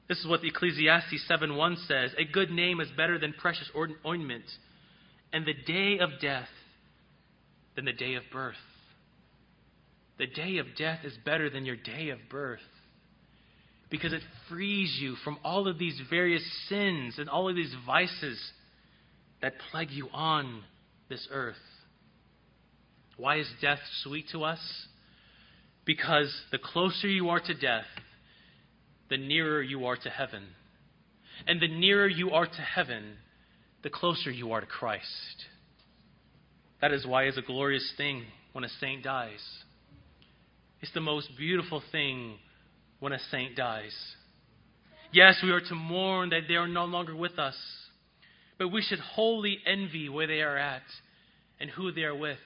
This 0.07 0.19
is 0.19 0.27
what 0.27 0.41
the 0.41 0.49
Ecclesiastes 0.49 1.25
7:1 1.27 1.77
says, 1.87 2.13
"A 2.17 2.25
good 2.25 2.51
name 2.51 2.79
is 2.79 2.91
better 2.91 3.17
than 3.17 3.33
precious 3.33 3.71
ointment, 4.05 4.45
and 5.31 5.45
the 5.45 5.53
day 5.53 5.99
of 5.99 6.19
death 6.19 6.49
than 7.75 7.85
the 7.85 7.93
day 7.93 8.15
of 8.15 8.29
birth." 8.29 8.59
The 10.17 10.27
day 10.27 10.57
of 10.57 10.75
death 10.75 11.05
is 11.05 11.17
better 11.17 11.49
than 11.49 11.65
your 11.65 11.77
day 11.77 12.09
of 12.09 12.29
birth 12.29 12.61
because 13.91 14.13
it 14.13 14.21
frees 14.49 14.97
you 14.99 15.15
from 15.23 15.37
all 15.43 15.67
of 15.67 15.77
these 15.77 16.01
various 16.09 16.43
sins 16.69 17.19
and 17.19 17.29
all 17.29 17.49
of 17.49 17.55
these 17.55 17.75
vices 17.85 18.41
that 19.41 19.53
plague 19.69 19.91
you 19.91 20.07
on 20.13 20.63
this 21.09 21.27
earth. 21.29 21.55
Why 23.17 23.37
is 23.37 23.47
death 23.61 23.79
sweet 24.01 24.25
to 24.31 24.45
us? 24.45 24.59
Because 25.85 26.33
the 26.51 26.57
closer 26.57 27.07
you 27.07 27.29
are 27.29 27.41
to 27.41 27.53
death, 27.53 27.85
the 29.09 29.17
nearer 29.17 29.61
you 29.61 29.85
are 29.85 29.97
to 29.97 30.09
heaven. 30.09 30.43
And 31.45 31.61
the 31.61 31.67
nearer 31.67 32.07
you 32.07 32.31
are 32.31 32.45
to 32.45 32.61
heaven, 32.61 33.17
the 33.83 33.89
closer 33.89 34.31
you 34.31 34.53
are 34.53 34.61
to 34.61 34.67
Christ. 34.67 35.45
That 36.79 36.93
is 36.93 37.05
why 37.05 37.23
it's 37.23 37.37
a 37.37 37.41
glorious 37.41 37.93
thing 37.97 38.23
when 38.53 38.63
a 38.63 38.69
saint 38.79 39.03
dies. 39.03 39.41
It's 40.81 40.93
the 40.93 41.01
most 41.01 41.29
beautiful 41.37 41.83
thing 41.91 42.37
when 43.01 43.11
a 43.11 43.19
saint 43.31 43.57
dies. 43.57 43.93
Yes, 45.11 45.41
we 45.43 45.51
are 45.51 45.59
to 45.59 45.75
mourn 45.75 46.29
that 46.29 46.43
they 46.47 46.55
are 46.55 46.67
no 46.67 46.85
longer 46.85 47.15
with 47.15 47.37
us, 47.37 47.57
but 48.57 48.69
we 48.69 48.81
should 48.81 48.99
wholly 48.99 49.57
envy 49.65 50.07
where 50.07 50.27
they 50.27 50.41
are 50.41 50.55
at 50.55 50.83
and 51.59 51.69
who 51.69 51.91
they 51.91 52.03
are 52.03 52.15
with. 52.15 52.37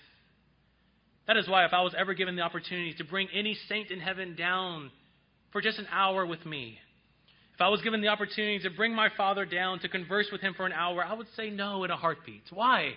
That 1.28 1.38
is 1.38 1.48
why, 1.48 1.66
if 1.66 1.74
I 1.74 1.82
was 1.82 1.94
ever 1.96 2.14
given 2.14 2.36
the 2.36 2.42
opportunity 2.42 2.94
to 2.96 3.04
bring 3.04 3.28
any 3.34 3.58
saint 3.68 3.92
in 3.92 4.00
heaven 4.00 4.36
down 4.36 4.92
for 5.52 5.62
just 5.62 5.78
an 5.78 5.88
hour 5.92 6.26
with 6.26 6.46
me. 6.46 6.80
If 7.54 7.62
I 7.62 7.70
was 7.70 7.82
given 7.82 8.02
the 8.02 8.08
opportunity 8.08 8.60
to 8.60 8.70
bring 8.70 8.94
my 8.94 9.10
father 9.16 9.46
down 9.46 9.80
to 9.80 9.90
converse 9.90 10.30
with 10.32 10.42
him 10.42 10.54
for 10.56 10.66
an 10.66 10.72
hour, 10.72 11.04
I 11.04 11.14
would 11.14 11.28
say 11.36 11.50
no 11.50 11.84
in 11.84 11.92
a 11.92 11.98
heartbeat. 11.98 12.44
Why? 12.52 12.94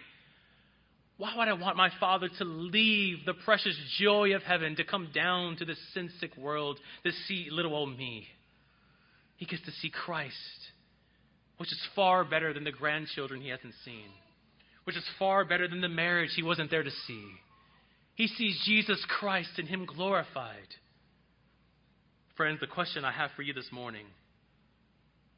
Why 1.19 1.35
would 1.37 1.49
I 1.49 1.53
want 1.55 1.77
my 1.77 1.91
father 1.99 2.29
to 2.39 2.45
leave 2.45 3.25
the 3.27 3.35
precious 3.35 3.77
joy 3.99 4.35
of 4.37 4.43
heaven 4.45 4.77
to 4.77 4.85
come 4.85 5.11
down 5.13 5.57
to 5.57 5.65
this 5.65 5.79
sin 5.93 6.11
sick 6.21 6.37
world 6.37 6.79
to 7.05 7.11
see 7.27 7.49
little 7.51 7.75
old 7.75 7.99
me? 7.99 8.29
He 9.37 9.45
gets 9.45 9.65
to 9.65 9.73
see 9.73 9.91
Christ, 9.91 10.35
which 11.57 11.73
is 11.73 11.89
far 11.97 12.25
better 12.25 12.55
than 12.55 12.63
the 12.63 12.71
grandchildren 12.71 13.41
he 13.41 13.49
hasn't 13.49 13.75
seen, 13.85 14.07
which 14.85 14.97
is 14.97 15.05
far 15.19 15.45
better 15.45 15.67
than 15.67 15.81
the 15.81 15.89
marriage 15.89 16.31
he 16.37 16.43
wasn't 16.45 16.71
there 16.71 16.85
to 16.85 16.91
see. 16.91 17.27
He 18.15 18.29
sees 18.29 18.63
Jesus 18.65 19.05
Christ 19.09 19.51
and 19.59 19.69
him 19.69 19.87
glorified. 19.87 20.75
Friends, 22.37 22.61
the 22.61 22.69
question 22.69 23.05
I 23.05 23.11
have 23.11 23.31
for 23.35 23.43
you 23.43 23.53
this 23.53 23.73
morning 23.73 24.07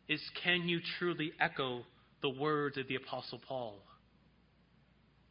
is 0.09 0.20
can 0.43 0.68
you 0.68 0.81
truly 0.99 1.33
echo 1.41 1.85
the 2.20 2.28
words 2.28 2.76
of 2.76 2.87
the 2.89 2.97
Apostle 2.97 3.41
Paul? 3.49 3.76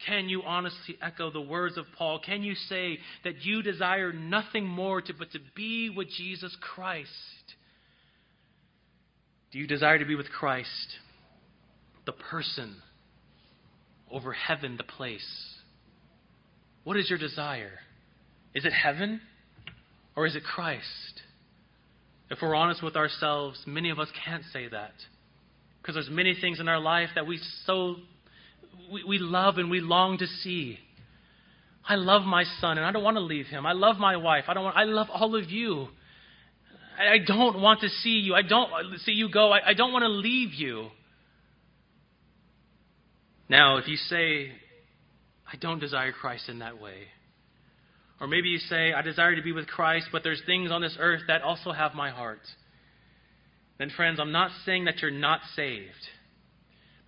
Can 0.05 0.29
you 0.29 0.43
honestly 0.43 0.97
echo 1.01 1.29
the 1.29 1.41
words 1.41 1.77
of 1.77 1.85
Paul? 1.97 2.19
Can 2.19 2.41
you 2.41 2.55
say 2.55 2.99
that 3.23 3.43
you 3.43 3.61
desire 3.61 4.13
nothing 4.13 4.65
more 4.65 5.01
to, 5.01 5.13
but 5.13 5.31
to 5.31 5.39
be 5.55 5.89
with 5.89 6.09
Jesus 6.09 6.55
Christ? 6.61 7.09
Do 9.51 9.59
you 9.59 9.67
desire 9.67 9.99
to 9.99 10.05
be 10.05 10.15
with 10.15 10.29
Christ, 10.29 10.97
the 12.05 12.13
person, 12.13 12.75
over 14.09 14.31
heaven, 14.31 14.77
the 14.77 14.83
place? 14.83 15.55
What 16.83 16.97
is 16.97 17.09
your 17.09 17.19
desire? 17.19 17.79
Is 18.53 18.65
it 18.65 18.71
heaven 18.71 19.19
or 20.15 20.25
is 20.25 20.35
it 20.35 20.43
Christ? 20.43 21.21
If 22.29 22.39
we're 22.41 22.55
honest 22.55 22.83
with 22.83 22.95
ourselves, 22.95 23.63
many 23.65 23.89
of 23.89 23.99
us 23.99 24.07
can't 24.25 24.43
say 24.53 24.67
that. 24.69 24.93
Because 25.81 25.95
there's 25.95 26.09
many 26.09 26.35
things 26.39 26.59
in 26.59 26.67
our 26.67 26.79
life 26.79 27.09
that 27.15 27.25
we 27.25 27.39
so 27.65 27.95
we, 28.91 29.03
we 29.03 29.19
love 29.19 29.57
and 29.57 29.69
we 29.69 29.79
long 29.79 30.17
to 30.17 30.27
see. 30.27 30.79
I 31.87 31.95
love 31.95 32.23
my 32.23 32.43
son 32.59 32.77
and 32.77 32.85
I 32.85 32.91
don't 32.91 33.03
want 33.03 33.17
to 33.17 33.21
leave 33.21 33.47
him. 33.47 33.65
I 33.65 33.73
love 33.73 33.97
my 33.97 34.17
wife. 34.17 34.45
I 34.47 34.53
don't 34.53 34.63
want 34.63 34.77
I 34.77 34.83
love 34.83 35.07
all 35.11 35.35
of 35.35 35.49
you. 35.49 35.87
I, 36.99 37.13
I 37.13 37.17
don't 37.25 37.61
want 37.61 37.81
to 37.81 37.89
see 37.89 38.19
you. 38.19 38.35
I 38.35 38.41
don't 38.41 38.99
see 38.99 39.13
you 39.13 39.29
go. 39.29 39.51
I, 39.51 39.69
I 39.69 39.73
don't 39.73 39.91
want 39.91 40.03
to 40.03 40.09
leave 40.09 40.53
you. 40.53 40.89
Now, 43.49 43.77
if 43.77 43.87
you 43.87 43.95
say, 43.97 44.51
I 45.51 45.57
don't 45.57 45.79
desire 45.79 46.11
Christ 46.11 46.49
in 46.49 46.59
that 46.59 46.79
way, 46.79 47.07
or 48.21 48.27
maybe 48.27 48.49
you 48.49 48.59
say, 48.59 48.93
I 48.93 49.01
desire 49.01 49.35
to 49.35 49.41
be 49.41 49.53
with 49.53 49.67
Christ, 49.67 50.09
but 50.11 50.23
there's 50.23 50.41
things 50.45 50.71
on 50.71 50.81
this 50.81 50.95
earth 50.99 51.21
that 51.27 51.41
also 51.41 51.71
have 51.71 51.95
my 51.95 52.11
heart. 52.11 52.41
then, 53.79 53.89
friends, 53.89 54.19
I'm 54.19 54.31
not 54.31 54.51
saying 54.65 54.85
that 54.85 54.99
you're 55.01 55.09
not 55.09 55.39
saved. 55.55 55.89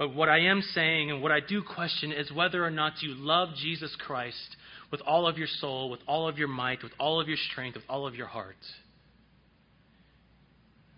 But 0.02 0.16
what 0.16 0.30
I 0.30 0.39
am 0.39 0.64
saying 0.64 1.12
and 1.12 1.22
what 1.22 1.32
I 1.32 1.41
do 1.41 1.62
question 1.62 2.12
is 2.12 2.32
whether 2.32 2.66
or 2.66 2.72
not 2.72 3.04
you 3.04 3.14
love 3.14 3.49
Jesus 3.56 3.95
Christ 3.99 4.56
with 4.89 4.99
all 5.02 5.28
of 5.28 5.38
your 5.38 5.45
soul, 5.45 5.91
with 5.91 5.99
all 6.08 6.28
of 6.28 6.39
your 6.39 6.47
might, 6.47 6.82
with 6.82 6.91
all 6.99 7.22
of 7.22 7.28
your 7.28 7.38
strength, 7.38 7.76
with 7.76 7.84
all 7.88 8.08
of 8.08 8.16
your 8.16 8.26
heart. 8.26 8.56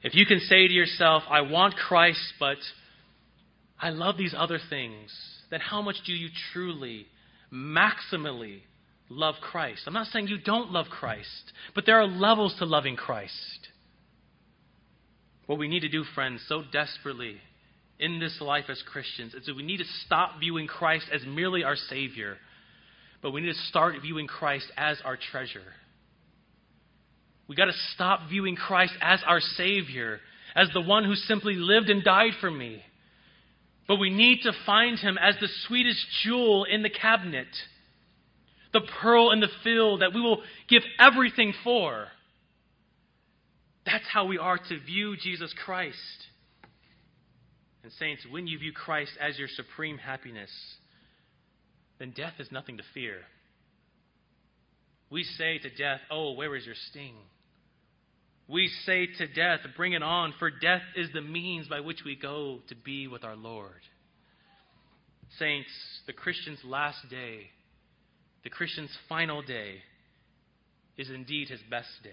If 0.03 0.15
you 0.15 0.25
can 0.25 0.39
say 0.39 0.69
to 0.69 0.73
yourself, 0.73 1.23
I 1.29 1.41
want 1.41 1.75
Christ, 1.75 2.35
but 2.39 2.55
I 3.77 3.89
love 3.89 4.17
these 4.17 4.33
other 4.37 4.57
things, 4.69 5.11
then 5.51 5.59
how 5.59 5.81
much 5.81 5.97
do 6.05 6.13
you 6.13 6.29
truly, 6.53 7.07
maximally 7.51 8.61
love 9.09 9.35
Christ? 9.41 9.81
I'm 9.85 9.91
not 9.91 10.07
saying 10.07 10.29
you 10.29 10.37
don't 10.37 10.71
love 10.71 10.85
Christ, 10.85 11.51
but 11.75 11.85
there 11.85 11.99
are 11.99 12.07
levels 12.07 12.55
to 12.59 12.65
loving 12.65 12.95
Christ. 12.95 13.67
What 15.45 15.59
we 15.59 15.67
need 15.67 15.81
to 15.81 15.89
do, 15.89 16.05
friends, 16.15 16.41
so 16.47 16.63
desperately 16.71 17.41
in 17.99 18.19
this 18.19 18.39
life 18.41 18.65
as 18.69 18.81
Christians 18.81 19.33
is 19.33 19.45
that 19.45 19.55
we 19.55 19.63
need 19.63 19.77
to 19.77 19.85
stop 20.05 20.39
viewing 20.39 20.67
Christ 20.67 21.05
as 21.13 21.21
merely 21.25 21.63
our 21.63 21.75
Savior, 21.75 22.37
but 23.21 23.31
we 23.31 23.41
need 23.41 23.53
to 23.53 23.67
start 23.69 23.95
viewing 24.01 24.27
Christ 24.27 24.65
as 24.77 24.99
our 25.05 25.17
treasure. 25.31 25.61
We 27.47 27.55
got 27.55 27.65
to 27.65 27.73
stop 27.93 28.21
viewing 28.29 28.55
Christ 28.55 28.93
as 29.01 29.21
our 29.25 29.39
Savior, 29.39 30.19
as 30.55 30.69
the 30.73 30.81
one 30.81 31.03
who 31.03 31.15
simply 31.15 31.55
lived 31.55 31.89
and 31.89 32.03
died 32.03 32.33
for 32.39 32.49
me. 32.49 32.81
But 33.87 33.97
we 33.97 34.09
need 34.09 34.41
to 34.43 34.53
find 34.65 34.97
him 34.97 35.17
as 35.21 35.35
the 35.39 35.49
sweetest 35.67 36.05
jewel 36.23 36.65
in 36.65 36.83
the 36.83 36.89
cabinet, 36.89 37.47
the 38.71 38.81
pearl 39.01 39.31
in 39.31 39.39
the 39.39 39.49
field 39.63 40.01
that 40.01 40.13
we 40.13 40.21
will 40.21 40.41
give 40.69 40.83
everything 40.99 41.53
for. 41.63 42.07
That's 43.85 44.05
how 44.11 44.25
we 44.25 44.37
are 44.37 44.57
to 44.57 44.79
view 44.79 45.17
Jesus 45.17 45.53
Christ. 45.65 45.97
And, 47.83 47.91
saints, 47.99 48.25
when 48.31 48.47
you 48.47 48.57
view 48.57 48.71
Christ 48.71 49.11
as 49.19 49.37
your 49.37 49.49
supreme 49.49 49.97
happiness, 49.97 50.49
then 51.99 52.13
death 52.15 52.33
is 52.39 52.51
nothing 52.51 52.77
to 52.77 52.83
fear. 52.93 53.17
We 55.09 55.23
say 55.23 55.59
to 55.59 55.69
death, 55.69 55.99
Oh, 56.09 56.33
where 56.33 56.55
is 56.55 56.65
your 56.65 56.75
sting? 56.89 57.15
We 58.47 58.69
say 58.85 59.07
to 59.17 59.27
death, 59.27 59.59
Bring 59.75 59.93
it 59.93 60.01
on, 60.01 60.33
for 60.39 60.49
death 60.49 60.81
is 60.95 61.09
the 61.13 61.21
means 61.21 61.67
by 61.67 61.81
which 61.81 61.99
we 62.05 62.15
go 62.15 62.59
to 62.69 62.75
be 62.75 63.07
with 63.07 63.23
our 63.23 63.35
Lord. 63.35 63.81
Saints, 65.37 65.69
the 66.07 66.13
Christian's 66.13 66.59
last 66.63 67.09
day, 67.09 67.49
the 68.43 68.49
Christian's 68.49 68.95
final 69.09 69.41
day, 69.41 69.75
is 70.97 71.09
indeed 71.09 71.49
his 71.49 71.61
best 71.69 71.89
day. 72.03 72.09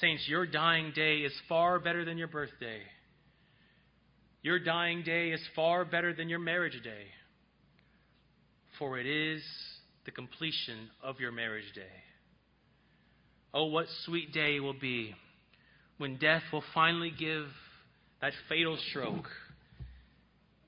Saints, 0.00 0.24
your 0.28 0.44
dying 0.44 0.92
day 0.94 1.18
is 1.18 1.32
far 1.48 1.78
better 1.78 2.04
than 2.04 2.18
your 2.18 2.28
birthday. 2.28 2.80
Your 4.46 4.60
dying 4.60 5.02
day 5.02 5.30
is 5.30 5.40
far 5.56 5.84
better 5.84 6.14
than 6.14 6.28
your 6.28 6.38
marriage 6.38 6.80
day, 6.84 7.06
for 8.78 8.96
it 8.96 9.04
is 9.04 9.42
the 10.04 10.12
completion 10.12 10.88
of 11.02 11.18
your 11.18 11.32
marriage 11.32 11.72
day. 11.74 11.90
Oh, 13.52 13.64
what 13.64 13.86
sweet 14.04 14.32
day 14.32 14.54
it 14.54 14.60
will 14.60 14.78
be 14.78 15.16
when 15.98 16.16
death 16.18 16.44
will 16.52 16.62
finally 16.72 17.10
give 17.10 17.46
that 18.22 18.34
fatal 18.48 18.78
stroke, 18.90 19.26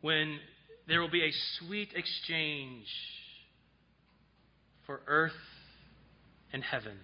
when 0.00 0.40
there 0.88 1.00
will 1.00 1.08
be 1.08 1.22
a 1.22 1.30
sweet 1.60 1.90
exchange 1.94 2.86
for 4.86 5.02
earth 5.06 5.30
and 6.52 6.64
heaven. 6.64 6.98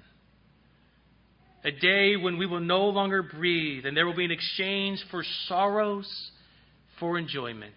A 1.63 1.71
day 1.71 2.17
when 2.17 2.37
we 2.37 2.47
will 2.47 2.59
no 2.59 2.87
longer 2.87 3.23
breathe, 3.23 3.87
and 3.87 3.97
there 3.97 4.07
will 4.07 4.17
be 4.17 4.25
an 4.25 4.33
exchange 4.33 5.01
for 5.13 5.23
sorrows, 5.47 6.33
for 6.99 7.19
enjoyment, 7.19 7.75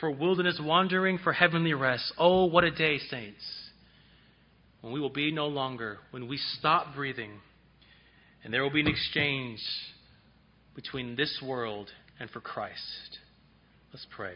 for 0.00 0.10
wilderness 0.10 0.60
wandering, 0.62 1.18
for 1.18 1.32
heavenly 1.32 1.74
rest. 1.74 2.12
Oh, 2.18 2.46
what 2.46 2.64
a 2.64 2.70
day, 2.70 2.98
saints! 2.98 3.44
when 4.82 4.92
we 4.92 5.00
will 5.00 5.08
be 5.10 5.32
no 5.32 5.46
longer, 5.46 5.98
when 6.10 6.28
we 6.28 6.36
stop 6.58 6.94
breathing, 6.94 7.30
and 8.44 8.52
there 8.52 8.62
will 8.62 8.70
be 8.70 8.80
an 8.80 8.88
exchange 8.88 9.60
between 10.74 11.16
this 11.16 11.40
world 11.42 11.88
and 12.20 12.28
for 12.30 12.40
Christ. 12.40 13.18
Let's 13.92 14.06
pray. 14.14 14.34